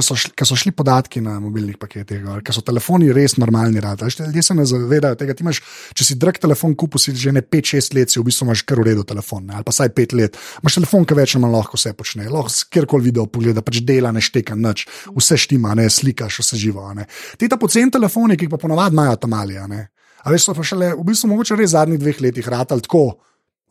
so, 0.03 0.15
so 0.17 0.57
šli 0.59 0.73
podatki 0.75 1.21
na 1.23 1.37
mobilnih 1.39 1.77
paketih, 1.79 2.25
ko 2.43 2.55
so 2.55 2.59
telefoni 2.65 3.07
res 3.15 3.37
normalni, 3.39 3.79
rad, 3.79 4.03
veš, 4.03 4.19
ljudje 4.19 4.43
se 4.43 4.57
ne 4.57 4.65
zavedajo 4.67 5.15
tega. 5.21 5.35
Imaš, 5.39 5.61
če 5.95 6.07
si 6.09 6.17
drag 6.19 6.41
telefon 6.43 6.75
kupil, 6.75 6.99
si 6.99 7.15
že 7.15 7.31
ne 7.31 7.39
5-6 7.39 7.95
let, 7.95 8.11
si 8.11 8.19
v 8.19 8.25
bistvu 8.27 8.49
imaš 8.49 8.65
kar 8.67 8.81
v 8.81 8.89
redu 8.89 9.05
telefon, 9.07 9.45
ne, 9.47 9.55
ali 9.61 9.63
pa 9.63 9.71
saj 9.71 9.93
5 9.95 10.17
let. 10.19 10.39
Imaš 10.59 10.79
telefon, 10.81 11.07
ki 11.07 11.17
več 11.21 11.37
manj 11.39 11.55
lahko 11.55 11.79
vse 11.79 11.93
počne, 11.95 12.27
lahko 12.27 12.67
kjerkoli 12.73 13.07
video 13.07 13.23
pogleda, 13.31 13.63
pač 13.63 13.79
dela, 13.87 14.11
ne 14.11 14.19
šteka 14.23 14.59
nič, 14.59 14.83
vse 15.15 15.39
štima, 15.45 15.71
ne 15.79 15.87
slikaš, 15.87 16.41
vse 16.43 16.59
živo. 16.59 16.83
ne. 16.97 17.07
Ti 17.39 17.47
ta 17.47 17.55
pocen 17.61 17.93
telefoni, 17.93 18.35
ki 18.35 18.49
jih 18.49 18.51
pa 18.51 18.59
ponovadi 18.59 18.97
imajo 18.97 19.15
tam 19.23 19.39
ali, 19.39 19.55
a 19.55 20.31
veš, 20.31 20.49
so 20.49 20.55
pa 20.55 20.63
šele 20.67 20.91
v 20.95 21.07
bistvu 21.07 21.31
mogoče 21.31 21.55
res 21.59 21.71
zadnjih 21.75 21.99
dveh 21.99 22.19
letih 22.27 22.47
ratali 22.47 22.83
tako, 22.83 23.05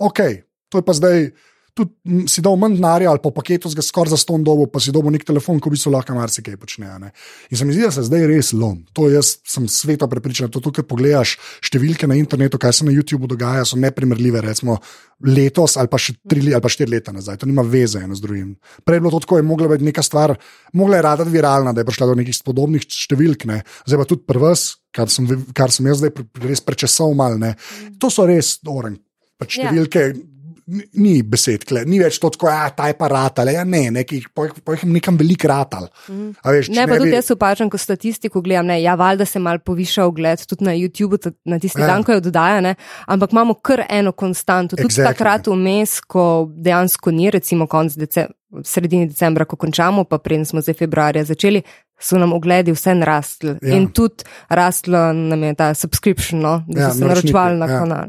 ok, 0.01 0.21
to 0.73 0.81
je 0.81 0.85
pa 0.89 0.97
zdaj. 0.97 1.33
Tudi 1.73 2.29
si 2.29 2.43
dal 2.45 2.53
manj 2.61 2.75
denarja 2.77 3.09
ali 3.09 3.17
pa 3.17 3.31
v 3.33 3.37
paketu 3.41 3.65
z 3.73 3.81
skoraj 3.81 4.13
za 4.13 4.21
ston 4.21 4.45
dobo, 4.45 4.67
pa 4.69 4.77
si 4.77 4.93
dobil 4.93 5.09
nek 5.09 5.25
telefon, 5.25 5.57
ko 5.57 5.71
bi 5.73 5.79
se 5.81 5.89
lahko 5.89 6.13
marsikaj 6.13 6.61
počne. 6.61 6.85
a 6.85 6.99
ne. 7.01 7.09
In 7.49 7.57
se 7.57 7.65
mi 7.65 7.73
zdi, 7.73 7.81
da 7.81 7.91
se 7.91 8.05
zdaj 8.05 8.27
res 8.29 8.53
lom. 8.53 8.85
To 8.93 9.09
jaz 9.09 9.41
sem 9.41 9.65
sveto 9.65 10.05
prepričan. 10.05 10.53
To 10.53 10.61
tukaj 10.61 10.85
pogledaš 10.85 11.39
številke 11.65 12.05
na 12.05 12.13
internetu, 12.21 12.61
kaj 12.61 12.73
se 12.77 12.85
na 12.85 12.93
YouTubu 12.93 13.25
dogaja, 13.25 13.65
so 13.65 13.81
neprimerljive. 13.81 14.45
Recimo 14.45 14.77
letos 15.25 15.79
ali 15.81 15.89
pa 15.89 15.97
še 15.97 16.13
tri 16.29 16.45
li- 16.45 16.53
ali 16.53 16.61
pa 16.61 16.69
štiri 16.69 16.91
leta 16.93 17.09
nazaj. 17.09 17.41
To 17.41 17.47
nima 17.49 17.65
veze 17.65 18.05
eno 18.05 18.13
z 18.13 18.21
drugim. 18.21 18.57
Prej 18.85 18.97
je 18.97 19.01
bilo 19.01 19.13
to 19.17 19.25
tako, 19.25 19.41
je 19.41 19.43
mogla 19.49 19.69
biti 19.73 19.89
neka 19.89 20.03
stvar, 20.05 20.37
mogla 20.77 21.01
je 21.01 21.03
rada 21.09 21.25
viralna, 21.25 21.73
da 21.73 21.81
je 21.81 21.89
prišla 21.89 22.07
do 22.07 22.15
nekih 22.21 22.37
podobnih 22.45 22.85
številk. 22.85 23.47
Ne. 23.49 23.63
Zdaj 23.89 23.97
pa 23.97 24.05
tudi 24.05 24.29
prvs, 24.29 24.77
kar 24.93 25.09
sem, 25.09 25.25
kar 25.57 25.73
sem 25.73 25.89
jaz 25.89 26.05
zdaj 26.05 26.13
res 26.37 26.61
prečesal 26.61 27.17
mal. 27.17 27.41
Ne. 27.41 27.57
To 27.97 28.13
so 28.13 28.29
res 28.29 28.59
oren. 28.69 29.01
Pač 29.41 29.57
Ja. 29.57 29.73
številke, 29.73 30.13
ni- 30.13 30.29
ni 30.95 31.23
besed, 31.23 31.65
kle, 31.65 31.85
ni 31.87 31.99
več 31.99 32.19
to 32.19 32.31
tako, 32.31 32.47
da 32.47 32.71
ta 32.71 32.87
je 32.89 32.95
pa 32.99 33.09
ratal, 33.09 33.49
ja, 33.49 33.65
ne, 33.65 33.91
nekaj, 33.91 34.21
po 34.35 34.75
jih 34.75 34.85
nekam 34.87 35.17
velik 35.17 35.45
ratal. 35.45 35.89
A 36.43 36.53
Veš, 36.53 36.67
če 36.67 36.73
Ne, 36.77 36.87
pa 36.87 36.95
bi- 36.95 36.99
tudi 36.99 37.15
jaz 37.17 37.31
opažam, 37.31 37.71
ko 37.71 37.79
statistiko 37.79 38.43
gledam, 38.43 38.67
ne, 38.67 38.81
ja, 38.83 38.95
valjda 38.95 39.25
se 39.27 39.39
mal 39.39 39.59
poviša 39.59 40.05
ogled 40.07 40.47
tudi 40.47 40.65
na 40.65 40.73
YouTubu, 40.73 41.19
na 41.45 41.59
tisti 41.59 41.81
Ja. 41.81 41.87
dan, 41.87 42.05
ko 42.05 42.13
jo 42.13 42.21
dodaja, 42.21 42.61
ne, 42.61 42.75
ampak 43.07 43.33
imamo 43.33 43.55
kar 43.55 43.85
eno 43.89 44.13
konstanto. 44.13 44.77
Tudi 44.77 44.89
Exactly. 44.89 45.05
takrat 45.05 45.47
vmes, 45.47 46.01
ko 46.07 46.49
dejansko 46.55 47.11
ni, 47.11 47.31
recimo 47.31 47.67
konc 47.67 47.93
dece, 48.53 48.65
sredini 48.65 49.07
decembra, 49.07 49.45
ko 49.45 49.57
končamo, 49.57 50.05
pa 50.05 50.19
preden 50.19 50.45
smo 50.45 50.61
zdaj 50.61 50.75
februarja 50.75 51.25
začeli, 51.25 51.63
so 52.01 52.19
nam 52.19 52.33
ogledi 52.33 52.73
vse 52.73 52.95
narastli. 52.95 53.55
Ja. 53.63 53.77
In 53.77 53.89
tudi 53.89 54.25
rastla 54.49 55.13
nam 55.13 55.43
je 55.43 55.55
ta 55.55 55.75
subscription, 55.75 56.41
no, 56.41 56.65
da 56.69 56.81
Ja, 56.81 56.91
so 56.91 56.99
se 56.99 57.05
naročevali 57.05 57.59
na 57.59 57.67
ja. 57.67 57.79
kanal. 57.79 58.07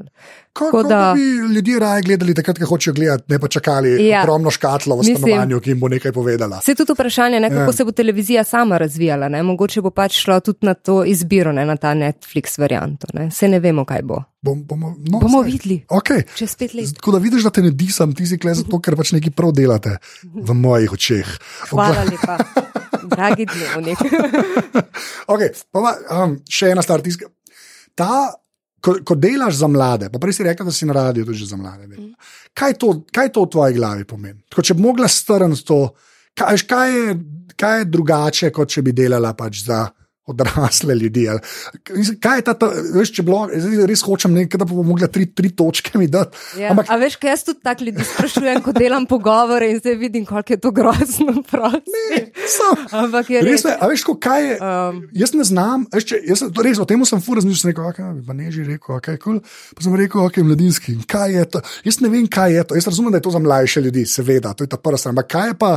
Kako 0.53 0.71
Tako 0.73 0.89
da 0.89 1.13
bi 1.15 1.21
ljudje 1.55 1.79
raje 1.79 2.01
gledali 2.01 2.33
takrat, 2.33 2.59
ko 2.59 2.65
hočejo 2.67 2.93
gledati, 2.93 3.23
ne 3.27 3.39
pa 3.39 3.47
čakali 3.47 4.07
Ja. 4.07 4.21
ogromno 4.21 4.51
škatlo 4.51 4.95
v 4.95 4.99
Mislim- 4.99 5.17
stanovanju, 5.17 5.59
ki 5.59 5.69
jim 5.69 5.79
bo 5.79 5.87
nekaj 5.87 6.11
povedala. 6.11 6.61
Se 6.61 6.71
je 6.71 6.75
tudi 6.75 6.93
vprašanje, 6.93 7.39
ne, 7.39 7.49
kako 7.49 7.61
Ja. 7.63 7.73
se 7.73 7.85
bo 7.85 7.91
televizija 7.91 8.43
sama 8.43 8.77
razvijala. 8.77 9.29
Ne? 9.29 9.43
Mogoče 9.43 9.81
bo 9.81 9.89
pač 9.89 10.11
šla 10.13 10.39
tudi 10.39 10.59
na 10.61 10.73
to 10.73 11.03
izbiro, 11.05 11.51
ne, 11.51 11.65
na 11.65 11.75
ta 11.75 11.93
Netflix 11.93 12.59
varianto. 12.59 13.07
Ne? 13.13 13.31
Se 13.31 13.47
ne 13.47 13.59
vemo, 13.59 13.85
kaj 13.85 14.01
bo. 14.03 14.23
Bom, 14.41 14.63
bomo 14.63 14.95
no, 15.01 15.19
Bomo 15.19 15.41
saj. 15.41 15.51
videli. 15.51 15.85
Okay. 15.89 16.23
Čez 16.35 16.55
pet 16.55 16.73
let. 16.73 16.85
Tako 16.95 17.11
da 17.11 17.17
vidiš, 17.17 17.43
da 17.43 17.49
te 17.49 17.61
ne 17.61 17.71
disam, 17.71 18.13
ti 18.13 18.27
si 18.27 18.37
kle 18.37 18.53
zato, 18.53 18.79
ker 18.79 18.95
pač 18.95 19.11
nekaj 19.11 19.31
prav 19.31 19.51
delate 19.53 19.97
v 20.33 20.53
mojih 20.57 20.93
očeh. 20.93 21.29
Hvala 21.69 22.03
lepa, 22.09 22.37
dragi 23.07 23.45
dnevnik. 23.45 23.99
okay, 25.31 25.53
pa, 25.71 25.93
um, 26.23 26.37
še 26.49 26.73
ena 26.73 26.83
stvar. 26.85 27.03
Tiska. 27.05 27.29
Ta, 27.93 28.33
ko, 28.81 28.97
ko 29.05 29.17
delaš 29.19 29.61
za 29.61 29.69
mlade, 29.69 30.09
pa 30.09 30.21
prej 30.21 30.39
si 30.39 30.47
rekel, 30.47 30.65
da 30.65 30.73
si 30.73 30.89
na 30.89 30.97
radiju 30.97 31.29
tudi 31.29 31.45
za 31.45 31.59
mlade. 31.59 31.87
Mm. 31.87 32.13
Kaj, 32.53 32.77
to, 32.81 32.95
kaj 33.13 33.33
to 33.33 33.45
v 33.45 33.53
tvoji 33.53 33.77
glavi 33.77 34.07
pomeni? 34.09 34.41
Tako, 34.49 34.65
če 34.65 34.77
bi 34.77 34.85
mogla 34.85 35.09
strniti 35.09 35.65
to, 35.67 35.81
kaj, 36.37 36.63
kaj, 36.69 36.95
je, 36.97 37.17
kaj 37.59 37.79
je 37.79 37.91
drugače, 37.93 38.53
kot 38.55 38.73
če 38.73 38.85
bi 38.85 38.95
delala 38.97 39.35
pač 39.37 39.65
za. 39.67 39.85
Odrasle 40.25 40.95
ljudi. 40.95 41.27
ali- 41.29 41.39
Kaj 42.19 42.37
je 42.37 42.41
ta, 42.41 42.53
ta 42.53 42.69
veš, 42.95 43.11
če 43.11 43.23
bilo, 43.23 43.49
zdaj 43.51 43.85
res 43.85 44.01
hočem 44.01 44.31
nekaj, 44.33 44.57
da 44.57 44.65
bomo 44.65 44.83
mogli 44.83 45.07
tri, 45.11 45.25
tri 45.27 45.49
točke 45.51 45.97
mi 45.97 46.07
dati. 46.07 46.37
Ja. 46.57 46.71
Ampak 46.71 46.87
A 46.87 46.95
veš, 46.95 47.15
kaj 47.15 47.29
jaz 47.29 47.43
tudi 47.43 47.59
tako 47.59 47.83
ljudi 47.83 48.03
sprašujem, 48.03 48.61
ko 48.61 48.71
delam 48.71 49.05
pogovore 49.05 49.67
in 49.67 49.79
zdaj 49.79 49.95
vidim, 49.95 50.25
koliko 50.25 50.53
je 50.53 50.59
to 50.59 50.71
grozno. 50.71 51.33
Sam. 52.55 52.75
Ampak 52.91 53.29
je 53.29 53.41
Res 53.41 53.65
res. 53.65 53.75
a 53.75 53.87
veš, 53.87 54.03
ko, 54.03 54.15
kaj 54.15 54.41
je. 54.43 54.53
Um, 54.59 55.01
Jaz 55.13 55.33
ne 55.33 55.43
znam, 55.43 55.85
veš, 55.91 56.05
če, 56.05 56.19
jaz, 56.25 56.43
to 56.55 56.63
res, 56.63 56.79
o 56.79 56.85
tem 56.85 57.03
sem 57.05 57.19
fur 57.19 57.37
razmišljal, 57.39 57.59
sem 57.59 57.71
rekel, 57.71 57.83
okay, 57.85 58.23
pa 58.27 58.33
ne 58.33 58.51
že 58.51 58.63
rekel, 58.63 58.95
okay, 58.95 59.19
cool. 59.19 59.41
pa 59.75 59.83
sem 59.83 59.95
rekel, 59.95 60.23
ok, 60.23 60.37
mladinski, 60.39 60.95
kaj 61.03 61.35
je 61.35 61.45
to. 61.51 61.61
Jaz 61.83 61.99
ne 61.99 62.09
vem, 62.09 62.27
kaj 62.27 62.53
je 62.53 62.63
to. 62.63 62.75
Jaz 62.75 62.87
razumem, 62.87 63.11
da 63.11 63.19
je 63.19 63.27
to 63.27 63.31
za 63.31 63.39
mlajše 63.39 63.81
ljudi, 63.81 64.05
seveda, 64.05 64.53
to 64.53 64.63
je 64.63 64.71
ta 64.71 64.77
prva 64.77 64.97
stran. 64.97 65.13
Ampak 65.13 65.27
kaj 65.27 65.47
je 65.49 65.57
pa, 65.59 65.71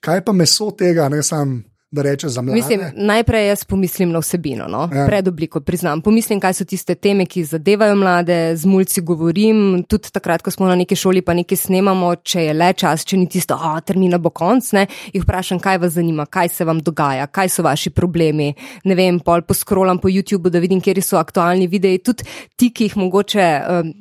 kaj 0.00 0.16
je 0.16 0.24
pa 0.24 0.32
meso 0.32 0.70
tega, 0.70 1.08
ne 1.08 1.22
sam, 1.22 1.58
da 1.90 2.02
reče 2.02 2.28
za 2.28 2.42
mlade? 2.42 2.60
Mislim, 2.60 2.80
najprej 2.94 3.48
jaz 3.48 3.64
pomislim 3.64 4.10
na 4.10 4.18
vsebino, 4.18 4.66
no? 4.68 4.88
Ja. 4.94 5.06
pred 5.06 5.28
obliko 5.28 5.60
priznam. 5.60 6.02
Pomislim, 6.02 6.40
kaj 6.40 6.52
so 6.60 6.64
tiste 6.64 6.94
teme, 6.94 7.26
ki 7.26 7.44
zadevajo 7.44 7.96
mlade, 7.96 8.56
z 8.56 8.66
mulci 8.66 9.00
govorim, 9.00 9.82
tudi 9.88 10.10
takrat, 10.12 10.42
ko 10.42 10.50
smo 10.50 10.68
na 10.68 10.76
neki 10.76 10.96
šoli, 10.96 11.22
pa 11.22 11.34
nekaj 11.34 11.56
snemamo, 11.56 12.12
če 12.22 12.44
je 12.44 12.56
le 12.56 12.72
čas, 12.76 13.04
če 13.08 13.16
ni 13.16 13.28
tisto, 13.28 13.56
a 13.56 13.80
termina 13.80 14.18
bo 14.18 14.30
konc, 14.30 14.72
ne, 14.76 14.84
jih 15.14 15.24
vprašam, 15.24 15.60
kaj 15.64 15.80
vas 15.84 15.96
zanima, 15.96 16.26
kaj 16.26 16.52
se 16.58 16.68
vam 16.68 16.82
dogaja, 16.84 17.26
kaj 17.26 17.48
so 17.56 17.64
vaši 17.64 17.90
problemi. 17.90 18.52
Ne 18.84 18.98
vem, 18.98 19.20
pol 19.24 19.46
poskrolam 19.48 19.98
po 19.98 20.12
YouTubu, 20.12 20.52
da 20.52 20.60
vidim, 20.60 20.84
kje 20.84 21.00
so 21.02 21.16
aktualni 21.16 21.70
videi, 21.72 22.02
tudi 22.04 22.28
ti, 22.56 22.68
ki 22.68 22.90
jih 22.90 23.00
mogoče. 23.00 23.48
Um, 23.68 23.94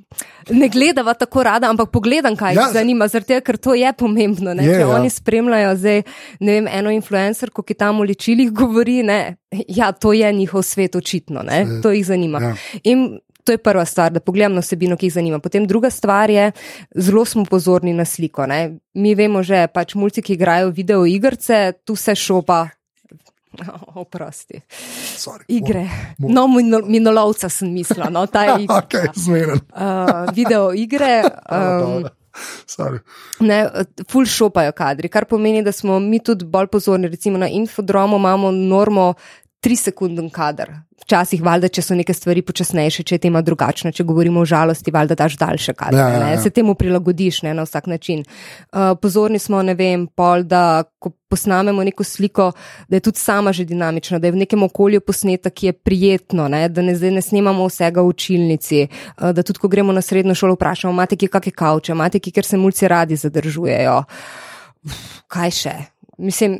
Ne 0.50 0.70
gledava 0.72 1.12
tako 1.14 1.44
rada, 1.44 1.68
ampak 1.70 1.90
pogledam, 1.92 2.36
kaj 2.40 2.56
Ja, 2.56 2.62
jih 2.62 2.78
zanima, 2.78 3.10
tega, 3.12 3.42
ker 3.44 3.58
to 3.60 3.74
je 3.76 3.90
pomembno. 3.94 4.54
Ne? 4.56 4.64
Je, 4.64 4.78
Če 4.80 4.86
ja. 4.86 4.88
oni 4.96 5.10
spremljajo 5.12 5.74
zdaj, 5.76 6.04
ne 6.40 6.56
vem, 6.56 6.70
eno 6.72 6.94
influencerko, 6.96 7.66
ki 7.68 7.76
tam 7.78 8.00
o 8.00 8.04
ličilih 8.04 8.52
govori, 8.52 9.04
ne, 9.04 9.36
ja, 9.68 9.92
to 9.92 10.14
je 10.14 10.34
njihov 10.34 10.64
svet, 10.64 10.96
očitno, 10.96 11.42
ne, 11.42 11.62
to 11.80 11.92
jih 11.92 12.06
zanima. 12.06 12.40
Ja. 12.42 12.56
In 12.86 13.08
to 13.44 13.52
je 13.52 13.58
prva 13.60 13.86
stvar, 13.86 14.12
da 14.12 14.20
pogledam 14.20 14.54
na 14.54 14.62
vsebino, 14.62 14.98
ki 14.98 15.06
jih 15.06 15.14
zanima. 15.14 15.40
Potem 15.40 15.64
druga 15.64 15.90
stvar 15.90 16.30
je, 16.30 16.50
zelo 16.94 17.26
smo 17.26 17.46
pozorni 17.46 17.94
na 17.94 18.06
sliko. 18.06 18.46
Ne. 18.46 18.58
Mi 18.94 19.16
vemo 19.16 19.40
že, 19.42 19.68
pač 19.70 19.96
mulci, 19.96 20.22
ki 20.22 20.34
igrajo 20.34 20.70
video 20.72 21.06
igrice, 21.06 21.62
tu 21.82 21.96
se 21.96 22.12
šopa. 22.14 22.66
Oprosti. 23.96 24.60
Sorry. 25.16 25.46
Igre. 25.48 25.88
Mo- 26.20 26.30
No, 26.30 26.48
mino- 26.48 26.84
minolovca 26.84 27.50
sem 27.50 27.70
mislila, 27.70 28.10
no, 28.10 28.26
ta 28.28 28.44
je 28.46 28.54
igra. 28.64 28.78
Ok, 28.78 28.94
zmeren. 29.16 29.60
Uh, 29.72 29.88
video 30.34 30.74
igre. 30.74 31.24
Um. 31.50 32.04
Ne, 33.40 33.70
ful 34.12 34.26
šopajo 34.26 34.72
kadri, 34.78 35.10
kar 35.10 35.26
pomeni, 35.26 35.64
da 35.64 35.72
smo 35.72 36.00
mi 36.00 36.20
tudi 36.20 36.46
bolj 36.46 36.68
pozorni. 36.68 37.08
Recimo 37.08 37.38
na 37.38 37.48
infodromu 37.50 38.18
imamo 38.18 38.52
normo 38.52 39.14
tri 39.60 39.76
sekunden 39.76 40.30
kader. 40.30 40.72
Včasih, 41.02 41.42
valjda, 41.42 41.70
če 41.72 41.82
so 41.86 41.96
neke 41.96 42.14
stvari 42.14 42.42
počasnejše, 42.46 43.04
če 43.08 43.16
je 43.16 43.22
tema 43.28 43.42
drugačna, 43.46 43.94
če 43.96 44.04
govorimo 44.06 44.42
o 44.44 44.48
žalosti, 44.50 44.92
valjda 44.92 45.16
daš 45.18 45.38
daljše 45.40 45.74
kadre. 45.78 46.00
Ja, 46.00 46.08
ja, 46.14 46.30
ja. 46.34 46.42
Se 46.42 46.52
temu 46.54 46.76
prilagodiš 46.76 47.42
ne, 47.46 47.54
na 47.58 47.64
vsak 47.66 47.88
način. 47.88 48.24
Uh, 48.26 48.92
pozorni 49.02 49.40
smo, 49.40 49.62
ne 49.64 49.74
vem, 49.78 50.08
pol, 50.08 50.44
da 50.44 50.84
ko 51.00 51.14
posnamemo 51.32 51.84
neko 51.88 52.04
sliko, 52.04 52.52
da 52.90 53.00
je 53.00 53.06
tudi 53.08 53.22
sama 53.22 53.54
že 53.54 53.66
dinamična, 53.66 54.20
da 54.20 54.28
je 54.28 54.36
v 54.36 54.42
nekem 54.44 54.64
okolju 54.68 55.02
posneta, 55.02 55.50
ki 55.50 55.72
je 55.72 55.74
prijetno, 55.74 56.48
ne, 56.52 56.66
da 56.70 56.84
ne, 56.86 56.96
zdaj 56.98 57.16
ne 57.18 57.24
snemamo 57.24 57.68
vsega 57.70 58.04
v 58.04 58.14
učilnici, 58.14 58.86
uh, 58.88 59.32
da 59.32 59.44
tudi 59.48 59.64
ko 59.64 59.72
gremo 59.72 59.96
na 59.96 60.02
srednjo 60.02 60.36
šolo, 60.36 60.58
vprašamo, 60.60 60.94
imate 60.94 61.18
ki 61.18 61.32
kakšne 61.32 61.56
kavče, 61.64 61.96
imate 61.96 62.20
ki, 62.20 62.36
ker 62.36 62.46
se 62.46 62.60
mulci 62.60 62.88
radi 62.88 63.16
zadržujejo. 63.16 64.02
Uf, 64.86 65.06
kaj 65.32 65.56
še? 65.56 65.78
Mislim, 66.18 66.60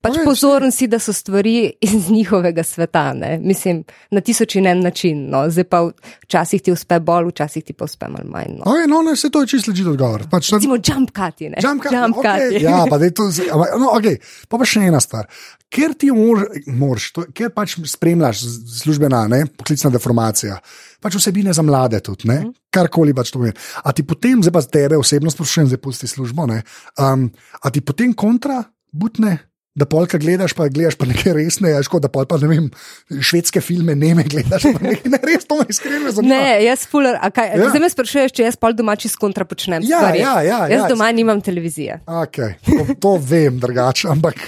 pač 0.00 0.18
pozoren 0.24 0.72
si, 0.72 0.86
da 0.86 0.98
so 1.02 1.12
stvari 1.12 1.72
iz 1.80 2.10
njihovega 2.10 2.62
sveta, 2.62 3.12
ne? 3.14 3.38
mislim, 3.42 3.84
na 4.10 4.20
tisoč 4.20 4.54
in 4.56 4.66
en 4.66 4.80
način. 4.80 5.24
No. 5.30 5.44
Zdaj 5.50 5.64
pa 5.64 5.80
včasih 6.26 6.62
ti 6.62 6.72
uspe 6.72 7.00
bolj, 7.00 7.30
včasih 7.32 7.64
ti 7.64 7.72
pa 7.72 7.84
uspe 7.84 8.08
malo 8.08 8.28
manj. 8.30 8.58
No. 8.58 8.64
Okay, 8.64 8.86
no, 8.88 9.02
ne, 9.02 9.16
se 9.16 9.30
to 9.30 9.40
je 9.42 9.46
čisto 9.46 9.70
ležite 9.70 9.90
odgovor. 9.90 10.26
Pač, 10.30 10.50
to- 10.50 10.56
Recimo 10.56 10.76
jump 10.76 11.10
ne. 11.40 11.58
Jump 11.62 11.82
cut, 11.82 11.92
Jump 11.92 12.16
okay, 12.16 12.62
ja, 12.62 12.84
pa, 12.90 12.98
daj 12.98 13.10
to, 13.10 13.30
zdaj- 13.30 13.50
ampak, 13.52 13.68
no, 13.80 13.90
okay. 13.98 14.18
pa, 14.48 14.58
pa 14.58 14.64
še 14.64 14.86
ena 14.86 15.00
stvar. 15.00 15.26
Ker 15.66 15.96
ti 15.98 16.12
moraš, 16.14 17.10
ker 17.34 17.50
pač 17.50 17.74
spremljaš 17.90 18.44
službena, 18.84 19.24
ne, 19.28 19.40
poklicna 19.50 19.90
deformacija, 19.90 20.60
pač 21.02 21.18
vsebine 21.18 21.50
za 21.52 21.64
mlade 21.66 21.98
tudi, 22.06 22.28
ne, 22.30 22.38
karkoli 22.70 23.10
pač 23.16 23.32
to 23.34 23.40
pomeni. 23.42 23.56
A 23.82 23.90
ti 23.92 24.06
potem, 24.06 24.38
zdaj 24.46 24.54
pa 24.54 24.62
tebe 24.62 24.96
osebno 24.96 25.32
sprašujem, 25.34 25.66
zdaj 25.72 25.82
pusti 25.82 26.06
službo, 26.06 26.46
ne, 26.46 26.62
um, 27.02 27.26
a 27.62 27.70
ti 27.74 27.82
potem 27.82 28.14
kontra 28.14 28.62
butne? 28.94 29.34
Da 29.76 29.84
polka 29.84 30.16
gledaš, 30.16 30.54
pa 30.56 30.68
gledaš 30.68 30.94
pa 30.96 31.04
nekaj 31.04 31.34
resneje, 31.36 31.82
škoda, 31.84 32.06
da 32.06 32.10
pol 32.10 32.24
pa 32.24 32.38
ne 32.40 32.48
vem, 32.48 32.70
švedske 33.12 33.60
filme, 33.60 33.92
ne 33.94 34.14
me 34.14 34.24
gledaš, 34.24 34.64
pa 34.64 34.80
nekaj 34.86 35.10
ne 35.12 35.20
res, 35.20 35.44
to 35.44 35.58
me 35.60 35.66
iskreno 35.68 36.08
zanima. 36.10 36.32
Ne, 36.32 36.64
jaz 36.64 36.86
fuler, 36.88 37.18
a 37.20 37.28
kaj, 37.28 37.50
Ja. 37.52 37.60
ja. 37.60 37.68
zdaj 37.68 37.82
me 37.84 37.90
sprašuješ, 37.92 38.32
če 38.32 38.46
jaz 38.46 38.56
pol 38.56 38.72
domači 38.72 39.12
s 39.12 39.20
kontra 39.20 39.44
počnem 39.44 39.84
Ja, 39.84 40.00
stvari. 40.00 40.24
ja, 40.24 40.34
ja, 40.42 40.60
jaz 40.66 40.86
ja. 40.86 40.88
doma 40.88 41.10
nimam 41.12 41.44
televizije. 41.44 42.00
Okay, 42.08 42.56
to, 42.64 42.96
to 42.96 43.12
vem 43.20 43.60
drugače, 43.60 44.08
ampak, 44.08 44.40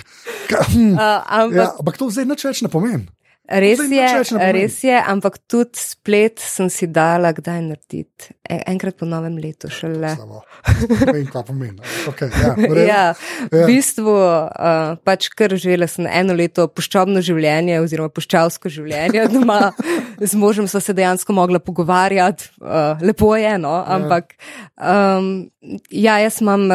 hm, 0.48 0.96
Uh, 0.96 1.20
ampak 1.28 1.56
ja, 1.60 1.68
ampak 1.78 2.00
to 2.00 2.08
zdaj 2.08 2.24
nič 2.24 2.48
več 2.48 2.64
ne 2.64 2.72
pomeni. 2.72 3.04
Res 3.48 3.80
je, 3.80 4.08
res 4.52 4.74
je, 4.84 4.92
ampak 4.92 5.38
tudi 5.48 5.80
splet 5.80 6.36
sem 6.36 6.68
si 6.68 6.84
dala, 6.92 7.30
kdaj 7.32 7.62
narediti. 7.64 8.34
E- 8.44 8.60
Enkrat 8.68 8.98
po 9.00 9.06
novem 9.08 9.38
letu 9.40 9.70
šele. 9.72 10.10
Ne 10.12 11.12
vem, 11.14 11.24
kaj 11.32 11.46
pomeni. 11.48 11.80
Okay, 12.12 12.28
ja, 12.28 12.52
v 12.52 12.68
redu. 12.68 12.84
Ja, 12.84 13.04
Ja. 13.08 13.14
v 13.48 13.62
bistvu 13.70 14.12
uh, 14.12 15.00
pač 15.00 15.30
kar 15.32 15.56
živela 15.56 15.88
sem 15.88 16.04
eno 16.04 16.36
leto 16.36 16.68
puščobno 16.68 17.24
življenje, 17.24 17.80
oziroma 17.80 18.12
puščavsko 18.12 18.68
življenje 18.68 19.24
doma. 19.32 19.72
Z 20.20 20.34
možem 20.36 20.68
sva 20.68 20.84
se 20.84 20.92
dejansko 20.92 21.32
mogla 21.32 21.56
pogovarjati, 21.64 22.50
uh, 22.60 23.00
lepo 23.00 23.32
je, 23.40 23.56
no, 23.58 23.72
ampak 23.80 24.36
um, 24.76 25.48
ja, 25.88 26.18
jaz 26.20 26.42
imam, 26.44 26.68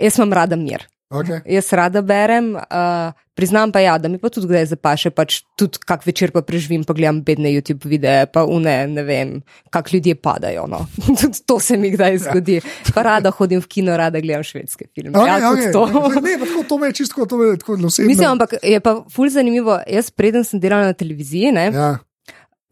jaz 0.00 0.16
imam 0.16 0.32
rada 0.32 0.56
mir. 0.56 0.88
Okay. 1.06 1.38
Jaz 1.46 1.68
rada 1.70 2.00
berem, 2.02 2.56
uh, 2.58 3.12
priznam 3.38 3.70
pa 3.70 3.78
ja, 3.78 3.94
da 3.98 4.08
mi 4.10 4.18
pa 4.18 4.26
tudi 4.32 4.48
kdaj 4.50 4.64
zapaše, 4.72 5.12
pač 5.14 5.36
tudi 5.54 5.78
kak 5.86 6.02
večer 6.02 6.32
pa 6.34 6.42
preživim, 6.42 6.82
pa 6.82 6.96
gledam 6.98 7.20
bedne 7.22 7.52
YouTube 7.54 7.86
videe, 7.86 8.24
pa 8.26 8.42
une, 8.42 8.74
ne 8.90 9.04
vem, 9.06 9.36
kak 9.70 9.92
ljudje 9.94 10.16
padajo. 10.18 10.64
No. 10.66 10.82
tudi 11.20 11.44
to 11.46 11.60
se 11.62 11.78
mi 11.78 11.92
kdaj 11.94 12.18
zgodi. 12.24 12.58
Pa 12.90 13.06
rada 13.06 13.30
hodim 13.30 13.62
v 13.62 13.70
kino, 13.70 13.94
rada 13.94 14.18
gledam 14.24 14.42
švedske 14.46 14.88
filme. 14.90 15.14
Okay, 15.14 15.30
ja, 15.30 15.52
okay. 15.52 15.70
to. 15.70 15.86
Ne, 16.26 16.34
pa 16.40 16.50
tako, 16.50 16.64
to 16.72 16.80
me 16.82 16.90
je 16.90 16.98
čisto 16.98 17.26
to 17.26 17.38
me 17.38 17.52
je 17.52 17.60
tako 17.62 17.78
osebno. 17.86 18.08
Mislim, 18.10 18.28
ampak 18.32 18.58
je 18.62 18.82
pa 18.82 18.96
ful 19.12 19.30
zanimivo. 19.30 19.78
Jaz, 19.86 20.10
preden 20.10 20.42
sem 20.42 20.58
delala 20.58 20.90
na 20.90 20.98
televiziji, 20.98 21.54
ne, 21.54 21.68
ja, 21.70 21.92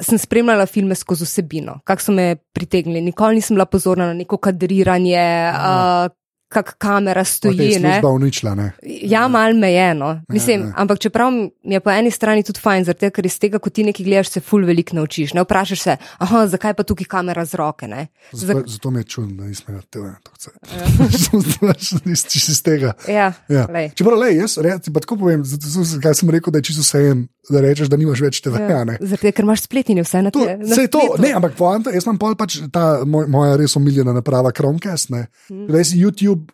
sem 0.02 0.18
spremljala 0.18 0.66
filme 0.66 0.98
skozi 0.98 1.22
vsebino, 1.22 1.78
kako 1.86 2.02
so 2.02 2.12
me 2.12 2.34
pritegnili. 2.52 3.00
Nikoli 3.00 3.38
nisem 3.38 3.54
bila 3.54 3.70
pozorna 3.70 4.10
na 4.10 4.14
neko 4.18 4.42
kadriranje, 4.42 5.22
uh, 5.54 6.10
kak 6.54 6.74
kamera 6.78 7.24
stoji. 7.26 7.78
Ne. 7.82 7.98
služba 7.98 8.10
uničila. 8.14 8.54
Ne? 8.54 8.70
Ja, 8.82 9.26
malo 9.28 9.58
me 9.58 9.72
je. 9.72 9.88
No. 9.94 10.10
Mislim, 10.28 10.68
ja. 10.68 10.72
ampak 10.76 11.02
čeprav 11.02 11.32
mi 11.32 11.74
je 11.74 11.80
po 11.80 11.90
eni 11.90 12.10
strani 12.10 12.42
tudi 12.46 12.62
fajn, 12.62 12.86
tega, 12.94 13.10
ker 13.14 13.26
iz 13.26 13.38
tega, 13.42 13.58
ko 13.58 13.70
ti 13.70 13.84
nekaj 13.84 14.06
gledaš, 14.06 14.32
se 14.36 14.40
ful 14.44 14.66
veliko 14.66 14.96
naučiš. 14.96 15.34
Ne 15.34 15.44
vprašaš 15.44 15.82
se, 15.82 15.96
aha, 16.18 16.46
zakaj 16.46 16.74
pa 16.78 16.86
tukaj 16.86 17.10
kamera 17.10 17.44
z 17.44 17.58
roke. 17.60 17.88
Ne? 17.90 18.06
Zato, 18.32 18.62
zato 18.66 18.90
mi 18.90 19.00
je 19.02 19.04
čudno, 19.04 19.42
da 19.42 19.48
nismo 19.50 19.74
na 19.74 19.82
TV. 19.82 20.14
Čisto 22.28 22.52
iz 22.52 22.62
tega. 22.62 22.92
Ja, 23.08 23.32
Ja. 23.48 23.66
lej. 23.72 23.90
Čeprav, 23.94 24.18
lej, 24.18 24.36
jaz 24.38 24.58
re, 24.58 24.78
ti 24.78 24.92
pa 24.92 25.00
tako 25.00 25.16
povem, 25.16 25.44
zato, 25.44 25.66
zato, 25.66 26.00
kaj 26.02 26.14
sem 26.14 26.30
rekel, 26.30 26.52
da 26.52 26.58
je 26.58 26.70
čisto 26.70 26.82
vse 26.82 27.02
en, 27.10 27.26
da 27.50 27.60
rečeš, 27.60 27.88
da 27.92 27.96
nimaš 28.00 28.20
več 28.24 28.40
TV. 28.40 28.56
Ja. 28.60 28.84
tega, 29.18 29.32
ker 29.32 29.44
imaš 29.44 29.64
spletine 29.66 30.02
vse 30.02 30.22
na 30.22 30.30
To, 30.30 30.44
te- 30.46 30.56
na 30.56 30.74
sej 30.74 30.88
to, 30.88 31.02
ne, 31.18 31.32
ampak 31.36 31.56
poanta, 31.58 31.92
jaz 31.94 32.06
imam 32.08 32.18
pač 32.36 32.58
ta 32.72 33.04
moj, 33.04 33.26
moja 33.28 33.56
res 33.60 33.76
omiljena 33.76 34.14
naprava 34.16 34.52
Chromecast. 34.52 35.10
Ne. 35.10 35.26
Mhm. 35.50 35.66
Res 35.72 35.92
YouTube 35.96 36.52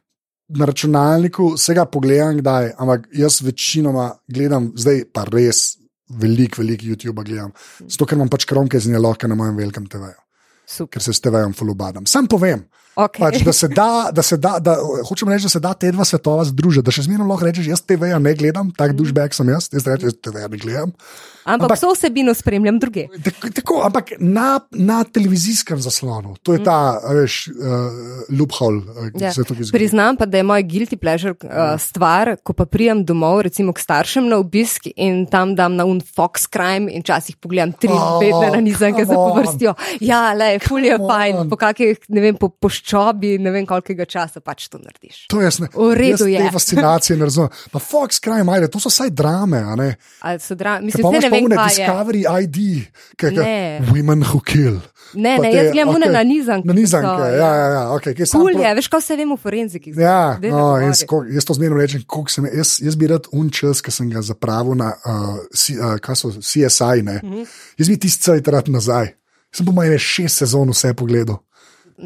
na 0.51 0.67
računalniku, 0.67 1.53
vsega 1.55 1.85
pogledam, 1.87 2.41
kdaj, 2.41 2.73
ampak 2.79 3.07
jaz 3.15 3.39
večinoma 3.47 4.09
gledam, 4.27 4.73
zdaj 4.75 5.05
pa 5.15 5.25
res 5.31 5.77
veliko, 6.11 6.63
veliko 6.63 6.85
YouTube 6.91 7.23
gledam. 7.25 7.53
Zato, 7.87 8.07
ker 8.07 8.19
imam 8.19 8.29
pač 8.29 8.47
Chromecast 8.51 8.87
in 8.91 8.97
je 8.99 9.03
lahko 9.03 9.29
na 9.31 9.39
mojem 9.39 9.57
velikem 9.57 9.87
TV-ju, 9.87 10.19
ker 10.91 11.03
se 11.03 11.15
s 11.15 11.21
TV-jem 11.23 11.55
fulubadam. 11.55 12.07
Sam 12.07 12.27
povem. 12.27 12.65
Okay. 12.93 13.21
Pač, 13.21 13.43
da 13.43 13.53
se 13.53 13.69
da, 13.69 13.89
da 14.13 14.23
se 14.23 14.37
da, 14.37 14.59
da 14.59 14.75
hočem 15.05 15.29
reči, 15.29 15.45
da 15.45 15.49
se 15.51 15.61
da 15.61 15.73
te 15.73 15.89
dva 15.89 16.05
svetova 16.05 16.45
združiti, 16.45 16.83
da 16.83 16.91
še 16.91 17.03
zmerno 17.03 17.25
lahko 17.25 17.47
rečeš, 17.47 17.67
jaz 17.67 17.83
TV-ja 17.83 18.19
ne 18.19 18.35
gledam, 18.35 18.73
tak 18.73 18.93
dušbek 18.93 19.33
sem 19.33 19.49
jaz, 19.49 19.71
jaz 19.71 19.87
rečem, 19.87 20.09
jaz 20.09 20.19
TV-ja 20.19 20.49
ne 20.49 20.59
gledam. 20.59 20.93
Ampak, 21.43 21.65
ampak- 21.65 21.79
vso 21.79 21.93
vsebino 21.95 22.35
spremljam 22.35 22.77
druge. 22.79 23.07
Tako, 23.55 23.81
ampak 23.83 24.13
na, 24.19 24.61
na 24.71 25.05
televizijskem 25.05 25.81
zaslonu, 25.81 26.35
to 26.43 26.53
je 26.53 26.61
ta, 26.61 26.77
a 26.99 27.15
veš, 27.15 27.49
uh, 27.49 27.55
loophole, 28.31 28.83
uh, 28.85 29.09
ki 29.09 29.23
Ja. 29.23 29.33
se 29.33 29.45
tukaj 29.45 29.65
zgodi. 29.65 29.73
Priznam 29.73 30.17
pa, 30.17 30.27
da 30.27 30.37
je 30.37 30.45
moj 30.45 30.63
guilty 30.65 30.99
pleasure 30.99 31.33
uh, 31.41 31.81
stvar, 31.81 32.37
ko 32.43 32.53
pa 32.53 32.67
prijem 32.67 33.01
domov, 33.03 33.41
recimo 33.43 33.73
k 33.73 33.81
staršem 33.81 34.29
na 34.29 34.37
obisk 34.37 34.91
in 34.93 35.25
tam 35.27 35.55
dam 35.55 35.75
na 35.75 35.85
un 35.85 36.03
Fox 36.03 36.45
Crime 36.47 36.91
in 36.91 37.01
včasih 37.01 37.37
pogledam 37.37 37.73
tri 37.73 37.89
Oh, 37.91 38.21
bedne 38.21 38.51
na 38.51 38.61
nizanke 38.61 39.05
za 39.05 39.09
come 39.09 39.19
on. 39.19 39.31
povrstijo. 39.33 39.73
Ja, 40.01 40.35
le, 40.35 40.59
ful 40.59 40.85
je 40.85 40.99
Come 40.99 41.09
fajn, 41.09 41.35
on. 41.37 41.49
po 41.49 41.57
kakih, 41.57 41.97
ne 42.11 42.21
vem, 42.21 42.37
po 42.37 42.53
poščobi, 42.81 43.39
ne 43.39 43.51
vem 43.51 43.67
kolikega 43.67 44.05
časa 44.05 44.41
pač 44.41 44.69
to 44.69 44.79
narediš. 44.79 45.27
To 45.29 45.41
jaz 45.41 45.61
ne. 45.61 45.69
V 45.69 45.93
redu 45.95 46.25
jaz 46.25 46.27
je. 46.27 46.41
Te 46.41 46.53
fascinacije 46.53 47.17
ne 47.17 47.25
razumem. 47.25 47.51
Pa 47.73 47.79
Fox 47.79 48.21
Crime, 48.21 48.49
ajde, 48.49 48.69
to 48.69 48.81
so 48.81 48.89
vsaj 48.89 49.11
drame, 49.11 49.59
a 49.59 49.77
ne? 49.77 49.97
Ali 50.21 50.41
so 50.41 50.55
dra... 50.55 50.79
Ker 50.79 50.85
Mislim, 50.85 51.05
da 51.05 51.19
ne 51.19 51.31
vem, 51.31 51.49
kaj 51.49 51.69
je. 51.71 51.77
Discovery 51.79 52.23
ID, 52.39 52.59
kaj 53.17 53.31
je. 53.31 53.81
Women 53.91 54.25
Who 54.25 54.41
Kill. 54.41 54.81
Ne, 55.13 55.37
Pa 55.37 55.43
ne, 55.43 55.51
te- 55.51 55.57
jaz 55.57 55.73
gledam 55.73 55.89
okay. 55.91 56.13
na 56.13 56.23
nizanke. 56.23 56.67
Na 56.67 56.73
nizanke, 56.73 57.23
ja, 57.35 57.51
ja, 57.51 57.69
ja, 57.75 57.99
kaj 57.99 58.27
sam 58.27 58.41
Kul 58.41 58.55
po- 58.55 58.63
je, 58.63 58.75
veš, 58.75 58.89
kaj 58.89 59.01
vse 59.01 59.17
vem 59.17 59.33
v 59.33 59.39
forenziki. 59.39 59.91
Ja, 59.99 60.39
no, 60.41 60.77
jaz, 60.79 61.03
ko, 61.05 61.25
jaz 61.27 61.45
to 61.45 61.55
zmerno 61.55 61.77
rečem, 61.77 62.05
koliko 62.07 62.31
sem, 62.31 62.47
jaz, 62.47 62.77
jaz 62.79 62.95
bi 62.95 63.11
rad 63.11 63.27
un 63.33 63.51
čas, 63.51 63.83
ki 63.83 63.91
sem 63.91 64.07
ga 64.07 64.23
zapravil 64.23 64.79
na 64.79 64.93
uh, 64.95 65.43
C, 65.51 65.75
uh, 65.75 65.99
kaj 65.99 66.15
so, 66.17 66.31
CSI. 66.33 67.03
Ne, 67.03 67.19
Mhm. 67.25 67.43
jaz 67.77 67.89
bi 67.89 67.99
tisti 67.99 68.23
cel 68.23 68.39
rad 68.47 68.71
nazaj. 68.71 69.11
Sem 69.51 69.67
po 69.67 69.73
mojem 69.75 69.99
šest 69.99 70.45
sezon 70.45 70.71
vse 70.71 70.95
pogledal. 70.95 71.41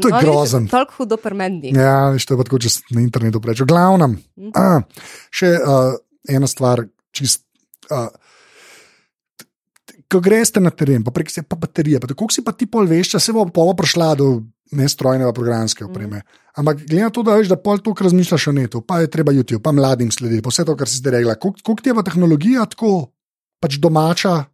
To 0.00 0.08
je 0.08 0.12
No, 0.12 0.20
grozen. 0.20 0.66
Toliko 0.68 0.94
hudo 0.98 1.16
prmendi. 1.16 1.70
Ja, 1.76 2.10
veš, 2.10 2.26
to 2.26 2.34
je 2.34 2.38
pa 2.38 2.44
tako, 2.44 2.58
če 2.58 2.68
na 2.90 3.00
internetu 3.00 3.40
reče. 3.44 3.64
V 3.64 3.68
glavnem, 3.68 4.18
Mhm. 4.36 4.50
a, 4.54 4.82
še 5.30 5.54
uh, 5.58 5.94
ena 6.28 6.46
stvar, 6.46 6.84
čist. 7.12 7.44
Uh, 7.90 8.08
Ko 10.08 10.20
greš 10.20 10.52
na 10.60 10.70
teren, 10.70 11.02
pa 11.02 11.10
prek 11.10 11.30
se 11.32 11.42
pa 11.42 11.56
baterije, 11.56 11.98
pa 11.98 12.06
tako 12.06 12.28
si 12.30 12.44
pa 12.44 12.52
ti 12.52 12.66
pol 12.66 12.86
veš, 12.86 13.16
se 13.18 13.32
bo 13.32 13.46
polo 13.50 13.74
prišla 13.74 14.14
do 14.14 14.44
nestrojnega 14.70 15.32
programske 15.32 15.84
opreme. 15.84 16.22
Ampak 16.54 16.84
glede 16.86 17.02
na 17.02 17.10
to, 17.10 17.22
da 17.26 17.34
veš, 17.34 17.48
da 17.50 17.56
pol 17.58 17.80
toliko 17.82 18.04
razmišljaš 18.04 18.46
o 18.48 18.52
netu, 18.54 18.80
pa 18.80 19.00
je 19.02 19.10
treba 19.10 19.32
YouTube, 19.34 19.62
pa 19.64 19.72
mladim 19.72 20.10
slediti, 20.14 20.42
pa 20.42 20.52
vse 20.52 20.64
to, 20.64 20.76
kar 20.78 20.86
si 20.86 21.00
zdaj 21.02 21.18
rekla. 21.18 21.34
Koliko 21.40 21.80
ti 21.82 21.90
je 21.90 21.94
pa 21.98 22.04
tehnologija 22.06 22.66
tako 22.70 23.10
pač 23.58 23.80
domača? 23.82 24.44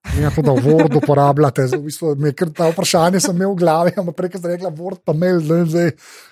Ne, 0.00 0.30
to, 0.32 0.42
da 0.42 0.54
Word 0.56 0.96
uporabljate. 0.96 1.66
Zdaj, 1.68 1.78
v 1.78 1.84
bistvu, 1.90 2.14
me 2.16 2.32
kar 2.32 2.48
ta 2.56 2.70
vprašanje 2.72 3.20
sem 3.20 3.36
imel 3.36 3.52
v 3.52 3.60
glavi, 3.60 3.92
ampak 4.00 4.16
prej 4.16 4.38
sem 4.38 4.48
rekla 4.48 4.72
Word, 4.72 5.02
pa 5.04 5.12
mail, 5.12 5.42
ne 5.44 5.60
vem, 5.60 5.66
zdaj, 5.68 5.90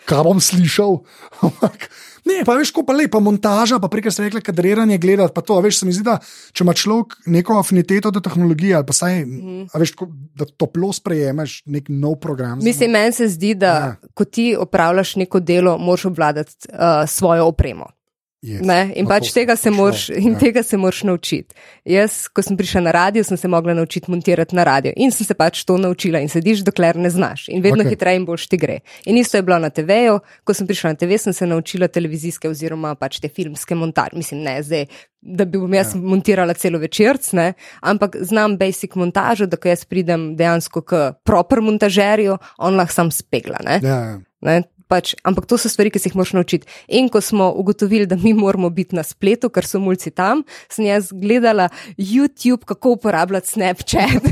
kaj 0.08 0.22
bom 0.24 0.40
slišal. 0.40 0.96
Ampak, 1.44 1.84
ne, 2.24 2.40
pa 2.48 2.56
veš, 2.56 2.72
ko 2.72 2.82
pa 2.88 2.96
lepa 2.96 3.20
montaža, 3.20 3.76
pa 3.76 3.90
prej 3.92 4.08
sem 4.08 4.24
rekla 4.24 4.40
kadriranje 4.40 4.96
gledati, 4.96 5.34
pa 5.36 5.44
to, 5.44 5.58
a 5.60 5.64
veš, 5.64 5.82
se 5.82 5.88
mi 5.88 5.92
zdi, 5.92 6.06
da 6.08 6.16
če 6.56 6.64
ima 6.64 6.72
človek 6.72 7.18
neko 7.28 7.58
afiniteto 7.60 8.12
do 8.14 8.24
tehnologije, 8.24 8.72
ali 8.80 8.88
pa 8.88 8.96
saj, 8.96 9.20
mm. 9.28 9.68
a 9.68 9.82
veš, 9.84 9.92
tako, 9.94 10.08
da 10.32 10.48
toplo 10.48 10.88
sprejemeš 10.96 11.60
nek 11.68 11.92
nov 11.92 12.16
program. 12.24 12.64
Mislim, 12.64 12.96
meni 12.96 13.12
se 13.12 13.28
zdi, 13.28 13.52
da 13.52 13.68
Ja. 13.68 13.84
ja. 13.92 14.10
ko 14.16 14.24
ti 14.24 14.56
opravljaš 14.56 15.16
neko 15.20 15.44
delo, 15.44 15.76
moraš 15.78 16.08
obvladati 16.08 16.72
uh, 16.72 17.04
svojo 17.04 17.52
opremo. 17.52 17.97
Yes. 18.38 18.62
Ne? 18.62 18.92
In 18.94 19.08
pač 19.10 19.32
tega 19.34 19.56
se, 19.58 19.70
moraš, 19.74 20.04
in 20.14 20.36
ja. 20.36 20.38
tega 20.38 20.62
se 20.62 20.78
moraš 20.78 21.00
naučiti. 21.08 21.56
Jaz, 21.90 22.28
ko 22.30 22.42
sem 22.46 22.54
prišla 22.56 22.84
na 22.86 22.92
radio, 22.94 23.24
sem 23.26 23.36
se 23.36 23.48
mogla 23.50 23.74
naučiti 23.74 24.10
montirati 24.10 24.54
na 24.54 24.62
radio 24.64 24.92
in 24.94 25.10
sem 25.10 25.26
se 25.26 25.34
pač 25.34 25.64
to 25.66 25.74
naučila 25.78 26.20
in 26.22 26.30
sediš, 26.30 26.62
dokler 26.62 26.96
ne 27.02 27.10
znaš. 27.10 27.48
In 27.50 27.64
vedno 27.64 27.82
okay. 27.82 27.96
hitreje 27.96 28.20
in 28.20 28.28
boljš 28.28 28.46
ti 28.52 28.60
gre. 28.62 28.78
In 29.10 29.18
isto 29.18 29.40
je 29.40 29.42
bilo 29.42 29.58
na 29.58 29.72
TV-ju, 29.74 30.20
ko 30.46 30.54
sem 30.54 30.70
prišla 30.70 30.94
na 30.94 31.00
TV, 31.02 31.18
sem 31.18 31.34
se 31.34 31.50
naučila 31.50 31.90
televizijske 31.90 32.46
oziroma 32.48 32.94
pač 32.94 33.18
te 33.18 33.26
filmske 33.26 33.74
montaže. 33.74 34.14
Mislim, 34.14 34.46
ne 34.46 34.62
zdaj, 34.62 34.86
da 35.18 35.44
bi 35.44 35.58
bom 35.58 35.74
jaz 35.74 35.96
ja. 35.96 36.00
montirala 36.00 36.54
celo 36.54 36.78
večerc, 36.78 37.32
ne? 37.34 37.52
ampak 37.82 38.20
znam 38.22 38.54
basic 38.58 38.94
montažo, 38.94 39.50
da 39.50 39.58
ko 39.58 39.74
jaz 39.74 39.82
pridem 39.84 40.30
dejansko 40.38 40.86
k 40.86 41.04
proper 41.26 41.58
montažerju, 41.58 42.38
on 42.62 42.78
lahko 42.78 42.94
sam 42.94 43.10
spegla. 43.10 43.58
Ne? 43.66 43.80
Ja, 43.82 43.98
ja. 44.12 44.18
Ne, 44.46 44.62
pač, 44.88 45.14
ampak 45.22 45.46
to 45.46 45.58
so 45.60 45.70
stvari, 45.70 45.92
ki 45.92 46.00
se 46.00 46.08
jih 46.10 46.16
moraš 46.18 46.34
naučiti. 46.38 46.66
In 46.88 47.08
ko 47.12 47.20
smo 47.20 47.50
ugotovili, 47.56 48.06
da 48.06 48.16
mi 48.16 48.32
moramo 48.32 48.70
biti 48.70 48.96
na 48.96 49.04
spletu, 49.06 49.50
ker 49.52 49.66
so 49.68 49.80
mulci 49.82 50.10
tam, 50.10 50.42
sem 50.72 50.88
jaz 50.88 51.12
gledala 51.12 51.68
YouTube, 51.96 52.64
kako 52.64 52.96
uporabljati 52.96 53.48
Snapchat. 53.48 54.28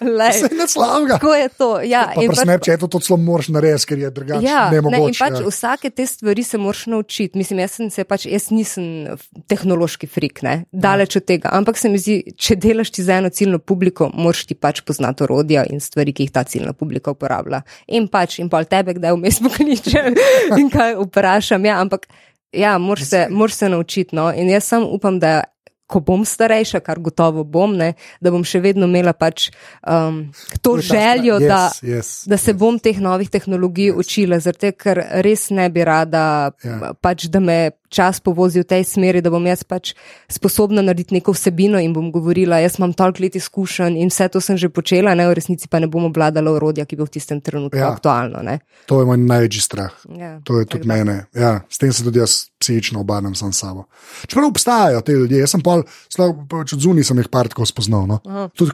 Vse 0.00 0.48
je 0.60 0.68
slavga. 0.68 1.18
Tako 1.18 1.34
je 1.34 1.48
to. 1.48 1.70
Ja, 1.80 2.12
Pa 2.14 2.20
pri 2.20 2.36
Snapchatu 2.36 2.88
to 2.88 3.00
celo 3.00 3.16
moraš 3.16 3.48
narediti, 3.48 3.86
ker 3.86 3.98
je 3.98 4.10
drugače 4.10 4.46
Ja, 4.46 4.70
ne 4.72 4.82
ne, 4.82 5.00
pač 5.12 5.20
ja. 5.20 5.44
vsake 5.46 5.90
te 5.90 6.06
stvari 6.06 6.42
se 6.42 6.58
moraš 6.58 6.86
naučiti. 6.86 7.38
Mislim, 7.38 7.60
jaz, 7.62 7.78
se 7.90 8.04
pač, 8.04 8.26
jaz 8.26 8.48
nisem 8.50 9.16
tehnološki 9.50 10.06
frik, 10.06 10.42
ne? 10.42 10.64
daleč 10.72 11.16
od 11.20 11.26
tega. 11.28 11.52
Ampak 11.52 11.78
se 11.78 11.90
mi 11.92 12.00
zdi, 12.00 12.18
če 12.36 12.56
delaš 12.56 12.92
ti 12.94 13.04
za 13.04 13.18
eno 13.20 13.30
ciljno 13.34 13.58
publiko, 13.58 14.10
moraš 14.14 14.46
ti 14.48 14.56
pač 14.58 14.80
poznati 14.86 15.26
orodja 15.26 15.64
in 15.70 15.82
stvari, 15.84 16.14
ki 16.16 16.28
jih 16.28 16.34
ta 16.34 16.44
ciljna 16.48 16.72
publika 16.76 17.12
uporablja. 17.14 17.62
In 17.94 18.08
pač, 18.12 18.38
in 18.42 18.50
pol 18.52 18.66
tebe, 18.68 18.96
kdaj 18.98 19.16
vmes 19.16 19.40
pokličem 19.58 20.14
in 20.58 20.70
kaj 20.70 20.94
vprašam. 21.02 21.64
Ja, 21.64 21.80
ampak 21.82 22.06
ja, 22.52 22.78
moraš 22.78 23.10
se, 23.10 23.26
moraš 23.30 23.54
se 23.54 23.68
naučiti. 23.68 24.16
No? 24.16 24.32
In 24.34 24.50
jaz 24.50 24.64
sem 24.64 24.82
upam, 24.86 25.18
da. 25.18 25.42
Ko 25.88 26.02
bom 26.04 26.20
starejša, 26.20 26.82
kar 26.84 26.98
gotovo 27.00 27.46
bom, 27.48 27.72
ne, 27.72 27.94
da 28.20 28.28
bom 28.28 28.42
še 28.44 28.58
vedno 28.60 28.84
imela 28.84 29.14
pač, 29.16 29.46
um, 29.88 30.18
to 30.60 30.74
ta 30.76 30.82
željo, 30.84 31.38
stra- 31.40 31.48
da, 31.48 31.60
yes, 31.72 31.78
yes, 31.80 32.10
da 32.28 32.36
se 32.36 32.52
yes. 32.52 32.58
bom 32.60 32.76
teh 32.76 32.98
novih 33.00 33.30
tehnologij 33.32 33.88
yes. 33.94 33.96
učila, 33.96 34.36
zato 34.36 34.68
ker 34.76 35.00
res 35.24 35.46
ne 35.48 35.70
bi 35.72 35.80
rada, 35.88 36.52
Ja. 36.60 36.74
ja. 36.76 36.92
pač, 36.92 37.24
da 37.32 37.40
me 37.40 37.70
čas 37.88 38.20
povozi 38.20 38.60
v 38.60 38.68
tej 38.68 38.84
smeri, 38.84 39.20
da 39.24 39.30
bom 39.30 39.44
jaz 39.46 39.64
pač 39.64 39.94
sposobna 40.30 40.82
narediti 40.82 41.14
neko 41.14 41.32
vsebino 41.32 41.80
in 41.80 41.92
bom 41.96 42.10
govorila, 42.12 42.60
jaz 42.62 42.78
imam 42.78 42.92
toliko 42.92 43.22
let 43.22 43.36
izkušenj 43.36 43.96
in 43.98 44.08
vse 44.12 44.28
to 44.28 44.40
sem 44.40 44.56
že 44.56 44.68
počela, 44.68 45.14
ne, 45.14 45.28
v 45.28 45.34
resnici 45.38 45.68
pa 45.68 45.78
ne 45.80 45.86
bom 45.88 46.04
obvladala 46.08 46.52
orodja, 46.52 46.84
ki 46.84 46.96
bo 46.96 47.04
v 47.08 47.14
tistem 47.18 47.40
trenutku 47.40 47.78
Ja. 47.78 47.88
ja. 47.88 47.92
aktualno. 47.92 48.42
Ne. 48.42 48.58
To 48.86 49.00
je 49.00 49.06
moj 49.06 49.18
največji 49.18 49.60
strah. 49.62 49.92
Ja, 50.18 50.40
To 50.44 50.60
je 50.60 50.66
tudi 50.66 50.88
mene. 50.88 51.26
Ja, 51.34 51.60
s 51.68 51.78
tem 51.78 51.92
se 51.92 52.04
tudi 52.04 52.18
jaz 52.18 52.48
psihično 52.58 53.00
obarvam 53.00 53.34
sam 53.38 53.52
sabo. 53.52 53.84
Čeprav 54.26 54.48
obstajajo 54.48 55.00
te 55.00 55.12
ljudje, 55.12 55.38
jaz 55.38 55.50
sem 55.54 55.62
pol, 55.62 55.84
sploh 56.10 56.34
pač 56.50 56.72
od 56.74 56.80
zunaj 56.82 57.04
sem 57.06 57.18
jih 57.22 57.28
par 57.30 57.48
tako 57.48 57.66
spoznal. 57.66 58.06
No. 58.10 58.18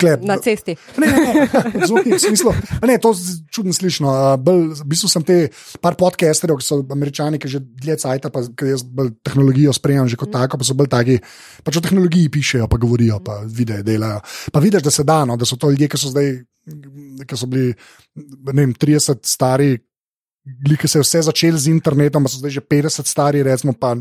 Klep. 0.00 0.22
Na 0.24 0.38
cesti. 0.40 0.76
Ne, 0.96 1.06
ne, 1.06 1.34
ne, 1.34 1.86
zunaj, 1.86 2.16
v 2.16 2.20
smislu, 2.22 2.54
ne, 2.86 2.96
to 2.98 3.12
je 3.12 3.36
čudno 3.52 3.72
slišno. 3.76 4.08
a, 4.08 4.36
Bolj, 4.40 4.72
v 4.80 4.86
bistvu 4.88 5.08
sem 5.12 5.22
te 5.26 5.36
par 5.84 5.98
podcasterjev, 6.00 6.56
ki 6.60 6.64
so 6.66 6.80
američani, 6.90 7.38
ki 7.38 7.48
že 7.50 7.60
dlje 7.60 7.96
cajta, 8.06 8.30
pa 8.32 8.40
jaz 8.64 8.82
bolj 8.82 9.03
tehnologijo 9.22 9.72
sprejemam 9.72 10.08
že 10.08 10.18
kot 10.20 10.32
tako, 10.32 10.58
pa 10.60 10.66
so 10.66 10.76
bolj 10.78 10.90
taki, 10.92 11.18
pač 11.64 11.78
o 11.78 11.84
tehnologiji 11.84 12.32
pišejo, 12.32 12.68
pa 12.70 12.80
govorijo, 12.80 13.20
pa 13.24 13.40
videe 13.46 13.82
delajo. 13.86 14.20
Pa 14.52 14.62
vidiš, 14.64 14.84
da 14.84 14.92
se 14.94 15.04
da, 15.04 15.24
no, 15.24 15.36
da 15.36 15.48
so 15.48 15.58
to 15.60 15.70
ljudje, 15.70 15.88
ki 15.88 16.00
so 16.00 16.12
zdaj, 16.12 16.30
ki 17.26 17.38
so 17.38 17.50
bili, 17.50 17.74
ne 18.52 18.60
vem, 18.62 18.74
30 18.74 19.24
stari, 19.28 19.76
ki 20.80 20.88
se 20.88 20.98
je 20.98 21.04
vse 21.04 21.22
začeli 21.30 21.58
z 21.58 21.72
internetom, 21.72 22.24
pa 22.24 22.32
so 22.32 22.40
zdaj 22.42 22.58
že 22.60 22.64
50 22.64 23.10
stari, 23.10 23.44
recimo 23.46 23.72
pa. 23.72 23.96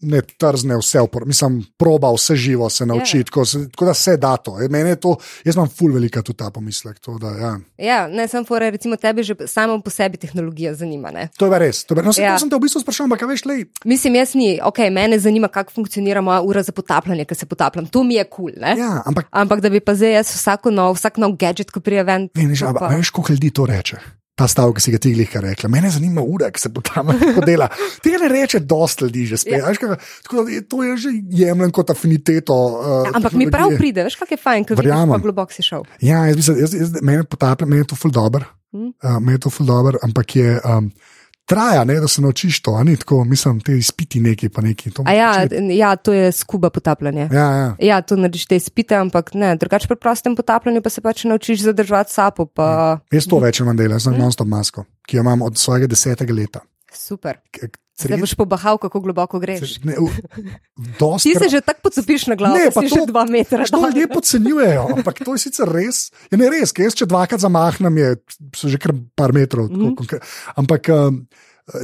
Ne 0.00 0.20
trzne 0.20 0.76
vse, 0.76 0.98
upor- 1.00 1.26
mislim, 1.26 1.64
proba 1.76 2.12
vse 2.12 2.36
živo 2.36 2.70
se 2.70 2.86
naučiti, 2.86 3.24
tako, 3.24 3.44
se- 3.44 3.68
tako 3.70 3.84
da 3.84 3.94
se 3.94 4.16
da 4.16 4.36
to. 4.36 4.58
E, 4.60 4.96
to, 4.96 5.16
jaz 5.44 5.56
imam 5.56 5.68
ful 5.68 5.92
velika 5.92 6.22
tudi 6.22 6.36
ta 6.36 6.50
pomislek. 6.50 6.98
To, 6.98 7.18
da, 7.18 7.26
ja. 7.28 7.52
Ja, 7.78 8.08
ne 8.08 8.28
sem 8.28 8.44
fora, 8.44 8.70
recimo 8.70 8.96
tebe 8.96 9.22
že 9.22 9.34
samo 9.46 9.80
po 9.80 9.90
sebi 9.90 10.16
tehnologija 10.16 10.74
zanima. 10.74 11.10
Ne? 11.10 11.28
to 11.38 11.46
je 11.46 11.58
res. 11.58 11.84
To 11.84 11.94
je, 11.94 11.96
pa- 11.96 12.02
no, 12.02 12.12
se, 12.12 12.22
ja. 12.22 12.32
Ja. 12.32 12.38
sem 12.38 12.50
te 12.50 12.56
v 12.56 12.60
bistvu 12.60 12.80
sprašal, 12.80 13.04
ampak 13.04 13.22
a 13.22 13.26
veš, 13.26 13.44
lej, 13.44 13.64
Mislim, 13.84 14.14
jaz 14.14 14.34
ni, 14.34 14.60
ok, 14.62 14.78
mene 14.90 15.18
zanima, 15.18 15.48
kako 15.48 15.72
funkcionira 15.72 16.20
moja 16.20 16.40
ura 16.42 16.62
za 16.62 16.72
potapljanje, 16.72 17.24
ker 17.24 17.36
se 17.36 17.46
potapljam. 17.46 17.86
To 17.86 18.02
mi 18.02 18.14
je 18.14 18.24
kul. 18.24 18.52
Cool, 18.52 18.78
ja, 18.78 19.02
ampak 19.06 19.26
Ampak 19.30 19.60
da 19.60 19.68
bi 19.68 19.80
pa 19.80 19.94
zdaj 19.94 20.12
jaz 20.12 20.26
vsako 20.28 20.70
nov, 20.70 20.94
vsak 20.94 21.16
nov 21.16 21.32
gadget, 21.36 21.70
ko 21.70 21.80
prije 21.80 22.04
ven. 22.04 22.28
ne, 22.34 22.42
ne, 22.42 22.56
to 22.56 22.66
ampak, 22.66 22.80
pa- 22.80 22.86
a 22.88 22.96
veš, 22.96 23.10
koliko 23.10 23.32
ljudi 23.32 23.50
to 23.50 23.66
reče. 23.66 23.96
Ta 24.34 24.48
stavek, 24.50 24.80
ki 24.80 24.82
si 24.82 24.90
ga 24.90 24.98
ti 24.98 25.12
glika 25.14 25.38
rekla. 25.38 25.68
Mene 25.70 25.92
zanima 25.94 26.22
ura, 26.26 26.48
ki 26.50 26.58
se 26.58 26.70
bo 26.74 26.82
tam 26.82 27.12
lahko 27.12 27.44
dela. 27.46 27.68
Tega 28.02 28.18
ne 28.24 28.30
reče 28.32 28.58
dosta 28.66 29.06
ljudi 29.06 29.28
že 29.30 29.38
spet. 29.38 29.60
Ja. 29.60 29.68
Veš, 29.70 29.78
kaj, 29.78 29.94
tako 30.26 30.46
to 30.70 30.82
je 30.82 30.96
že 31.04 31.12
jemljen 31.38 31.70
kot 31.74 31.92
afiniteto. 31.94 32.54
Uh, 32.54 33.14
Ampak 33.14 33.38
mi 33.38 33.46
prav 33.50 33.76
pride, 33.78 34.02
veš, 34.08 34.18
kak 34.18 34.34
je 34.34 34.40
fajn, 34.42 34.66
ker 34.66 34.80
Verjamem. 34.80 35.22
globoko 35.22 35.54
si 35.54 35.62
šel. 35.62 35.86
Ja, 36.02 36.24
jaz, 36.26 36.40
mislim, 36.42 36.58
jaz, 36.64 36.74
jaz, 36.74 36.94
mene 36.98 37.22
potaplja, 37.22 37.70
meni 37.70 37.84
je 37.84 37.92
to 37.94 37.98
ful 38.00 38.10
dobr. 38.10 38.42
Mm. 38.74 38.90
Uh, 38.98 39.18
meni 39.22 39.38
je 39.38 39.44
to 39.46 39.54
ful 39.54 39.70
dobr, 39.70 40.02
ampak 40.02 40.36
je. 40.36 40.58
Um, 40.66 40.90
Traja, 41.44 41.84
ne, 41.84 41.98
da 42.00 42.08
se 42.08 42.22
naučiš 42.22 42.62
to, 42.62 42.72
ni 42.84 42.96
tako, 42.96 43.24
mislim, 43.24 43.60
te 43.60 43.76
izpiti 43.76 44.20
neki, 44.20 44.48
pa 44.48 44.62
neki. 44.62 44.90
To 44.90 45.04
ja, 45.12 45.46
ja, 45.70 45.96
to 45.96 46.12
je 46.12 46.32
skuba 46.32 46.70
potapljanje. 46.70 47.28
ja, 47.32 47.50
ja. 47.50 47.76
Ja, 47.78 48.00
to 48.02 48.16
narediš 48.16 48.46
te 48.46 48.56
izpite, 48.56 48.96
ampak 48.96 49.34
ne, 49.34 49.56
drugače 49.56 49.88
pri 49.88 49.96
prostem 50.00 50.36
potapljanju 50.36 50.82
pa 50.82 50.90
se 50.90 51.00
pač 51.00 51.24
naučiš 51.24 51.60
zadržati 51.68 52.12
sapo. 52.12 52.46
Pa... 52.46 52.98
Jaz 53.12 53.28
to 53.28 53.38
več 53.44 53.60
imam 53.60 53.76
dela, 53.76 53.98
jaz 53.98 54.08
sem 54.08 54.16
non-stop 54.18 54.48
masko, 54.48 54.86
ki 55.06 55.20
jo 55.20 55.26
imam 55.26 55.42
od 55.44 55.60
svojega 55.60 55.86
desetega 55.86 56.32
leta. 56.34 56.64
Super. 56.92 57.42
K- 57.94 58.04
Zdaj 58.04 58.18
boš 58.18 58.34
pobahal, 58.34 58.74
kako 58.76 59.00
globoko 59.00 59.38
greš. 59.38 59.78
Ne, 59.80 59.94
v- 59.94 60.10
dosti 60.98 61.30
Ti 61.30 61.38
se 61.38 61.48
že 61.48 61.60
tako 61.60 61.80
pocopiš 61.84 62.26
na 62.26 62.34
glavo, 62.34 62.58
Ne, 62.58 62.64
da 62.64 62.70
pa 62.70 62.80
si 62.80 62.88
to- 62.88 62.96
že 62.96 63.06
dva 63.06 63.22
metra. 63.24 63.62
To 63.64 63.86
ljudje 63.86 64.08
podcenjujejo, 64.08 64.82
ampak 64.92 65.22
to 65.22 65.30
je 65.32 65.38
sicer 65.40 65.68
res. 65.68 66.10
Je 66.26 66.34
ne 66.34 66.50
res, 66.50 66.74
jaz 66.74 66.90
če 66.92 67.06
dvakrat 67.06 67.38
zamahnem, 67.38 67.94
je 67.94 68.08
so 68.52 68.66
že 68.66 68.78
kar 68.78 68.90
par 69.14 69.30
metrov. 69.30 69.70
Mm 69.70 69.94
-hmm. 69.94 70.20
Ampak, 70.56 70.82
um, 70.88 71.26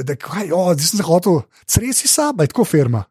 da, 0.03 0.15
kaj, 0.15 0.51
o, 0.51 0.73
zdaj 0.73 0.85
sem 0.85 0.97
se 0.97 1.03
hotel, 1.03 1.41
cresi 1.65 2.07
saba, 2.07 2.43
je 2.43 2.47
tako 2.47 2.63
firma. 2.65 3.03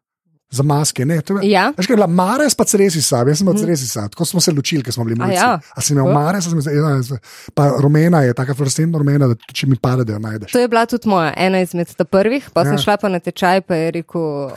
Za 0.51 0.63
maske, 0.63 1.05
ne. 1.05 1.15
Je, 1.15 1.23
Ja. 1.43 1.71
Veš, 1.71 1.87
kaj 1.87 1.93
je 1.93 1.97
bila 1.97 2.07
Mares, 2.09 2.51
pa 2.53 2.63
Ceresi 2.65 3.01
Sab, 3.01 3.23
jaz 3.25 3.37
sem 3.37 3.47
imel 3.47 3.55
Ceresi 3.57 3.87
Sab, 3.87 4.09
tako 4.09 4.25
smo 4.25 4.39
se 4.39 4.51
ločili, 4.51 4.83
ker 4.83 4.91
smo 4.91 5.03
bili 5.03 5.15
mladi. 5.15 5.33
ja? 5.33 5.59
A 5.71 5.81
si 5.81 5.93
imel 5.93 6.05
Ja. 6.05 6.13
Mares, 6.13 6.43
a 6.43 6.49
sem 6.49 6.59
imel, 6.59 6.75
ja, 6.75 7.17
pa 7.53 7.69
rumena 7.77 8.21
je 8.21 8.33
taka 8.33 8.53
fluorescentna 8.53 8.97
rumena, 8.97 9.27
da 9.27 9.35
če 9.49 9.67
mi 9.67 9.77
pade, 9.77 10.03
da 10.03 10.13
jo 10.13 10.19
najdeš. 10.19 10.51
To 10.51 10.59
je 10.59 10.67
bila 10.67 10.85
tudi 10.85 11.07
moja, 11.07 11.31
ena 11.37 11.61
izmed 11.61 11.87
prvih, 12.05 12.49
pa 12.51 12.63
sem 12.63 12.73
Ja. 12.73 12.77
šla 12.79 12.97
pa 12.97 13.07
na 13.07 13.19
tečaj, 13.19 13.61
pa 13.61 13.75
je 13.75 13.91
rekel, 13.93 14.21
uh, 14.21 14.51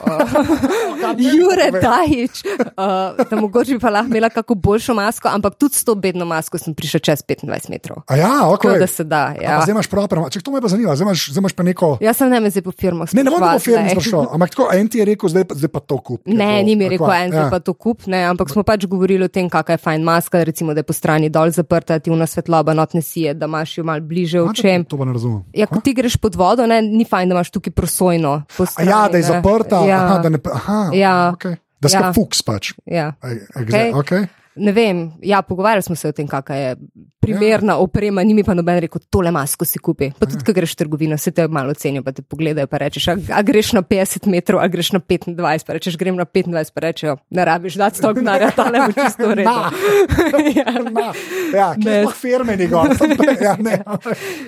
Jure 1.31 1.71
Dajič, 1.73 2.43
uh, 2.75 2.83
da 3.21 3.35
mogoče 3.37 3.71
bi 3.71 3.79
pa 3.79 3.89
lahko 3.89 4.07
imela 4.07 4.29
kako 4.29 4.55
boljšo 4.55 4.93
masko, 4.93 5.27
ampak 5.27 5.55
tudi 5.55 5.75
s 5.75 5.83
to 5.83 5.95
bedno 5.95 6.25
masko 6.25 6.57
sem 6.57 6.73
prišla 6.73 6.99
čez 7.01 7.23
25 7.23 7.69
metrov. 7.69 8.03
A 8.05 8.15
ja, 8.15 8.33
ok. 8.45 8.61
Tako 8.63 8.77
da 8.77 8.87
se 8.89 9.03
da. 9.05 9.23
Ja. 9.33 9.41
Ja. 9.45 9.61
Zdaj 9.61 9.71
imaš 9.71 9.87
proper, 9.87 10.19
če 10.27 10.41
to 10.41 10.51
me 10.51 10.59
pa 10.59 10.67
zanima, 10.67 10.91
zdaj 10.91 11.05
imaš, 11.05 11.29
zdaj 11.29 11.41
imaš 11.41 11.53
pa 11.53 11.63
neko. 11.63 11.89
Jaz 12.01 12.17
sem 12.17 12.29
ne 12.29 12.39
me 12.39 12.49
zdaj 12.49 12.63
po 12.63 12.71
firmah. 12.73 13.07
Ne, 13.13 13.23
ne 13.23 13.31
bom 13.31 13.39
po 13.39 13.59
glej. 13.61 13.89
sprašal, 13.91 14.27
ampak 14.29 14.49
tako 14.49 14.69
en 14.73 14.87
ti 14.87 14.97
je 14.97 15.05
rekel, 15.05 15.29
zdaj, 15.29 15.45
pa- 15.45 15.55
zdaj 15.55 15.69
pa 15.69 15.79
to 15.85 15.97
kup. 15.99 16.21
Ne, 16.25 16.63
ni 16.63 16.75
mi 16.75 16.89
rekel, 16.89 17.11
en 17.11 17.33
ja. 17.33 17.45
pa 17.49 17.59
to 17.59 17.73
kup, 17.73 18.07
ne, 18.07 18.23
ampak 18.25 18.49
smo 18.49 18.63
pač 18.63 18.85
govorili 18.85 19.23
o 19.23 19.27
tem, 19.27 19.45
kakšna 19.45 19.73
je 19.73 19.77
fajn 19.79 20.03
maska, 20.03 20.43
recimo, 20.43 20.73
da 20.73 20.81
je 20.81 20.83
po 20.83 20.93
strani 20.93 21.29
dol 21.29 21.49
zaprta, 21.49 21.99
ti 21.99 22.09
vna 22.09 22.25
svetloba, 22.25 22.73
notne 22.73 23.01
sije, 23.01 23.33
da 23.33 23.45
imaš 23.45 23.77
jo 23.77 23.83
mal 23.83 24.01
bliže 24.01 24.41
očem. 24.41 24.85
To 24.85 24.97
pa 24.97 25.05
ne 25.05 25.13
razumem. 25.13 25.43
Ja, 25.53 25.65
ko 25.65 25.79
ti 25.79 25.93
greš 25.93 26.17
pod 26.17 26.35
vodo, 26.35 26.65
ne, 26.65 26.81
ni 26.81 27.05
fajn, 27.05 27.29
da 27.29 27.35
imaš 27.35 27.51
tukaj 27.51 27.71
prosojno. 27.71 28.43
po 28.51 28.63
A 28.63 28.65
strani, 28.67 28.89
ja, 28.89 29.07
da 29.07 29.17
je 29.17 29.23
ne. 29.23 29.29
zaprta, 29.29 29.85
Ja, 29.85 29.99
aha, 30.03 30.17
da 30.19 30.29
ne. 30.29 30.39
Aha, 30.45 30.89
Ja. 30.93 31.15
okay. 31.31 31.55
Da 31.79 31.89
se 31.89 31.97
Ja. 31.97 32.13
fuks 32.13 32.41
pač. 32.41 32.73
ja. 32.85 33.13
Aj, 33.21 33.35
Okej. 33.55 33.91
okay. 33.93 34.27
Ne 34.55 34.71
vem, 34.71 35.11
ja, 35.21 35.41
pogovarjali 35.41 35.83
smo 35.83 35.95
se 35.95 36.07
o 36.07 36.11
tem, 36.15 36.27
kakšna 36.27 36.55
je 36.55 36.75
primerna 37.19 37.73
ja. 37.73 37.77
oprema, 37.77 38.23
ni 38.23 38.33
mi 38.33 38.43
pa 38.43 38.53
noben 38.53 38.77
rekel, 38.79 39.01
tole 39.11 39.31
masko 39.33 39.65
si 39.65 39.79
kupi. 39.83 40.11
Pa 40.19 40.27
tudi, 40.29 40.45
ko 40.45 40.53
greš 40.55 40.75
v 40.75 40.79
trgovino, 40.83 41.17
se 41.19 41.33
te 41.35 41.47
malo 41.51 41.73
cenijo, 41.73 42.03
pa 42.05 42.13
te 42.15 42.21
pogledajo, 42.21 42.69
pa 42.71 42.79
rečeš, 42.83 43.07
a, 43.11 43.15
a 43.35 43.41
greš 43.43 43.73
na 43.75 43.81
50 43.83 44.29
metrov, 44.31 44.61
a 44.63 44.67
greš 44.71 44.93
na 44.95 45.01
25, 45.03 45.65
pa 45.67 45.75
rečeš, 45.75 45.97
grem 45.99 46.15
na 46.15 46.27
25, 46.29 46.71
pa 46.75 46.85
rečejo, 46.85 47.17
ne 47.35 47.45
rabiš 47.45 47.79
dati 47.81 47.99
stok 47.99 48.21
denarja, 48.21 48.51
tale 48.55 48.85
bo 48.85 48.95
čisto 48.95 49.27
v 49.27 49.39
redu. 49.41 49.49
Na. 49.49 49.71
ja. 50.61 50.71
Na. 50.85 51.09
Ja, 51.51 51.67
kje 51.75 51.91
Ne. 51.91 52.03
pa 52.05 52.15
firme 52.15 52.55
njegov? 52.55 52.95
Ja, 53.45 53.57
ne. 53.59 53.81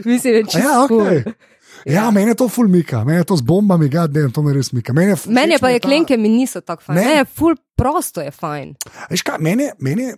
Mislim, 0.06 0.34
da 0.34 0.38
je 0.38 0.44
A 0.44 0.48
čisto. 0.48 0.68
Ja, 0.70 0.88
cool. 0.88 1.34
Okay. 1.80 1.94
Ja, 1.94 2.12
meni 2.12 2.30
je 2.30 2.36
to 2.36 2.48
ful 2.50 2.68
mika, 2.68 3.04
meni 3.04 3.18
je 3.18 3.24
to 3.26 3.38
z 3.38 3.42
bombami, 3.42 3.90
gad, 3.90 4.14
ne, 4.14 4.30
to 4.32 4.42
me 4.42 4.54
res 4.54 4.72
mika. 4.74 4.94
Meni 4.94 5.12
je, 5.12 5.18
Meni 5.28 5.54
je 5.54 5.60
pa 5.60 5.68
mi 5.68 5.74
je 5.74 5.80
ta- 5.80 5.88
klenke, 5.88 6.18
mi 6.18 6.30
niso 6.30 6.62
tako 6.62 6.84
fajn. 6.84 6.96
Ne. 6.96 7.06
Ne, 7.06 7.16
ne 7.16 7.26
ful 7.26 7.56
prosto 7.76 8.22
je 8.22 8.32
fajn. 8.32 8.76
Veš 9.10 9.22
kaj, 9.24 9.38
meni, 9.40 9.70
meni, 9.80 10.12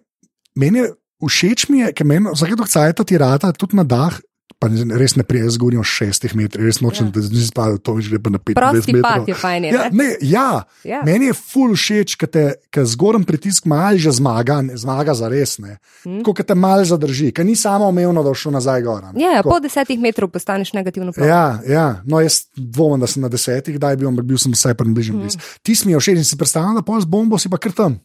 meni 0.56 0.88
všeč 1.20 1.68
mi 1.70 1.80
je, 1.80 1.94
ker 1.94 2.06
meni 2.08 2.32
vsake 2.32 2.56
dok 2.56 2.68
cajta 2.68 3.04
ti 3.04 3.18
rata 3.18 3.52
tudi 3.52 3.76
na 3.76 3.84
dah. 3.84 4.14
Pa 4.60 4.68
res 4.68 5.16
ne 5.16 5.24
prijem, 5.24 5.46
jaz 5.46 5.56
govorim 5.56 5.80
o 5.80 5.86
šestih 5.86 6.36
metrih, 6.36 6.62
res 6.62 6.80
nočem, 6.80 7.08
Ja. 7.08 7.12
da 7.12 7.20
nisem 7.22 7.48
spadal, 7.48 7.78
to 7.78 7.96
že 7.98 8.20
pa 8.20 8.30
na 8.30 8.38
25 8.38 8.54
Prosti 8.54 8.92
metrov. 8.94 9.24
je 9.24 9.34
fajn. 9.34 9.64
je, 9.64 9.72
Ja, 9.72 9.84
ne? 9.90 10.08
ja. 10.22 10.50
Ja. 10.84 11.00
Meni 11.02 11.26
je 11.26 11.34
ful 11.34 11.72
všeč, 11.74 12.20
ker 12.68 12.84
zgornji 12.86 13.24
pritisk 13.24 13.66
malo 13.66 13.96
že 13.96 14.12
zmaga, 14.12 14.62
ne, 14.62 14.76
zmaga 14.76 15.14
za 15.14 15.26
res. 15.26 15.56
Hm. 16.04 16.22
Ko 16.22 16.34
te 16.34 16.54
malo 16.54 16.84
zadrži, 16.84 17.32
ker 17.32 17.42
ni 17.42 17.56
samo 17.56 17.88
omejeno, 17.88 18.20
da 18.20 18.32
šel 18.32 18.52
nazaj 18.52 18.82
gor. 18.82 19.04
Ja, 19.16 19.32
ja, 19.32 19.40
Tako. 19.40 19.50
po 19.50 19.60
desetih 19.60 19.96
metrov 19.96 20.28
postaneš 20.28 20.74
negativno 20.74 21.10
plošč. 21.10 21.24
Ja, 21.24 21.60
ja, 21.64 22.04
no, 22.04 22.20
jaz 22.20 22.52
dvomim, 22.54 23.00
da 23.00 23.08
sem 23.08 23.22
na 23.22 23.28
desetih, 23.28 23.76
kdaj 23.76 23.96
bil, 23.96 24.08
ampak 24.08 24.26
bil 24.26 24.38
sem 24.38 24.52
vsaj 24.52 24.76
približno 24.76 25.16
Mhm. 25.16 25.22
blizu. 25.22 25.38
Ti 25.58 25.72
si 25.74 25.88
mi 25.88 25.94
je 25.94 26.00
všeč 26.00 26.18
in 26.18 26.24
si 26.26 26.36
predstavljam, 26.36 26.76
da 26.76 26.82
pol 26.82 27.00
z 27.00 27.06
bombo 27.06 27.38
si 27.38 27.48
pa 27.48 27.56
kar 27.56 27.72
tam. 27.72 27.96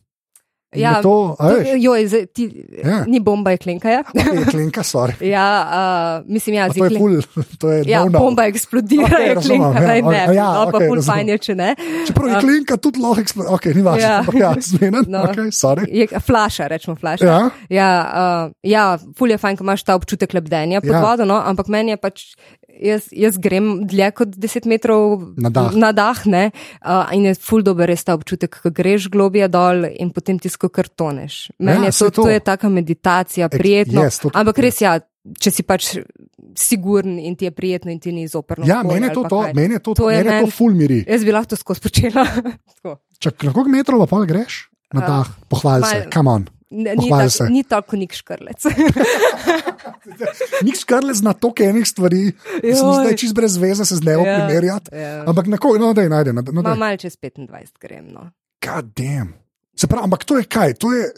Ja, 0.75 1.03
to, 1.03 1.37
veš, 1.41 1.69
Joj, 1.77 2.07
zdaj 2.07 2.27
ti, 2.29 2.45
Ja. 2.81 3.05
ni 3.05 3.21
bomba, 3.21 3.51
je 3.51 3.59
klinka. 3.59 3.89
Ja, 3.91 4.03
je 4.13 4.45
klinka, 4.45 4.83
sorry. 4.83 5.15
ja 5.37 5.47
uh, 5.63 6.27
mislim, 6.27 6.57
ja, 6.57 6.69
To 6.69 6.85
je 6.85 6.99
ful, 6.99 7.15
to 7.61 7.69
je 7.69 7.83
Ja, 7.87 8.01
no-no. 8.01 8.19
bomba 8.19 8.45
eksplodira, 8.45 9.05
Okej, 9.07 9.27
je 9.27 9.35
razumem, 9.35 9.61
klinka, 9.63 9.81
ja, 9.81 9.87
naj 9.87 10.03
ne. 10.03 10.35
ja, 10.35 10.47
no, 10.49 10.65
pa 10.65 10.77
okej, 10.77 10.89
ful 10.89 11.03
fajn 11.03 11.29
je, 11.29 11.39
če 11.41 11.55
ne. 11.55 11.71
Čeprav 12.07 12.29
je 12.29 12.35
A, 12.35 12.41
klinka 12.41 12.77
tudi 12.77 12.99
lahko 12.99 13.21
eksplodira, 13.21 13.55
ok, 13.55 13.65
ni 13.67 13.83
važno. 13.83 14.03
Ja. 14.03 14.23
Ja, 14.35 14.51
zmeden, 14.61 15.05
No. 15.07 15.19
no. 15.19 15.25
ok, 15.25 15.39
sorry. 15.51 15.87
Je 15.91 16.21
flaša, 16.21 16.67
rečemo 16.67 16.97
flaša. 16.97 17.25
Ja. 17.25 17.39
Ja, 17.71 17.89
uh, 18.03 18.53
ja, 18.63 18.85
ful 19.15 19.31
je 19.31 19.39
fajn, 19.39 19.57
ko 19.57 19.65
imaš 19.65 19.83
ta 19.83 19.95
občutek 19.95 20.33
lebdenja 20.33 20.81
pod 20.81 20.91
Ja. 20.91 21.01
vodo, 21.03 21.25
no, 21.25 21.39
ampak 21.39 21.69
meni 21.69 21.91
je 21.91 21.97
pač. 21.99 22.27
Jaz, 22.75 23.07
jaz 23.15 23.39
grem 23.39 23.87
dlje 23.87 24.09
kot 24.13 24.29
10 24.35 24.67
metrov 24.67 25.23
Na 25.39 25.51
dah. 25.51 25.71
na 25.75 25.93
dah 25.93 26.19
ne, 26.27 26.51
uh, 26.83 27.07
in 27.15 27.25
je 27.25 27.35
ful 27.39 27.63
dober 27.63 27.87
res 27.87 28.03
ta 28.05 28.15
občutek, 28.15 28.51
ko 28.63 28.71
greš 28.75 29.07
globje 29.09 29.47
dol 29.49 29.87
in 29.95 30.11
potem 30.11 30.39
ti 30.39 30.49
skoro 30.49 30.83
toneš. 30.97 31.51
Meni 31.59 31.87
Ja, 31.87 31.93
je 31.95 31.99
to, 31.99 32.11
to. 32.11 32.23
to 32.23 32.31
je 32.31 32.41
taka 32.41 32.69
meditacija, 32.69 33.49
prijetno. 33.49 34.03
yes, 34.03 34.19
to- 34.21 34.31
ampak 34.35 34.59
res 34.59 34.81
ja, 34.83 34.99
če 35.39 35.51
si 35.51 35.63
pač 35.63 35.99
siguren 36.55 37.19
in 37.19 37.37
ti 37.37 37.45
je 37.45 37.51
prijetno 37.51 37.91
in 37.91 38.01
ti 38.01 38.13
ni 38.13 38.27
zoprno. 38.29 38.67
Ja, 38.67 38.83
meni 38.83 39.07
je 39.07 39.13
to, 39.15 39.23
to, 39.29 39.41
meni 39.55 39.75
je 39.75 39.79
to, 39.79 39.95
To 39.95 40.03
to, 40.03 40.09
meni 40.11 40.31
je 40.31 40.41
to 40.41 40.51
ful 40.51 40.75
miri. 40.75 41.05
Jaz 41.09 41.25
bi 41.25 41.33
lahko 41.33 41.55
to 41.55 41.57
skozi 41.57 41.81
počela. 41.81 42.27
Čak, 43.23 43.35
koliko 43.55 43.69
metrov 43.69 44.07
pa 44.07 44.25
greš? 44.25 44.69
Na 44.95 45.01
dah, 45.01 45.27
pohvali 45.49 45.83
se, 45.83 46.07
come 46.13 46.31
on. 46.31 46.43
Ne, 46.71 46.95
ni, 46.97 47.09
tak, 47.09 47.31
se. 47.31 47.45
ni 47.47 47.63
toliko 47.63 47.97
nik 47.97 48.13
škrlec. 48.13 48.65
Nik 50.61 50.77
skrle 50.77 51.15
zna 51.15 51.33
toliko 51.33 51.63
enih 51.63 51.85
stvari, 51.85 52.23
mi 52.63 52.69
Joj. 52.69 52.95
zdaj 52.97 53.17
čist 53.17 53.35
brez 53.35 53.57
veze 53.57 53.85
se 53.85 53.95
z 53.95 54.03
nevo 54.03 54.25
Ja, 54.25 54.39
primerjati. 54.39 54.91
ja. 54.93 55.25
Ampak 55.25 55.47
na 55.47 55.57
koga, 55.57 55.79
no, 55.79 55.93
da 55.93 56.03
je 56.03 56.09
najde. 56.09 56.33
No, 56.33 56.43
Ma 56.43 56.63
daj. 56.63 56.77
malo 56.77 56.97
čez 56.97 57.17
25 57.17 57.49
grem. 57.81 58.09
No. 58.09 58.31
God 58.63 58.85
damn. 58.93 59.35
Se 59.77 59.87
pravi, 59.87 60.05
ampak 60.05 60.25
to 60.25 60.39
je 60.39 60.45
kaj? 60.45 60.75
To 60.75 60.93
je 60.93 61.11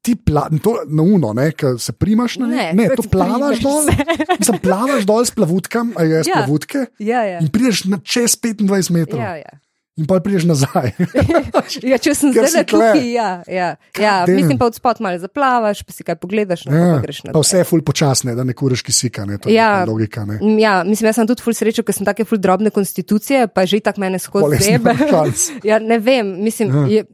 ti 0.00 0.16
pla, 0.16 0.48
to 0.56 0.82
na 0.86 1.02
uno, 1.04 1.32
ne, 1.32 1.52
ko 1.52 1.78
se 1.78 1.92
primaš 1.92 2.36
na 2.36 2.46
Ne, 2.46 2.72
ne, 2.74 2.88
to 2.90 3.02
plavaš 3.04 3.60
dol. 3.60 3.86
Mislim, 4.34 4.58
plavaš 4.58 5.04
dol 5.04 5.22
s 5.22 5.30
plavutkam, 5.30 5.92
a 5.94 6.02
je 6.02 6.24
s 6.24 6.26
Ja. 6.26 6.34
plavutke 6.34 6.86
Ja, 6.98 7.22
ja. 7.22 7.38
in 7.38 7.48
prideš 7.48 7.84
na 7.84 7.98
čez 7.98 8.34
25 8.34 8.90
metrov. 8.90 9.20
Ja, 9.20 9.36
ja. 9.36 9.52
In 9.94 10.06
pa 10.08 10.20
prideš 10.20 10.46
nazaj. 10.48 10.94
ja, 11.84 11.98
če 11.98 12.14
sem 12.14 12.32
zdaj 12.32 12.64
tukaj, 12.64 13.02
ja, 13.06 13.42
ja, 13.44 13.66
ja 13.94 14.14
damn. 14.24 14.36
mislim 14.36 14.56
pa 14.56 14.66
od 14.66 14.74
spod 14.74 15.00
malo 15.00 15.18
zaplavaš, 15.20 15.82
pa 15.82 15.92
si 15.92 16.00
kaj 16.00 16.16
pogledaš, 16.16 16.64
no, 16.64 16.72
Ja, 16.72 16.94
pa 16.94 17.02
greš 17.02 17.18
pa 17.20 17.28
naprej. 17.28 17.42
vse 17.42 17.58
je 17.58 17.66
ful 17.66 17.82
počasne, 17.82 18.32
da 18.32 18.40
ne 18.42 18.54
kuriš 18.54 18.80
kisika, 18.82 19.26
ne, 19.26 19.36
to 19.36 19.48
je 19.48 19.54
Ja. 19.54 19.68
neka 19.76 19.90
logika. 19.90 20.24
Ne. 20.24 20.38
Mm, 20.38 20.56
Ja, 20.58 20.80
mislim, 20.82 21.06
jaz 21.06 21.16
sem 21.16 21.26
tudi 21.26 21.42
ful 21.42 21.52
srečo, 21.52 21.82
ker 21.82 21.92
sem 21.92 22.08
take 22.08 22.24
ful 22.24 22.38
drobne 22.38 22.70
konstitucije, 22.70 23.48
pa 23.48 23.66
že 23.66 23.82
tako 23.82 24.00
mene 24.00 24.16
skozi 24.18 24.64
šans. 25.12 25.50
ja, 25.64 25.76
ne 25.78 26.00
vem, 26.00 26.40
mislim, 26.40 26.72
Ja. 26.72 26.86
je, 26.88 27.04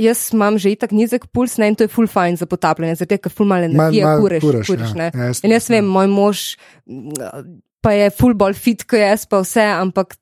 jaz 0.00 0.32
imam 0.32 0.56
že 0.56 0.72
itak 0.72 0.92
nizek 0.92 1.28
puls 1.28 1.58
ne, 1.58 1.68
in 1.68 1.76
to 1.76 1.84
je 1.84 1.92
ful 1.92 2.08
fajn 2.08 2.36
za 2.36 2.46
potapljanje, 2.46 2.94
zato 2.96 3.18
ker 3.18 3.28
ful 3.30 3.44
malo 3.44 3.64
energije 3.64 4.00
malo 4.02 4.20
kureš. 4.22 4.40
kureš, 4.40 4.66
kureš 4.66 4.90
ja. 4.90 4.96
ne. 4.96 5.08
Ja, 5.12 5.28
jaz- 5.28 5.44
in 5.44 5.52
jaz 5.52 5.68
vem, 5.68 5.84
moj 5.84 6.08
mož 6.08 6.56
mm, 6.88 7.60
pa 7.84 7.92
je 7.92 8.08
ful 8.10 8.32
bolj 8.32 8.56
fit, 8.56 8.88
kot 8.88 8.96
jaz 8.96 9.26
pa 9.28 9.44
vse, 9.44 9.60
ampak 9.76 10.16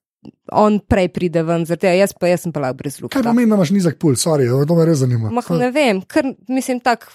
on 0.52 0.78
prej 0.88 1.08
pride 1.14 1.42
ven, 1.46 1.66
zato 1.66 1.90
jaz 1.90 2.14
pa 2.14 2.30
jaz 2.30 2.44
sem 2.44 2.52
pa 2.54 2.62
lahko 2.62 2.78
brez 2.78 3.00
luka. 3.02 3.16
Kaj 3.16 3.26
pomeni, 3.26 3.50
da 3.50 3.58
imaš 3.58 3.74
nizek 3.74 3.98
puls, 4.02 4.22
sorry, 4.22 4.46
to 4.68 4.78
me 4.78 4.86
res 4.86 5.02
zanima. 5.02 5.32
Mah, 5.34 5.52
ne 5.58 5.70
vem, 5.74 6.02
ker 6.06 6.32
mislim 6.48 6.80
tako, 6.84 7.10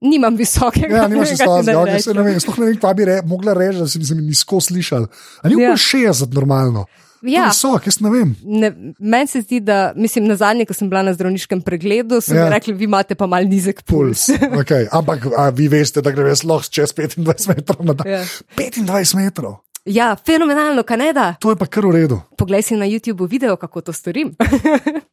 nimam 0.00 0.36
visokega. 0.36 1.02
Ja, 1.02 1.08
nimaš 1.08 1.36
stazga, 1.36 1.72
naj 1.72 1.82
okay, 1.82 2.02
se 2.04 2.16
ne 2.16 2.24
vem, 2.26 2.40
sploh 2.42 2.58
ne 2.62 2.70
vem, 2.70 2.80
kva 2.80 2.94
bi 2.96 3.06
re, 3.08 3.20
mogla 3.28 3.54
reči, 3.56 3.80
da 3.82 3.88
sem 3.90 4.04
se 4.04 4.16
mi 4.18 4.26
nizko 4.28 4.60
slišal. 4.64 5.06
A 5.42 5.52
ni 5.52 5.62
Ja. 5.62 5.72
ja. 5.72 5.76
60 5.76 6.34
normalno? 6.34 6.86
Ja. 7.22 7.42
Je 7.44 7.48
Visok, 7.52 7.86
jaz 7.86 7.98
ne 8.00 8.10
vem. 8.10 8.30
Ne, 8.44 8.70
meni 8.98 9.28
se 9.28 9.42
zdi, 9.42 9.60
da 9.60 9.92
mislim, 9.96 10.24
na 10.24 10.36
zadnje, 10.40 10.64
ko 10.64 10.74
sem 10.74 10.88
bila 10.88 11.02
na 11.04 11.12
zdravniškem 11.12 11.60
pregledu, 11.60 12.20
so 12.24 12.32
ja. 12.34 12.46
Mi 12.46 12.54
rekli, 12.54 12.72
vi 12.72 12.88
imate 12.88 13.14
pa 13.14 13.28
mal 13.28 13.44
nizek 13.44 13.82
puls. 13.84 14.30
Puls. 14.30 14.56
Okay. 14.62 14.88
Ampak 14.92 15.26
a, 15.36 15.50
vi 15.52 15.68
veste, 15.68 16.00
da 16.00 16.14
gre 16.16 16.30
jaz 16.32 16.46
lahko 16.48 16.72
čez 16.72 16.94
25 16.96 17.50
metrov 17.52 17.84
na 17.84 17.96
dan. 17.98 18.08
Ja. 18.08 18.22
25 18.56 19.18
metrov, 19.20 19.58
Ja, 19.84 20.16
fenomenalno, 20.26 20.82
kaj 20.84 20.96
ne 21.00 21.12
da. 21.16 21.34
to 21.40 21.50
je 21.50 21.56
pa 21.56 21.66
kar 21.66 21.86
v 21.86 21.90
redu. 21.94 22.18
Poglej 22.36 22.62
si 22.62 22.76
na 22.76 22.84
YouTubu 22.84 23.24
video, 23.28 23.56
kako 23.56 23.80
to 23.80 23.92
storim. 23.92 24.34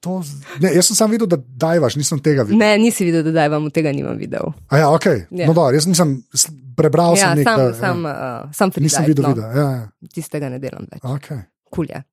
To, 0.08 0.22
ne, 0.62 0.70
jaz 0.76 0.88
sem 0.88 0.96
samo 0.96 1.12
videl, 1.12 1.28
da 1.28 1.38
dajvaš, 1.38 1.96
nisem 1.98 2.20
tega 2.24 2.44
videl. 2.46 2.60
ne, 2.62 2.78
nisi 2.78 3.04
videl, 3.06 3.24
da 3.26 3.32
daj 3.32 3.50
vam 3.50 3.66
tega 3.74 3.92
nisem 3.92 4.18
videl. 4.18 4.54
A 4.70 4.78
ja, 4.78 4.88
okay. 4.94 5.26
Ja. 5.32 5.48
no, 5.50 5.54
dobro, 5.54 5.74
jaz 5.76 5.88
nisem 5.90 6.22
prebral, 6.78 7.18
Ja, 7.18 7.34
sem 7.34 7.44
sam, 7.44 7.60
nekaj. 7.60 7.74
sam, 7.80 8.06
uh, 8.06 8.54
sam 8.54 8.72
ja. 8.76 8.84
Nisem 8.86 9.04
freeride, 9.04 9.08
videl 9.08 9.24
no. 9.26 9.34
videa. 9.34 9.50
Ja, 9.52 9.68
ja. 9.72 10.10
Tistega 10.14 10.52
ne 10.54 10.60
delam 10.64 10.86
več. 10.92 11.02
Okay. 11.04 11.42
Kul 11.74 11.90
je. 11.92 12.04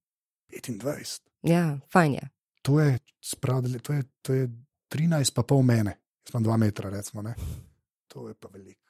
25. 0.57 1.21
Ja, 1.51 1.65
fajn 1.93 2.15
je. 2.15 2.31
To 2.65 2.81
je, 2.81 2.99
spravdali, 3.23 3.79
to 3.85 3.93
je, 3.93 4.03
to 4.25 4.35
je 4.35 4.49
13, 4.97 5.35
pa 5.37 5.43
pol 5.43 5.63
mene. 5.63 5.99
Jaz 6.25 6.33
sem 6.39 6.47
2 6.49 6.57
metra, 6.59 6.91
recimo. 6.91 7.23
Ne? 7.23 7.35
To 8.15 8.27
je 8.29 8.35
pa 8.35 8.49
veliko. 8.49 8.81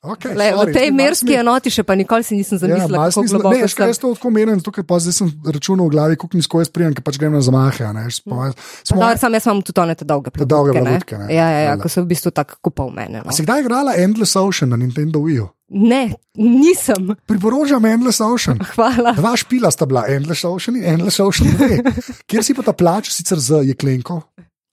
Okay, 0.00 0.32
Le, 0.32 0.56
v 0.56 0.72
tej 0.72 0.88
merski 0.96 1.36
enoti 1.36 1.68
še 1.68 1.84
pa 1.84 1.92
nikoli 1.92 2.24
si 2.24 2.32
nisem 2.32 2.56
kako 2.56 3.20
globoko 3.20 3.52
Ja, 3.52 3.60
Ne, 3.60 3.64
veš, 3.68 3.74
kaj, 3.76 3.84
sem. 3.84 3.90
jaz 3.92 3.98
to 4.00 4.12
tako 4.16 4.30
menim, 4.32 4.56
ker 4.64 4.84
pa 4.88 4.96
zdaj 4.96 5.12
sem 5.12 5.28
računal 5.44 5.90
v 5.90 5.92
glavi, 5.92 6.16
koliko 6.16 6.40
nizko 6.40 6.62
jaz 6.64 6.72
prijem, 6.72 6.96
ker 6.96 7.04
pač 7.04 7.20
grem 7.20 7.36
na 7.36 7.44
zamahe. 7.44 7.92
ne, 7.92 8.08
Smo, 8.08 8.48
Dobro, 8.96 9.12
sam 9.20 9.36
jaz 9.36 9.44
imam 9.44 9.60
tudi 9.60 9.80
one 9.84 9.94
te 9.94 10.08
dolge 10.08 10.32
Te 10.32 10.48
dolge 10.48 10.72
plavutke, 10.72 10.88
plavutke, 10.88 11.18
ne. 11.20 11.36
Ja, 11.36 11.52
ja, 11.52 11.60
ja, 11.68 11.76
ko 11.76 11.92
so 11.92 12.00
v 12.00 12.16
bistvu 12.16 12.32
tako 12.32 12.56
kupal 12.64 12.88
mene. 12.96 13.20
No. 13.20 13.28
a 13.28 13.36
si 13.36 13.44
kdaj 13.44 13.60
igrala 13.60 13.92
Endless 14.00 14.40
Ocean 14.40 14.72
na 14.72 14.80
Nintendo 14.80 15.20
Wii? 15.20 15.44
-u? 15.44 15.52
Ne, 15.70 16.10
nisem. 16.34 17.14
Priporočam 17.26 17.84
Endless 17.84 18.20
Ocean. 18.20 18.58
Hvala. 18.74 19.12
Dva 19.14 19.36
špila 19.36 19.70
sta 19.70 19.86
bila, 19.86 20.02
Endless 20.08 20.44
Ocean 20.44 20.76
in 20.76 20.84
Endless 20.84 21.20
Ocean 21.20 21.46
2, 21.60 21.78
kjer 22.28 22.42
si 22.42 22.56
pa 22.58 22.64
ta 22.66 22.72
plač 22.72 23.12
sicer 23.14 23.38
z 23.38 23.62
jeklenko. 23.70 24.29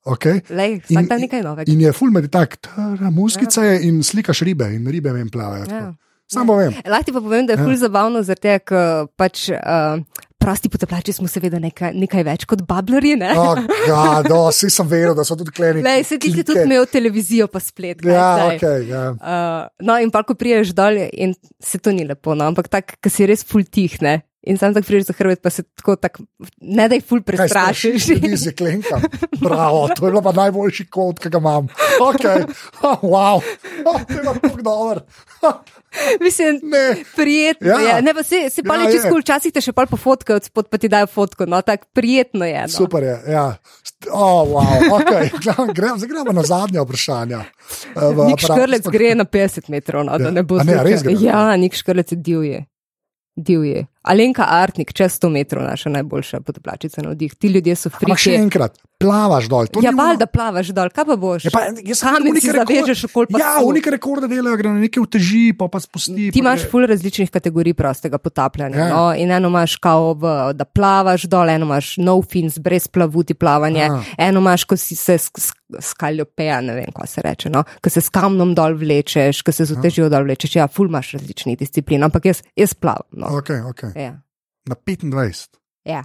Okay? 0.08 0.42
Lej, 0.50 0.82
In- 0.90 1.08
nekaj 1.10 1.44
novega. 1.44 1.72
In 1.72 1.82
je 1.82 1.92
full 1.94 2.12
med 2.12 2.30
tak, 2.32 2.58
muskica 3.12 3.64
je 3.68 3.82
in 3.90 4.04
slikaš 4.04 4.42
ribe 4.48 4.70
in 4.76 4.88
ribe 4.88 5.12
vem 5.14 5.30
plavajo. 5.30 5.66
Ja. 5.68 5.82
Ja. 5.88 5.94
Samo 6.28 6.58
vem. 6.60 6.74
Lahko 6.86 7.06
ti 7.08 7.12
pa 7.16 7.22
povem, 7.24 7.46
da 7.48 7.54
je 7.56 7.60
Ja. 7.60 7.66
ful 7.66 7.76
zabavno, 7.80 8.24
zato 8.24 8.60
ker 8.66 9.08
pač. 9.16 9.50
Uh, 9.50 10.04
Prosti 10.38 10.70
potapljači 10.70 11.14
smo 11.18 11.26
seveda 11.28 11.58
nekaj, 11.60 11.96
nekaj 11.98 12.24
več 12.24 12.44
kot 12.46 12.62
bablerji. 12.68 13.16
Ne? 13.18 13.32
Oh, 13.36 13.58
God, 13.88 14.28
oh, 14.32 14.50
vsi 14.54 14.70
sem 14.70 14.86
vedel, 14.88 15.16
da 15.18 15.24
so 15.26 15.36
tudi 15.36 15.50
kleni. 15.52 15.82
Lej, 15.82 16.04
se 16.06 16.20
ti 16.22 16.30
tudi 16.30 16.62
imel 16.62 16.86
televizijo, 16.86 17.48
pa 17.50 17.60
splet. 17.60 18.00
kaj 18.04 18.14
Ja, 18.14 18.28
zdaj? 18.38 18.60
okay, 18.60 18.86
ja. 18.88 19.02
Uh, 19.18 19.66
no, 19.82 19.98
in 19.98 20.12
pa 20.14 20.22
ko 20.24 20.38
priješ 20.38 20.76
dol, 20.78 21.00
in 21.12 21.34
se 21.60 21.82
to 21.82 21.92
ni 21.92 22.06
lepo, 22.06 22.36
no, 22.38 22.46
ampak 22.46 22.70
tako, 22.70 22.96
ki 23.02 23.10
si 23.10 23.26
res 23.26 23.42
ful 23.44 23.66
tih, 23.66 23.98
ne. 24.06 24.22
In 24.44 24.58
sam 24.58 24.74
tako 24.74 24.86
priješ 24.86 25.04
za 25.04 25.14
hrbet, 25.14 25.42
pa 25.42 25.50
se 25.50 25.64
tako, 25.66 25.96
tak, 25.96 26.20
ne 26.60 26.88
da 26.88 26.96
jih 26.96 27.04
ful 27.04 27.22
prestrašiš. 27.22 27.52
strašiš? 27.52 28.08
Ljudi 28.08 28.38
z 28.38 28.46
jeklenkom. 28.46 29.02
Bravo, 29.42 29.88
to 29.90 30.06
je 30.06 30.12
bila 30.12 30.22
pa 30.22 30.32
najboljši 30.34 30.86
kot, 30.86 31.20
ki 31.20 31.30
ga 31.30 31.38
imam. 31.38 31.68
Okay. 32.02 32.46
Oh, 32.82 33.02
wow, 33.02 33.42
oh, 33.86 34.02
to 34.04 34.14
je 34.14 34.24
pa 34.24 34.34
tako 34.34 34.62
dober. 34.62 35.02
Mislim, 36.22 36.60
Ne. 36.64 36.96
prijetno 37.16 37.68
Ja. 37.70 37.80
je. 37.80 38.02
Ne, 38.02 38.14
pa 38.14 38.24
si, 38.24 38.50
si 38.50 38.64
pa 38.64 38.76
Ja, 38.76 38.82
ja, 38.82 38.92
čez 38.92 39.04
je. 39.04 39.10
kul, 39.10 39.20
včasih 39.20 39.52
te 39.52 39.62
še 39.62 39.74
pol 39.74 39.88
pofotkajo, 39.88 40.40
spod 40.42 40.70
pa 40.70 40.78
ti 40.78 40.88
dajo 40.88 41.08
fotko, 41.08 41.46
no, 41.46 41.62
tako 41.62 41.90
prijetno 41.92 42.46
je. 42.46 42.62
No. 42.62 42.68
Super 42.70 43.04
je. 43.04 43.16
Ja. 43.28 43.58
Oh, 44.08 44.46
wow, 44.46 44.62
okay. 44.94 45.34
gremo, 45.76 45.98
zdaj 45.98 46.08
gremo 46.08 46.32
na 46.32 46.44
zadnja 46.44 46.82
vprašanja. 46.82 47.42
Eh, 47.42 48.14
v 48.14 48.28
Nik 48.28 48.40
škrlec 48.40 48.88
gre 48.88 49.16
na 49.16 49.26
50 49.26 49.70
metrov, 49.70 50.06
no, 50.06 50.14
da 50.14 50.26
Ja. 50.26 50.32
ne 50.32 50.44
bo 50.44 50.56
A 50.56 50.64
ne, 50.64 50.78
slučaj. 50.78 51.04
gre? 51.04 51.18
Ja, 51.20 51.58
nik 51.58 51.74
škrlec 51.74 52.12
je 52.12 52.18
divje. 52.18 52.66
Divje. 53.36 53.86
Alenka 54.04 54.44
Artnik, 54.44 54.94
čez 54.94 55.20
100 55.20 55.30
metrov, 55.30 55.64
naša 55.64 55.90
najboljša 55.90 56.40
potoplačica 56.42 57.02
na 57.02 57.10
vdih. 57.10 57.36
Ti 57.36 57.48
ljudje 57.48 57.76
so 57.76 57.90
Ampak 57.90 58.18
še 58.18 58.30
friki. 58.30 58.42
enkrat, 58.42 58.78
plavaš 58.98 59.46
dol. 59.46 59.68
To 59.68 59.80
Ja, 59.80 59.92
ni 59.92 59.96
ono- 59.96 60.04
valjda 60.04 60.26
plavaš 60.26 60.68
dol, 60.68 60.90
kaj 60.90 61.06
pa 61.06 61.16
boš? 61.16 61.46
Ja, 61.46 61.52
pa, 61.52 61.60
Kamen 61.60 62.22
unike 62.24 62.42
si 62.42 62.48
rekord- 62.50 62.68
zavežeš 62.68 63.04
okoli 63.06 63.28
pasu. 63.28 63.40
Ja, 63.40 63.60
unike 63.62 63.92
rekorde 63.92 64.28
delajo, 64.28 64.58
gre 64.58 64.70
na 64.70 64.80
neke 64.80 65.00
uteži, 65.00 65.54
pa 65.54 65.68
pa 65.68 65.80
spusti. 65.80 66.32
Ti 66.32 66.34
pa 66.34 66.40
imaš 66.40 66.66
ful 66.66 66.86
različnih 66.86 67.30
kategorij 67.30 67.74
prostega 67.74 68.18
potapljanja. 68.18 68.78
Ja. 68.78 68.90
No? 68.90 69.14
In 69.14 69.32
eno 69.32 69.48
imaš, 69.48 69.76
kao 69.76 70.14
v, 70.14 70.24
da 70.54 70.66
plavaš 70.66 71.24
dol, 71.24 71.50
eno 71.50 71.66
imaš 71.66 71.98
no 71.98 72.22
fins, 72.22 72.58
brez 72.58 72.88
plavuti 72.88 73.34
plavanje, 73.34 73.84
Aha. 73.84 74.04
eno 74.20 74.40
imaš, 74.40 74.64
ko 74.64 74.78
si 74.78 74.96
se 74.96 75.18
skaljopeja, 75.80 76.62
ne 76.62 76.74
vem, 76.74 76.92
kaj 76.96 77.08
se 77.08 77.22
reče, 77.22 77.50
no? 77.50 77.64
ko 77.82 77.90
se 77.90 78.02
s 78.02 78.10
kamnom 78.10 78.54
dol 78.56 78.74
vlečeš, 78.74 79.42
ko 79.42 79.52
se 79.52 79.66
z 79.66 79.76
utežijo 79.76 80.10
dol 80.10 80.24
vlečeš. 80.24 80.56
Ja, 80.56 80.68
ful 80.68 80.88
imaš 80.88 81.12
različnih 81.12 81.58
disciplin, 81.60 82.04
ampak 82.04 82.26
jaz, 82.26 82.42
jaz 82.56 82.74
plavam. 82.74 83.04
No. 83.12 83.28
Okay, 83.36 83.60
okay. 83.64 83.92
Ja. 83.98 84.14
Na 84.70 84.76
25. 84.76 85.58
Ja. 85.86 86.04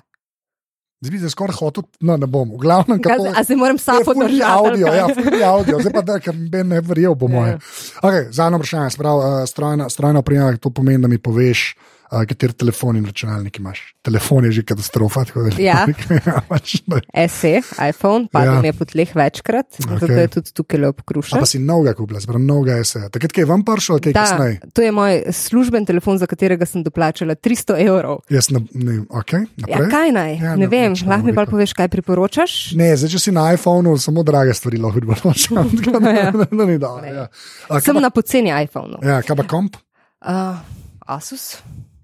Zdaj 1.02 1.10
bi 1.10 1.18
se 1.18 1.30
skoraj 1.30 1.56
hotel, 1.58 1.82
no 2.00 2.16
ne 2.16 2.26
bom, 2.30 2.52
v 2.54 2.60
glavnem, 2.62 3.00
kako 3.02 3.32
A 3.36 3.44
se 3.44 3.56
moram 3.56 3.78
sam 3.78 4.04
podržati. 4.04 4.42
audio, 4.46 4.86
ja, 4.86 5.06
kaj? 5.06 5.14
ful 5.14 5.32
ni 5.34 5.42
audio, 5.42 5.80
zdaj 5.82 5.92
pa 5.92 6.02
da, 6.02 6.18
ker 6.22 6.36
ben 6.50 6.68
ne 6.70 6.78
verjel, 6.80 7.16
po 7.18 7.26
moje. 7.28 7.56
Okay, 8.02 8.30
Zadnje 8.30 8.60
vprašanje, 8.62 8.94
sprav, 8.94 9.18
uh, 9.18 9.24
strojna, 9.50 9.90
strojna 9.90 10.22
oprema, 10.22 10.52
to 10.56 10.70
pomeni, 10.70 11.02
da 11.02 11.10
mi 11.10 11.18
poveš, 11.18 11.74
uh, 11.74 11.91
kateri 12.22 12.52
telefon 12.54 12.96
in 12.96 13.04
računalnik 13.04 13.58
imaš. 13.58 13.80
Telefon 14.02 14.44
je 14.44 14.52
že 14.52 14.62
katastrofa. 14.64 15.24
tako 15.24 15.42
da- 15.42 15.56
Ja. 15.58 15.86
ja 16.26 16.40
pač, 16.44 16.82
ne. 16.86 17.00
SE, 17.28 17.52
iPhone, 17.80 18.28
padel 18.28 18.48
Ja. 18.48 18.54
ja. 18.54 18.60
mi 18.60 18.68
je 18.68 18.72
po 18.74 18.84
tleh 18.84 19.08
večkrat, 19.08 19.66
okay. 19.70 19.88
zato 19.90 20.04
Okej. 20.04 20.16
je 20.18 20.28
tudi 20.30 20.50
tukaj 20.52 20.78
le 20.78 20.86
A 20.86 20.90
obkrušen. 20.90 21.38
pa 21.38 21.46
si 21.46 21.58
novega 21.58 21.94
kupila, 21.94 22.20
zbral 22.20 22.40
novega 22.40 22.76
SE. 22.82 23.08
Takrat, 23.08 23.32
ko 23.32 23.40
je 23.40 23.46
vam 23.46 23.62
prišel, 23.62 23.96
kaj 23.98 24.12
Da, 24.12 24.20
kasneje. 24.20 24.60
to 24.70 24.82
je 24.82 24.92
moj 24.92 25.12
služben 25.26 25.82
telefon, 25.82 26.18
za 26.18 26.26
katerega 26.26 26.66
sem 26.66 26.82
doplačala 26.82 27.34
300 27.34 27.78
evrov. 27.78 28.20
Jaz 28.28 28.50
ne, 28.50 28.60
ne, 28.74 29.00
ok, 29.10 29.32
Ja, 29.64 29.88
kaj 29.88 30.12
naj? 30.12 30.32
Ja, 30.34 30.44
Ja, 30.44 30.50
ne, 30.52 30.56
ne 30.56 30.66
vem, 30.68 30.92
ne 30.92 31.06
lahko 31.06 31.24
mi 31.24 31.32
pa 31.32 31.46
poveš, 31.46 31.72
kaj 31.72 31.88
priporočaš? 31.88 32.74
Ne, 32.74 32.92
zdaj, 32.92 33.08
če 33.08 33.18
si 33.20 33.30
na 33.30 33.52
iPhonu, 33.52 33.96
samo 33.96 34.22
drage 34.22 34.52
stvari 34.52 34.76
lahko 34.76 34.98
odboročam. 34.98 35.70
Ja. 36.12 36.28
No, 36.50 36.64
ni 36.64 36.76
dobro. 36.76 37.06
Ja. 37.06 37.28
A, 37.64 37.72
kaj 37.72 37.80
Sem 37.82 37.94
pa- 37.94 38.00
na 38.00 38.10
poceni 38.10 38.50
iPhonu. 38.52 38.98
Ja, 39.02 39.22
kaj 39.22 39.36
pa 39.36 39.44
komp? 39.44 39.76
Uh, 40.20 40.56
Asus? 41.02 41.56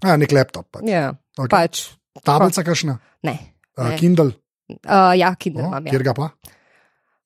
Ja, 0.03 0.17
nek 0.17 0.31
laptop. 0.31 0.67
Pač. 0.71 0.83
Ja, 0.87 1.09
Ok. 1.37 1.45
okay. 1.45 1.49
pač. 1.49 1.83
Tablica 2.23 2.63
kakšna? 2.63 2.97
Ne. 3.23 3.37
Uh, 3.77 3.89
ne. 3.89 3.97
Kindle. 3.97 4.31
Uh, 4.85 5.13
ja, 5.15 5.35
Kindle 5.35 5.63
Oh, 5.63 5.67
imam. 5.67 5.85
Ja. 5.85 5.91
kjer 5.91 6.03
ga 6.03 6.13
pa? 6.13 6.29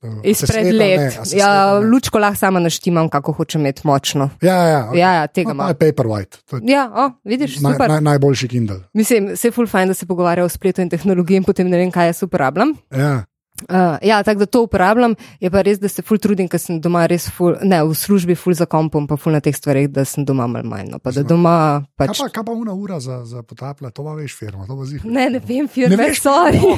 Se 0.04 0.10
Izpred 0.24 0.66
sveta, 0.68 0.76
let. 0.76 1.00
ne, 1.00 1.08
a 1.16 1.26
se 1.26 1.38
Ja, 1.38 1.50
ne? 1.80 1.88
lučko 1.88 2.20
lahko 2.20 2.36
sama 2.36 2.60
naštimam, 2.60 3.08
kako 3.10 3.32
hočem 3.34 3.62
imeti 3.62 3.82
močno. 3.84 4.30
Ja, 4.42 4.52
ja, 4.54 4.68
ja, 4.68 4.82
okay. 4.84 4.98
Ja, 4.98 5.14
ja, 5.14 5.28
tega 5.28 5.48
no, 5.48 5.54
imam. 5.54 5.70
je 5.70 5.76
Paperwhite. 5.76 6.38
Ja, 6.64 6.92
o, 6.94 7.06
vidiš, 7.24 7.60
naj, 7.60 7.74
super. 7.74 7.90
naj, 7.90 8.02
najboljši 8.02 8.48
Kindle. 8.48 8.80
Mislim, 8.94 9.38
se 9.38 9.48
je 9.48 9.52
full 9.52 9.68
fajn, 9.68 9.88
da 9.88 9.94
se 9.94 10.06
pogovarja 10.06 10.44
o 10.44 10.50
spletu 10.50 10.82
in 10.82 10.90
tehnologiji, 10.90 11.38
in 11.38 11.44
potem 11.44 11.70
ne 11.70 11.78
vem, 11.78 11.92
kaj 11.92 12.08
jaz 12.08 12.24
uporabljam. 12.24 12.76
Ja. 12.92 13.24
Uh, 13.66 13.98
ja, 14.02 14.24
tako 14.24 14.40
da 14.40 14.46
to 14.48 14.62
uporabljam, 14.64 15.14
je 15.40 15.50
pa 15.50 15.62
res, 15.62 15.80
da 15.80 15.88
se 15.88 16.02
ful 16.02 16.18
trudim, 16.18 16.48
ker 16.48 16.60
sem 16.60 16.80
doma 16.80 17.06
res 17.06 17.30
ful, 17.30 17.56
ne, 17.62 17.84
v 17.84 17.94
službi 17.94 18.36
ful 18.36 18.54
za 18.54 18.66
kompom, 18.66 19.08
pa 19.08 19.16
ful 19.16 19.32
na 19.32 19.40
teh 19.40 19.54
stvareh, 19.54 19.88
da 19.88 20.04
sem 20.04 20.24
doma 20.24 20.48
malo 20.48 20.66
manj. 20.66 20.90
No, 20.90 21.00
pa 21.00 21.12
da 21.12 21.24
doma 21.24 21.84
Kaj 21.94 22.08
pač. 22.08 22.20
pa, 22.20 22.30
kaj 22.30 22.44
pa 22.44 22.52
una 22.54 22.74
ura 22.74 23.00
za, 23.00 23.22
za 23.24 23.42
potapla, 23.42 23.90
to 23.90 24.04
pa 24.04 24.14
veš, 24.14 24.36
firma, 24.36 24.66
to 24.66 24.76
pa 24.76 24.86
zih. 24.86 25.06
Ne, 25.06 25.30
ne 25.30 25.40
vem, 25.40 25.64
Ne 25.64 25.68
firme, 25.68 25.96
veš? 25.98 26.22
sorry. 26.22 26.60
Oh. 26.60 26.78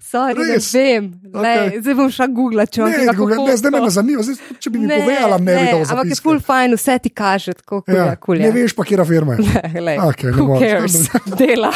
Sorry, 0.00 0.38
ne 0.40 0.58
vem. 0.58 1.04
Lej, 1.34 1.58
Okej. 1.58 1.80
Zdaj 1.80 1.94
bom 1.94 2.10
šla 2.10 2.26
googlat, 2.28 2.68
če 2.68 2.80
bom 2.80 2.90
Ne, 2.90 2.98
kaj 3.00 3.16
Google, 3.16 3.36
ne, 3.44 3.56
zdaj 3.56 3.70
me 3.70 3.80
ne 3.80 3.90
zanima, 3.90 4.22
zdaj, 4.22 4.36
če 4.58 4.70
bi 4.70 4.78
mi 4.78 4.88
povedala, 4.88 5.38
ne 5.38 5.52
bi 5.52 5.64
to 5.66 5.78
Ampak 5.84 6.06
je 6.06 6.16
ful 6.16 6.40
fajn, 6.40 6.74
vse 6.74 6.98
ti 6.98 7.10
kaže, 7.10 7.54
tako 7.54 7.80
kot 7.80 7.90
Ja, 7.90 8.06
je 8.06 8.16
kul. 8.16 8.38
ne 8.38 8.50
veš 8.50 8.72
pa, 8.72 8.84
kje 8.84 9.04
firma 9.04 9.32
je. 9.32 9.40
Lej, 9.86 9.98
Okej, 10.00 10.30
ne 10.30 10.36
who 10.36 10.46
moreš. 10.46 10.70
cares, 10.70 10.96
dela. 11.38 11.70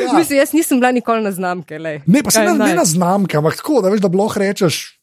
Ja. 0.00 0.12
Mislim, 0.14 0.38
jaz 0.38 0.52
nisem 0.52 0.80
bila 0.80 0.92
nikoli 0.92 1.22
na 1.22 1.32
znamke. 1.32 1.78
Lej. 1.78 2.00
Ne, 2.06 2.22
pa 2.22 2.30
se 2.30 2.38
Kaj 2.38 2.46
ne, 2.46 2.52
ne 2.52 2.58
naj? 2.58 2.74
na 2.74 2.84
znamke, 2.84 3.09
ampak 3.14 3.56
tako, 3.56 3.80
da 3.82 3.88
veš, 3.88 4.00
da 4.00 4.08
bloh 4.08 4.36
rečeš, 4.36 5.00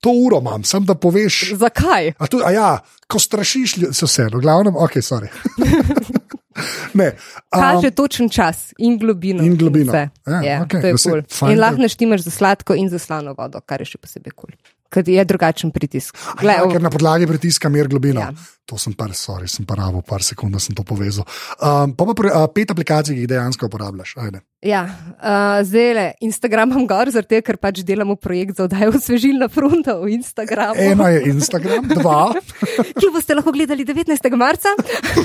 to 0.00 0.10
uro 0.14 0.38
imam, 0.38 0.64
sem 0.64 0.84
da 0.84 0.94
poveš. 0.94 1.54
Zakaj? 1.56 2.12
A, 2.18 2.26
tu, 2.26 2.38
a 2.44 2.50
ja, 2.52 2.68
ko 3.10 3.18
strašiš, 3.18 3.74
se 3.92 4.06
vse, 4.06 4.28
v 4.30 4.40
glavnem, 4.40 4.76
ok, 4.76 5.00
sorry. 5.02 5.30
ne, 7.00 7.08
um, 7.08 7.60
Kaže 7.60 7.90
točen 7.90 8.28
čas 8.28 8.72
in 8.78 8.98
globino. 8.98 9.42
In 9.42 9.56
globino. 9.56 9.92
vse. 9.92 10.08
Ja, 10.26 10.40
Ja, 10.42 10.56
okej, 10.62 10.80
to 10.80 10.86
je 10.86 10.94
kul. 10.94 11.22
fajn, 11.30 11.52
In 11.52 11.60
lahko 11.60 11.82
naštimaš 11.82 12.20
za 12.20 12.30
sladko 12.30 12.74
in 12.74 12.88
za 12.88 12.98
slano 12.98 13.34
vodo, 13.34 13.60
kar 13.60 13.80
je 13.80 13.86
še 13.86 13.98
posebej 13.98 14.32
kul. 14.34 14.54
Ker 14.88 15.04
je 15.04 15.24
drugačen 15.24 15.70
pritisk. 15.70 16.16
a 16.16 16.38
Glej, 16.40 16.62
ja, 16.62 16.68
ker 16.70 16.82
na 16.82 16.90
podlagi 16.90 17.26
pritiska 17.26 17.68
mer 17.68 17.88
globino. 17.88 18.20
Ja. 18.20 18.32
To 18.68 18.76
sem 18.76 18.92
par, 18.92 19.14
sorry, 19.16 19.48
sem 19.48 19.64
par 19.64 19.78
rabo, 19.80 20.02
par 20.04 20.20
sekund, 20.20 20.52
da 20.52 20.60
sem 20.60 20.76
to 20.76 20.84
povezal. 20.84 21.24
Um, 21.56 21.94
pa 21.96 22.04
pa 22.04 22.12
pri, 22.12 22.28
uh, 22.28 22.44
pet 22.52 22.68
aplikacij, 22.68 23.16
ki 23.16 23.24
jih 23.24 23.30
dejansko 23.30 23.70
uporabljaš. 23.70 24.12
Ajde. 24.20 24.42
Ja, 24.58 24.82
uh, 25.22 25.60
zdaj 25.62 25.92
le 25.94 26.04
Instagram 26.26 26.72
imam 26.72 26.86
gor, 26.90 27.08
zato 27.14 27.38
ker 27.46 27.56
pač 27.62 27.78
delamo 27.86 28.16
projekt 28.18 28.58
za 28.58 28.64
oddajo 28.66 28.98
svežilna 28.98 29.46
fronta 29.54 29.94
v 30.00 30.10
Instagramu, 30.16 30.82
Eno 30.82 31.06
je 31.14 31.20
Instagram, 31.30 31.86
dva, 31.92 32.34
ki 32.98 33.10
boste 33.14 33.36
lahko 33.38 33.54
gledali 33.54 33.86
19. 33.86 34.34
marca. 34.34 34.74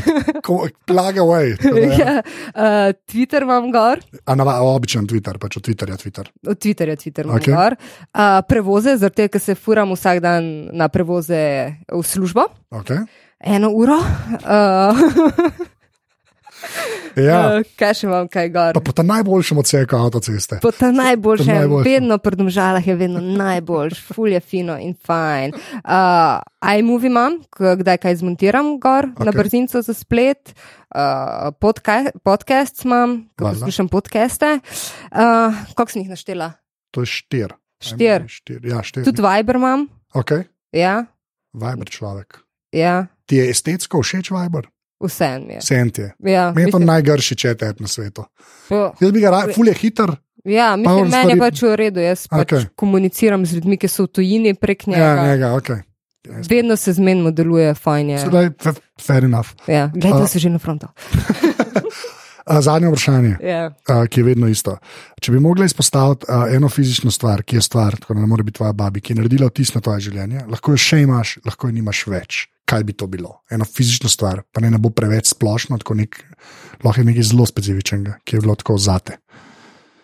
plug 0.89 1.18
away. 1.18 1.58
tako 1.58 1.74
da 1.74 1.88
ja. 1.89 1.98
ja, 1.98 2.16
uh, 2.22 2.94
Twitter 3.10 3.41
imam 3.44 3.72
gor, 3.74 4.06
A 4.24 4.38
nava, 4.38 4.60
običajen 4.70 5.10
Twitter, 5.10 5.41
pač 5.41 5.58
od 5.58 5.66
Twitterja 5.66 5.98
Twitter. 5.98 6.30
od 6.48 6.58
Twitterja 6.62 6.96
Twitter 6.96 7.26
imam 7.26 7.41
okay. 7.41 7.58
gor. 7.58 7.76
Uh, 8.14 8.38
prevoze, 8.48 8.96
zato 9.02 9.28
ker 9.28 9.41
se 9.41 9.58
furam 9.58 9.98
vsak 9.98 10.22
dan 10.22 10.70
na 10.78 10.88
prevoze 10.94 11.74
v 11.89 12.06
službo. 12.06 12.46
Okay. 12.74 13.05
Eno 13.39 13.69
uro. 13.69 13.99
Uh, 14.41 14.97
Ja, 17.13 17.59
uh, 17.59 17.65
kaj 17.78 17.93
še 17.99 18.05
imam, 18.07 18.28
kaj 18.32 18.47
gor? 18.53 18.71
pa 18.74 18.82
po 18.82 18.93
ta 18.95 19.03
najboljšem 19.05 19.59
odseku 19.61 19.97
avtoceste. 19.99 20.57
Po 20.63 20.71
ta 20.74 20.89
najboljšem, 20.95 21.51
najboljšem. 21.51 21.86
vedno 21.86 22.17
pri 22.24 22.39
domžalah 22.39 22.88
je 22.88 22.95
vedno 22.97 23.21
najboljš, 23.21 23.99
ful 24.15 24.32
je 24.34 24.39
fino 24.41 24.78
in 24.82 24.95
fajn. 24.97 25.53
Uh, 25.84 26.39
iMovie 26.80 27.11
imam, 27.11 27.38
kdaj 27.53 27.99
kaj 28.01 28.17
zmontiram 28.24 28.78
gor 28.82 29.11
okay. 29.11 29.28
na 29.28 29.34
Okej. 29.34 29.39
brzinco 29.43 29.82
za 29.86 29.93
splet, 29.93 30.55
uh, 30.95 31.51
podca 31.61 31.99
podcast 32.26 32.82
imam, 32.88 33.19
ko 33.38 33.51
poslušam 33.51 33.91
podcaste. 33.93 34.55
Uh, 35.11 35.53
Koliko 35.76 35.91
sem 35.93 36.05
jih 36.07 36.13
naštela? 36.15 36.53
To 36.95 37.05
je 37.05 37.11
štir. 37.13 37.53
Štir. 37.84 38.26
štir. 38.32 38.63
Ja, 38.65 38.82
štir. 38.82 39.03
Tudi 39.05 39.21
Viber 39.21 39.59
imam, 39.59 39.86
Okay. 40.15 40.47
ja, 40.71 41.03
Viber 41.53 41.89
človek. 41.89 42.39
Ja 42.74 43.05
Ti 43.26 43.36
je 43.36 43.49
estetsko 43.49 44.01
všeč 44.01 44.32
Viber? 44.32 44.67
vse 44.99 45.39
mi 45.39 45.53
je. 45.53 45.61
Sent 45.61 45.97
je. 45.97 46.11
Ja, 46.21 46.51
Meni 46.51 46.67
je 46.67 46.71
to 46.71 46.80
najgrši 46.80 47.36
četet 47.36 47.80
na 47.80 47.88
svetu. 47.88 48.24
po- 48.69 48.91
Jaz 48.99 49.11
bi 49.11 49.19
ga 49.19 49.30
rad, 49.32 49.53
ful 49.55 49.67
je 49.67 49.74
hiter. 49.74 50.11
ja, 50.45 50.76
mislim, 50.76 51.07
meni 51.09 51.30
je 51.30 51.36
stvari- 51.36 51.39
pač 51.39 51.61
v 51.61 51.76
redu, 51.76 51.99
jaz 51.99 52.28
pač 52.28 52.41
Okej. 52.43 52.65
komuniciram 52.76 53.45
z 53.45 53.53
ljudmi, 53.53 53.78
ki 53.78 53.88
so 53.88 54.03
v 54.03 54.07
tujini 54.09 54.53
prek 54.53 54.88
njega. 54.88 55.03
Ja, 55.05 55.28
njega, 55.28 55.53
ok. 55.53 55.69
Vedno 56.47 56.76
se 56.76 56.93
zmenimo, 56.93 57.32
deluje 57.32 57.74
fajn. 57.76 58.09
Je. 58.09 58.19
Sedaj, 58.19 58.49
fa- 58.57 58.76
fair 58.97 59.24
enough. 59.26 59.49
Ja, 59.67 59.89
gledaj 59.89 60.21
A- 60.21 60.28
se 60.28 60.39
že 60.39 60.49
na 60.49 60.59
frontu. 60.59 60.88
Zadnje 62.59 62.88
vprašanje, 62.88 63.38
Ja. 63.41 63.71
a, 63.88 64.07
ki 64.07 64.19
je 64.19 64.24
vedno 64.26 64.47
isto. 64.47 64.78
Če 65.21 65.32
bi 65.32 65.39
mogla 65.39 65.65
izpostaviti 65.65 66.26
a, 66.30 66.47
eno 66.49 66.69
fizično 66.69 67.11
stvar, 67.11 67.43
ki 67.43 67.55
je 67.55 67.61
stvar, 67.61 67.95
tako 67.95 68.13
da 68.13 68.19
ne 68.19 68.28
more 68.28 68.43
biti 68.43 68.57
tvoja 68.57 68.74
babi, 68.74 69.01
ki 69.01 69.13
je 69.13 69.17
naredila 69.17 69.47
vtis 69.47 69.74
na 69.74 69.82
tvoje 69.82 69.99
življenje, 70.01 70.43
lahko 70.47 70.71
jo 70.71 70.78
še 70.78 71.01
imaš, 71.01 71.38
lahko 71.45 71.67
jo 71.67 71.71
nimaš 71.71 72.07
več. 72.07 72.47
Kaj 72.66 72.84
bi 72.84 72.93
to 72.93 73.07
bilo? 73.07 73.41
Eno 73.51 73.66
fizično 73.66 74.09
stvar, 74.09 74.41
pa 74.51 74.61
ne, 74.61 74.72
ne 74.72 74.78
bo 74.80 74.89
preveč 74.89 75.34
splošno, 75.34 75.78
tako 75.82 75.97
nek, 75.99 76.20
lahko 76.84 77.01
je 77.01 77.05
nekaj 77.11 77.28
zelo 77.34 77.45
specifičnega, 77.45 78.20
ki 78.24 78.38
je 78.38 78.41
bilo 78.41 78.55
tako 78.55 78.78
zate. 78.78 79.18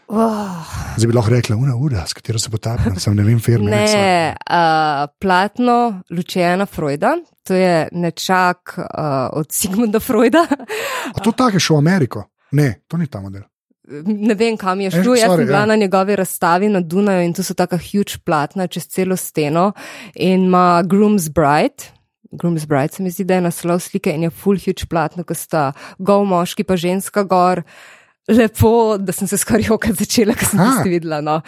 Oh, 0.10 0.66
Zdaj 0.98 1.08
bi 1.08 1.14
lahko 1.14 1.32
rekla, 1.32 1.56
ura, 1.56 1.76
ura, 1.76 2.04
s 2.08 2.18
katero 2.18 2.40
se 2.42 2.50
potapljam, 2.50 2.96
sem 3.00 3.16
ne 3.16 3.24
vem, 3.24 3.40
firme. 3.40 3.72
ne, 3.72 4.36
uh, 4.50 5.06
platno 5.22 6.02
Lučijana 6.10 6.66
Freuda, 6.66 7.14
to 7.48 7.54
je 7.54 7.88
nečak 7.92 8.74
uh, 8.78 8.84
od 9.34 9.52
Sigmunda 9.52 10.00
Freuda. 10.00 10.48
A 11.16 11.20
to 11.24 11.32
tako 11.32 11.56
je 11.56 11.60
šlo 11.60 11.78
v 11.78 11.86
Ameriko? 11.86 12.24
Ne, 12.52 12.82
to 12.88 12.98
ni 12.98 13.08
ta 13.08 13.22
model. 13.22 13.46
Ne 14.06 14.34
vem, 14.34 14.58
kam 14.58 14.82
je 14.82 14.92
šlo. 14.92 15.16
Jaz 15.16 15.36
sem 15.36 15.46
bila 15.46 15.60
ja. 15.60 15.66
na 15.66 15.76
njegovi 15.76 16.16
razstavi 16.16 16.70
na 16.70 16.82
Dunaju 16.82 17.22
in 17.26 17.34
to 17.34 17.44
so 17.44 17.54
tako 17.54 17.78
huge 17.78 18.18
platna 18.26 18.68
čez 18.68 18.88
celo 18.88 19.16
steno 19.16 19.72
in 20.16 20.44
ima 20.46 20.84
Groom's 20.86 21.30
Bride. 21.30 21.99
Groom's 22.32 22.66
Bride 22.66 22.94
se 22.94 23.04
mi 23.04 23.10
zdi, 23.10 23.24
da 23.24 23.36
je 23.36 23.42
naslov 23.42 23.80
slike 23.80 24.12
in 24.12 24.24
je 24.24 24.30
full 24.32 24.58
huge 24.58 24.86
platno, 24.86 25.24
ko 25.24 25.34
sta 25.34 25.72
gol 25.98 26.26
moški 26.26 26.64
pa 26.64 26.78
ženska 26.78 27.24
gor. 27.24 27.64
Lepo, 28.30 28.98
da 28.98 29.10
sem 29.10 29.26
se 29.28 29.38
skoraj 29.38 29.64
jokati 29.68 30.04
začela, 30.04 30.36
ker 30.38 30.46
sem 30.46 30.60
tisti 30.62 30.90
videla. 30.92 31.18
No. 31.20 31.40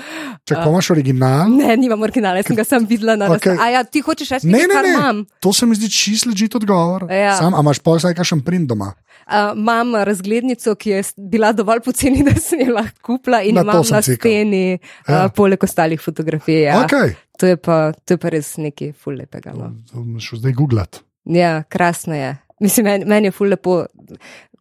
Če 0.50 0.56
uh, 0.56 0.64
imaš 0.66 0.88
original, 0.90 1.52
Ne, 1.54 1.76
nimam 1.78 2.02
originala, 2.02 2.40
jaz 2.42 2.48
sem 2.48 2.58
ga 2.58 2.66
sam 2.66 2.88
videla 2.90 3.14
na 3.16 3.28
Okej. 3.28 3.38
razstavi. 3.54 3.60
A 3.62 3.68
ja, 3.70 3.84
ti 3.86 4.02
hočeš 4.02 4.32
reči, 4.34 4.50
ne, 4.50 4.64
nekaj, 4.64 4.82
ne, 4.82 4.94
imam? 4.96 5.20
to 5.40 5.54
se 5.54 5.70
mi 5.70 5.78
zdi 5.78 5.92
čist 5.94 6.26
ležit 6.26 6.58
odgovor. 6.58 7.06
Ja. 7.06 7.36
Sam, 7.38 7.54
a 7.54 7.62
imaš 7.62 7.80
pa 7.80 7.94
vsaj 7.94 8.18
kakšen 8.18 8.42
print 8.42 8.66
doma? 8.66 8.96
Uh, 9.30 9.54
imam 9.54 9.94
razglednico, 10.02 10.74
ki 10.76 10.90
je 10.90 11.04
bila 11.30 11.52
dovolj 11.54 11.84
poceni, 11.86 12.26
da 12.28 12.34
sem 12.42 12.66
jo 12.66 12.74
lahko 12.74 12.98
kupila 13.12 13.44
in 13.46 13.56
Na 13.56 13.62
to 13.62 13.78
imam 13.78 13.86
na 13.92 14.02
cikal. 14.02 14.18
steni, 14.18 14.66
uh, 14.82 15.14
Ja. 15.14 15.28
poleg 15.30 15.62
ostalih 15.64 16.02
fotografij. 16.02 16.64
Ja. 16.64 16.82
Okay. 16.82 17.14
To, 17.42 17.48
je 17.50 17.58
pa, 17.58 17.78
to 18.06 18.14
je 18.14 18.20
pa 18.22 18.30
res 18.30 18.54
nekaj 18.62 18.92
ful 18.94 19.18
lepega. 19.18 19.54
No. 19.58 19.72
To 19.90 20.04
bom 20.06 20.20
šel 20.22 20.44
zdaj 20.44 20.54
googlat. 20.54 21.00
Ja, 21.26 21.64
krasno 21.66 22.14
je. 22.14 22.36
Mislim, 22.62 22.86
meni, 22.86 23.06
meni 23.10 23.32
je 23.32 23.34
ful 23.34 23.50
lepo. 23.50 23.80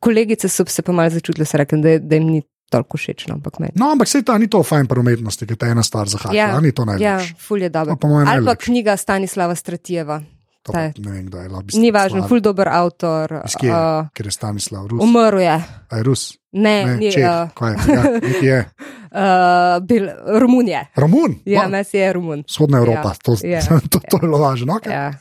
Kolegice 0.01 0.49
so 0.49 0.65
se 0.65 0.83
pa 0.83 0.93
malo 0.97 1.13
začutile, 1.13 1.45
rekli, 1.61 1.81
da, 1.85 1.99
da 2.01 2.17
jim 2.17 2.31
ni 2.33 2.41
toliko 2.73 2.97
všeč, 2.97 3.27
no, 3.29 3.35
ampak 3.37 3.59
meni. 3.61 3.73
No, 3.77 3.91
ampak 3.93 4.09
se 4.09 4.23
ta 4.25 4.39
ni 4.39 4.49
to 4.49 4.63
fajn 4.65 4.87
pri 4.89 5.03
umetnosti, 5.03 5.47
ki 5.47 5.57
te 5.61 5.69
ena 5.69 5.83
stvar 5.85 6.09
zahaka. 6.09 6.33
Ja, 6.37 6.49
Ja, 6.55 6.61
ni 6.61 6.73
to 6.73 6.83
Ja, 6.83 6.87
najlepše. 6.95 7.35
ful 7.39 7.63
je 7.63 7.69
dobro. 7.69 7.99
No, 8.03 8.25
Ali 8.27 8.47
pa 8.47 8.55
knjiga 8.57 8.97
Stanislava 8.97 9.55
Stratijeva. 9.55 10.23
To 10.73 10.79
je- 10.79 10.93
Ne 10.99 11.11
vem, 11.13 11.27
kdo 11.27 11.39
je 11.39 11.49
lahko. 11.49 11.79
Ni 11.79 11.91
važno, 11.91 12.29
ful 12.29 12.41
dober 12.41 12.69
avtor. 12.69 13.41
Iz 13.45 13.55
kje 13.61 13.69
je? 13.69 13.75
Uh, 13.75 14.09
Ker 14.15 14.27
je 14.27 14.33
Stanislav 14.33 14.87
Rus. 14.87 15.03
umrl 15.03 15.41
je. 15.41 15.57
A 15.91 15.97
je 15.97 16.03
Rus? 16.03 16.39
Ne, 16.53 16.85
Ne, 16.87 16.97
ni. 16.97 17.13
Čeh. 17.13 17.25
Uh, 17.25 17.51
Kaj 17.55 17.73
je? 17.73 17.79
Ja, 17.95 18.03
je. 18.43 18.59
uh, 19.23 19.87
bil, 19.87 20.11
Romun 20.39 20.69
je. 20.69 20.83
Romun? 20.97 21.39
Ja, 21.45 21.69
mes 21.69 21.95
je 21.95 22.13
Romun. 22.13 22.45
Vzhodna 22.49 22.79
Evropa, 22.79 23.09
Ja, 23.09 23.15
to, 23.23 23.37
ja, 23.47 23.61
to, 23.91 23.99
to 23.99 24.17
je 24.17 24.21
bilo 24.21 24.39
važno. 24.39 24.79
Okay. 24.83 24.93
Ja. 24.93 25.13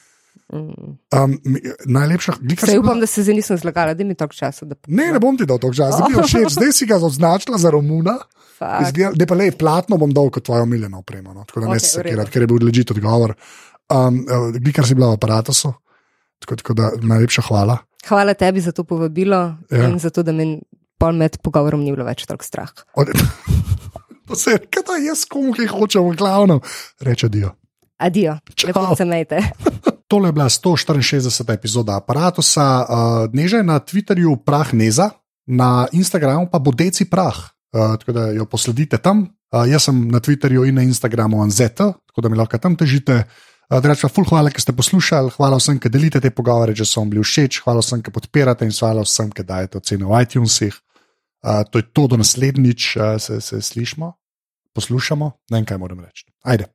Um, 0.50 1.38
najlepša, 1.86 2.34
glika 2.42 2.66
Se 2.66 2.80
upam, 2.80 3.00
da 3.00 3.06
se 3.06 3.24
zdaj 3.24 3.36
nisem 3.36 3.58
zlagala, 3.58 3.94
da 3.94 4.04
mi 4.04 4.16
toliko 4.16 4.34
časa. 4.36 4.66
Da... 4.66 4.76
Ne, 4.88 5.12
ne 5.14 5.20
bom 5.20 5.38
ti 5.38 5.46
dal 5.46 5.60
to 5.62 5.70
čas. 5.74 5.94
Zdaj, 5.96 6.08
bi 6.10 6.18
jo 6.18 6.26
všeč. 6.26 6.54
Zdaj 6.58 6.72
si 6.74 6.86
ga 6.90 6.98
označila 6.98 7.58
za 7.58 7.70
Romuna. 7.70 8.18
Da 8.60 9.26
pa 9.28 9.36
le 9.36 9.52
platno 9.52 9.98
bom 9.98 10.12
dal 10.12 10.28
kot 10.30 10.44
tvojo 10.44 10.66
miljeno 10.66 11.00
opremo, 11.00 11.34
no? 11.34 11.46
tako 11.48 11.60
da 11.60 11.66
ne 11.66 11.78
Okej, 11.78 11.80
se 11.80 11.88
sekirati, 11.88 12.32
ker 12.32 12.44
je 12.44 12.48
bil 12.48 12.66
ležit 12.66 12.92
odgovor. 12.92 13.34
Um, 13.90 14.22
uh, 14.30 14.74
kar 14.74 14.86
si 14.86 14.94
bila 14.94 15.10
v 15.10 15.18
aparatu, 15.18 15.54
tako, 16.40 16.56
tako 16.56 16.74
da 16.78 16.92
najlepša 17.02 17.42
hvala. 17.50 17.78
Hvala 18.08 18.34
tebi 18.34 18.62
za 18.62 18.72
to 18.72 18.84
povabilo 18.84 19.58
Ja. 19.72 19.90
in 19.90 20.00
za 20.00 20.10
to, 20.10 20.24
da 20.24 20.32
me 20.32 20.60
pol 21.00 21.14
med 21.14 21.38
pogovorom 21.42 21.82
ni 21.84 21.92
bilo 21.92 22.06
več 22.06 22.26
tako 22.30 22.46
strah. 22.46 22.70
Od... 22.96 23.08
to 24.28 24.36
se 24.36 24.52
je, 24.52 24.60
kaj 24.70 24.84
da 24.86 25.00
jaz 25.04 25.26
komu 25.26 25.54
kaj 25.58 25.68
hočem, 25.68 26.06
v 26.06 26.16
glavnem, 26.16 26.62
reče 27.02 27.30
Dio. 27.30 27.56
Adijo, 27.98 28.38
Čau. 28.56 28.68
lepo 28.70 28.96
se 28.96 29.06
mejte. 29.06 29.42
Tole 30.10 30.30
je 30.30 30.34
bila 30.34 30.50
164. 30.50 31.54
epizoda 31.54 31.98
aparata. 31.98 32.42
Uh, 32.42 33.28
Dneže 33.30 33.64
na 33.64 33.80
Twitterju 33.80 34.38
prah 34.46 34.74
Neza, 34.74 35.12
na 35.50 35.88
Instagramu 35.92 36.50
pa 36.50 36.60
bo 36.62 36.72
deci 36.72 37.10
prah, 37.10 37.38
tako 37.74 38.12
da 38.14 38.30
jo 38.34 38.46
posledite 38.46 38.98
tam. 38.98 39.26
Jaz 39.50 39.90
sem 39.90 40.08
na 40.10 40.22
Twitterju 40.22 40.66
in 40.70 40.76
na 40.78 40.86
Instagramu 40.86 41.42
Anzeta, 41.42 41.94
tako 42.06 42.22
da 42.22 42.30
mi 42.30 42.38
lahko 42.38 42.58
tam 42.58 42.78
težite. 42.78 43.24
Uh, 43.70 43.78
Drugače, 43.78 44.10
ful 44.10 44.26
hvala, 44.26 44.50
ker 44.50 44.64
ste 44.64 44.74
poslušali, 44.74 45.30
hvala 45.36 45.60
vsem, 45.60 45.78
ki 45.78 45.92
delite 45.94 46.18
te 46.24 46.32
pogovore, 46.34 46.74
če 46.74 46.88
so 46.90 47.04
vam 47.04 47.12
bili 47.12 47.22
všeč, 47.22 47.60
hvala 47.62 47.84
vsem, 47.84 48.02
ki 48.02 48.14
podpirate 48.16 48.66
in 48.66 48.74
hvala 48.74 49.04
vsem, 49.06 49.30
ki 49.30 49.46
dajete 49.46 49.78
ocene 49.78 50.10
v 50.10 50.22
iTunesih. 50.26 50.80
Uh, 51.46 51.62
to 51.70 51.78
je 51.78 51.86
to, 51.94 52.08
do 52.10 52.18
naslednjič 52.18 52.90
uh, 52.98 53.12
se, 53.22 53.38
se 53.46 53.62
slišmo, 53.62 54.10
poslušamo, 54.74 55.30
ne 55.54 55.62
vem, 55.62 55.70
kaj 55.70 55.78
moram 55.86 56.02
reči. 56.02 56.26
Ajde. 56.42 56.66